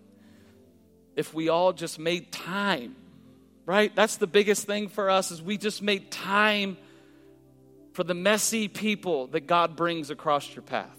if 1.15 1.33
we 1.33 1.49
all 1.49 1.73
just 1.73 1.99
made 1.99 2.31
time? 2.31 2.95
Right? 3.65 3.95
That's 3.95 4.17
the 4.17 4.27
biggest 4.27 4.65
thing 4.67 4.89
for 4.89 5.09
us 5.09 5.31
is 5.31 5.41
we 5.41 5.57
just 5.57 5.81
made 5.81 6.11
time 6.11 6.77
for 7.93 8.03
the 8.03 8.13
messy 8.13 8.67
people 8.67 9.27
that 9.27 9.47
God 9.47 9.75
brings 9.75 10.09
across 10.09 10.53
your 10.53 10.63
path. 10.63 10.89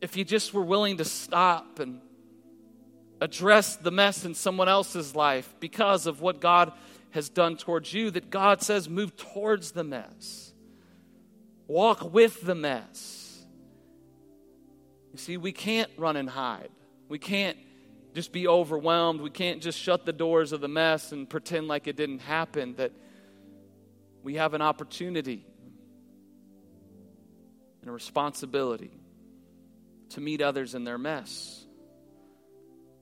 If 0.00 0.16
you 0.16 0.24
just 0.24 0.54
were 0.54 0.62
willing 0.62 0.96
to 0.96 1.04
stop 1.04 1.78
and 1.78 2.00
address 3.20 3.76
the 3.76 3.90
mess 3.90 4.24
in 4.24 4.34
someone 4.34 4.68
else's 4.68 5.14
life 5.14 5.54
because 5.60 6.06
of 6.06 6.20
what 6.20 6.40
God 6.40 6.72
has 7.12 7.28
done 7.28 7.56
towards 7.56 7.92
you, 7.94 8.10
that 8.10 8.30
God 8.30 8.62
says 8.62 8.88
move 8.88 9.16
towards 9.16 9.72
the 9.72 9.84
mess, 9.84 10.52
walk 11.66 12.12
with 12.12 12.42
the 12.42 12.54
mess. 12.54 13.44
You 15.12 15.18
see, 15.18 15.36
we 15.36 15.52
can't 15.52 15.90
run 15.96 16.16
and 16.16 16.28
hide. 16.28 16.70
We 17.08 17.18
can't 17.18 17.58
just 18.14 18.32
be 18.32 18.48
overwhelmed. 18.48 19.20
We 19.20 19.30
can't 19.30 19.62
just 19.62 19.78
shut 19.78 20.04
the 20.06 20.12
doors 20.12 20.52
of 20.52 20.60
the 20.60 20.68
mess 20.68 21.12
and 21.12 21.28
pretend 21.28 21.68
like 21.68 21.86
it 21.86 21.96
didn't 21.96 22.20
happen. 22.20 22.74
That 22.76 22.92
we 24.22 24.36
have 24.36 24.54
an 24.54 24.62
opportunity 24.62 25.44
and 27.80 27.90
a 27.90 27.92
responsibility 27.92 28.92
to 30.10 30.20
meet 30.20 30.40
others 30.40 30.74
in 30.74 30.84
their 30.84 30.98
mess 30.98 31.66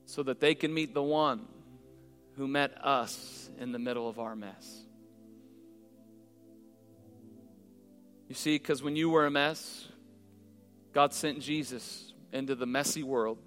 so 0.07 0.23
that 0.25 0.40
they 0.40 0.55
can 0.55 0.73
meet 0.73 0.94
the 0.94 1.03
one 1.03 1.46
who 2.37 2.49
met 2.49 2.73
us 2.85 3.51
in 3.59 3.73
the 3.73 3.79
middle 3.79 4.09
of 4.09 4.19
our 4.19 4.35
mess. 4.35 4.85
You 8.29 8.35
see, 8.35 8.57
because 8.57 8.83
when 8.83 8.97
you 8.97 9.11
were 9.11 9.27
a 9.27 9.31
mess, 9.31 9.88
God 10.93 11.12
sent 11.12 11.40
Jesus 11.40 12.12
into 12.33 12.55
the 12.55 12.66
messy 12.66 13.03
world 13.03 13.38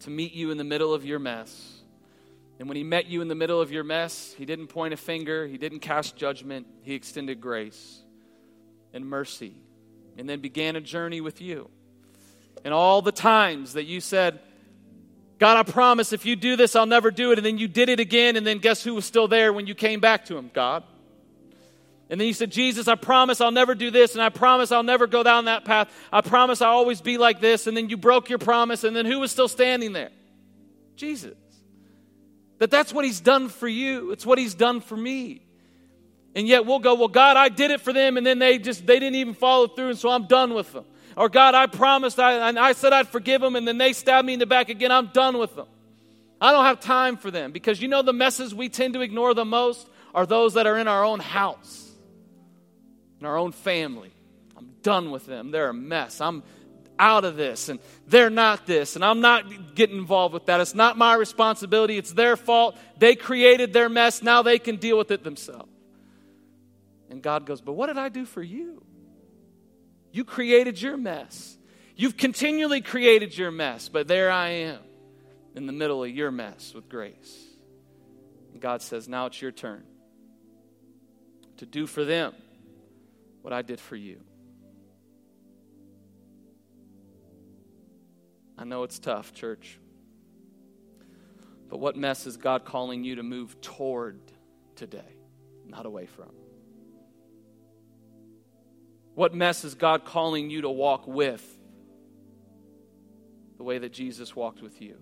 to 0.00 0.10
meet 0.10 0.32
you 0.32 0.50
in 0.50 0.58
the 0.58 0.64
middle 0.64 0.94
of 0.94 1.04
your 1.04 1.18
mess 1.18 1.74
and 2.58 2.68
when 2.68 2.76
he 2.76 2.84
met 2.84 3.06
you 3.06 3.20
in 3.20 3.28
the 3.28 3.34
middle 3.34 3.60
of 3.60 3.72
your 3.72 3.84
mess, 3.84 4.34
he 4.36 4.46
didn't 4.46 4.68
point 4.68 4.94
a 4.94 4.96
finger, 4.96 5.46
he 5.46 5.58
didn't 5.58 5.80
cast 5.80 6.16
judgment, 6.16 6.66
he 6.82 6.94
extended 6.94 7.40
grace 7.40 8.02
and 8.92 9.06
mercy, 9.06 9.54
and 10.16 10.28
then 10.28 10.40
began 10.40 10.76
a 10.76 10.80
journey 10.80 11.20
with 11.20 11.40
you. 11.40 11.68
And 12.64 12.72
all 12.72 13.02
the 13.02 13.12
times 13.12 13.72
that 13.72 13.84
you 13.84 14.00
said, 14.00 14.38
God, 15.38 15.56
I 15.56 15.70
promise 15.70 16.12
if 16.12 16.24
you 16.24 16.36
do 16.36 16.56
this, 16.56 16.76
I'll 16.76 16.86
never 16.86 17.10
do 17.10 17.32
it. 17.32 17.38
And 17.38 17.44
then 17.44 17.58
you 17.58 17.68
did 17.68 17.88
it 17.88 18.00
again, 18.00 18.36
and 18.36 18.46
then 18.46 18.58
guess 18.58 18.84
who 18.84 18.94
was 18.94 19.04
still 19.04 19.28
there 19.28 19.52
when 19.52 19.66
you 19.66 19.74
came 19.74 20.00
back 20.00 20.26
to 20.26 20.36
him? 20.36 20.50
God. 20.52 20.84
And 22.10 22.20
then 22.20 22.28
you 22.28 22.34
said, 22.34 22.52
Jesus, 22.52 22.86
I 22.86 22.94
promise 22.94 23.40
I'll 23.40 23.50
never 23.50 23.74
do 23.74 23.90
this, 23.90 24.14
and 24.14 24.22
I 24.22 24.28
promise 24.28 24.70
I'll 24.70 24.82
never 24.82 25.06
go 25.06 25.22
down 25.22 25.46
that 25.46 25.64
path. 25.64 25.90
I 26.12 26.20
promise 26.20 26.60
I'll 26.60 26.70
always 26.76 27.00
be 27.00 27.18
like 27.18 27.40
this. 27.40 27.66
And 27.66 27.76
then 27.76 27.88
you 27.88 27.96
broke 27.96 28.28
your 28.28 28.38
promise, 28.38 28.84
and 28.84 28.94
then 28.94 29.06
who 29.06 29.18
was 29.18 29.32
still 29.32 29.48
standing 29.48 29.92
there? 29.92 30.10
Jesus. 30.96 31.34
That 32.58 32.70
that's 32.70 32.92
what 32.92 33.04
he's 33.04 33.20
done 33.20 33.48
for 33.48 33.66
you. 33.66 34.12
It's 34.12 34.24
what 34.24 34.38
he's 34.38 34.54
done 34.54 34.80
for 34.80 34.96
me. 34.96 35.42
And 36.36 36.46
yet 36.46 36.66
we'll 36.66 36.78
go, 36.78 36.94
well, 36.94 37.08
God, 37.08 37.36
I 37.36 37.48
did 37.48 37.70
it 37.70 37.80
for 37.80 37.92
them, 37.92 38.16
and 38.16 38.26
then 38.26 38.38
they 38.38 38.58
just 38.58 38.86
they 38.86 38.98
didn't 38.98 39.16
even 39.16 39.34
follow 39.34 39.66
through, 39.66 39.90
and 39.90 39.98
so 39.98 40.10
I'm 40.10 40.26
done 40.26 40.54
with 40.54 40.72
them. 40.72 40.84
Or 41.16 41.28
God, 41.28 41.54
I 41.54 41.66
promised 41.66 42.18
I 42.18 42.48
and 42.48 42.58
I 42.58 42.72
said 42.72 42.92
I'd 42.92 43.08
forgive 43.08 43.40
them, 43.40 43.56
and 43.56 43.66
then 43.66 43.78
they 43.78 43.92
stabbed 43.92 44.26
me 44.26 44.34
in 44.34 44.38
the 44.38 44.46
back 44.46 44.68
again. 44.68 44.90
I'm 44.90 45.08
done 45.08 45.38
with 45.38 45.54
them. 45.54 45.66
I 46.40 46.52
don't 46.52 46.64
have 46.64 46.80
time 46.80 47.16
for 47.16 47.30
them 47.30 47.52
because 47.52 47.80
you 47.80 47.88
know 47.88 48.02
the 48.02 48.12
messes 48.12 48.54
we 48.54 48.68
tend 48.68 48.94
to 48.94 49.00
ignore 49.00 49.34
the 49.34 49.44
most 49.44 49.88
are 50.14 50.26
those 50.26 50.54
that 50.54 50.66
are 50.66 50.76
in 50.76 50.88
our 50.88 51.04
own 51.04 51.20
house, 51.20 51.90
in 53.20 53.26
our 53.26 53.36
own 53.36 53.52
family. 53.52 54.12
I'm 54.56 54.70
done 54.82 55.10
with 55.10 55.26
them. 55.26 55.50
They're 55.50 55.70
a 55.70 55.74
mess. 55.74 56.20
I'm 56.20 56.42
out 56.98 57.24
of 57.24 57.36
this 57.36 57.68
and 57.68 57.80
they're 58.06 58.30
not 58.30 58.66
this 58.66 58.94
and 58.94 59.04
I'm 59.04 59.20
not 59.20 59.74
getting 59.74 59.96
involved 59.96 60.32
with 60.32 60.46
that. 60.46 60.60
It's 60.60 60.74
not 60.74 60.96
my 60.96 61.14
responsibility. 61.14 61.98
It's 61.98 62.12
their 62.12 62.36
fault. 62.36 62.76
They 62.98 63.16
created 63.16 63.72
their 63.72 63.88
mess. 63.88 64.22
Now 64.22 64.42
they 64.42 64.58
can 64.58 64.76
deal 64.76 64.96
with 64.96 65.10
it 65.10 65.24
themselves. 65.24 65.70
And 67.10 67.22
God 67.22 67.46
goes, 67.46 67.60
But 67.60 67.72
what 67.72 67.86
did 67.86 67.98
I 67.98 68.08
do 68.08 68.24
for 68.24 68.42
you? 68.42 68.84
You 70.14 70.24
created 70.24 70.80
your 70.80 70.96
mess. 70.96 71.58
You've 71.96 72.16
continually 72.16 72.80
created 72.80 73.36
your 73.36 73.50
mess, 73.50 73.88
but 73.88 74.06
there 74.06 74.30
I 74.30 74.48
am 74.50 74.78
in 75.56 75.66
the 75.66 75.72
middle 75.72 76.04
of 76.04 76.10
your 76.10 76.30
mess 76.30 76.72
with 76.72 76.88
grace. 76.88 77.44
And 78.52 78.62
God 78.62 78.80
says, 78.80 79.08
Now 79.08 79.26
it's 79.26 79.42
your 79.42 79.50
turn 79.50 79.82
to 81.56 81.66
do 81.66 81.88
for 81.88 82.04
them 82.04 82.32
what 83.42 83.52
I 83.52 83.62
did 83.62 83.80
for 83.80 83.96
you. 83.96 84.20
I 88.56 88.62
know 88.62 88.84
it's 88.84 89.00
tough, 89.00 89.32
church. 89.32 89.80
But 91.68 91.78
what 91.78 91.96
mess 91.96 92.24
is 92.28 92.36
God 92.36 92.64
calling 92.64 93.02
you 93.02 93.16
to 93.16 93.24
move 93.24 93.60
toward 93.60 94.20
today, 94.76 95.16
not 95.66 95.86
away 95.86 96.06
from? 96.06 96.43
What 99.14 99.34
mess 99.34 99.64
is 99.64 99.74
God 99.74 100.04
calling 100.04 100.50
you 100.50 100.62
to 100.62 100.70
walk 100.70 101.06
with 101.06 101.44
the 103.56 103.62
way 103.62 103.78
that 103.78 103.92
Jesus 103.92 104.34
walked 104.34 104.60
with 104.60 104.80
you? 104.82 104.98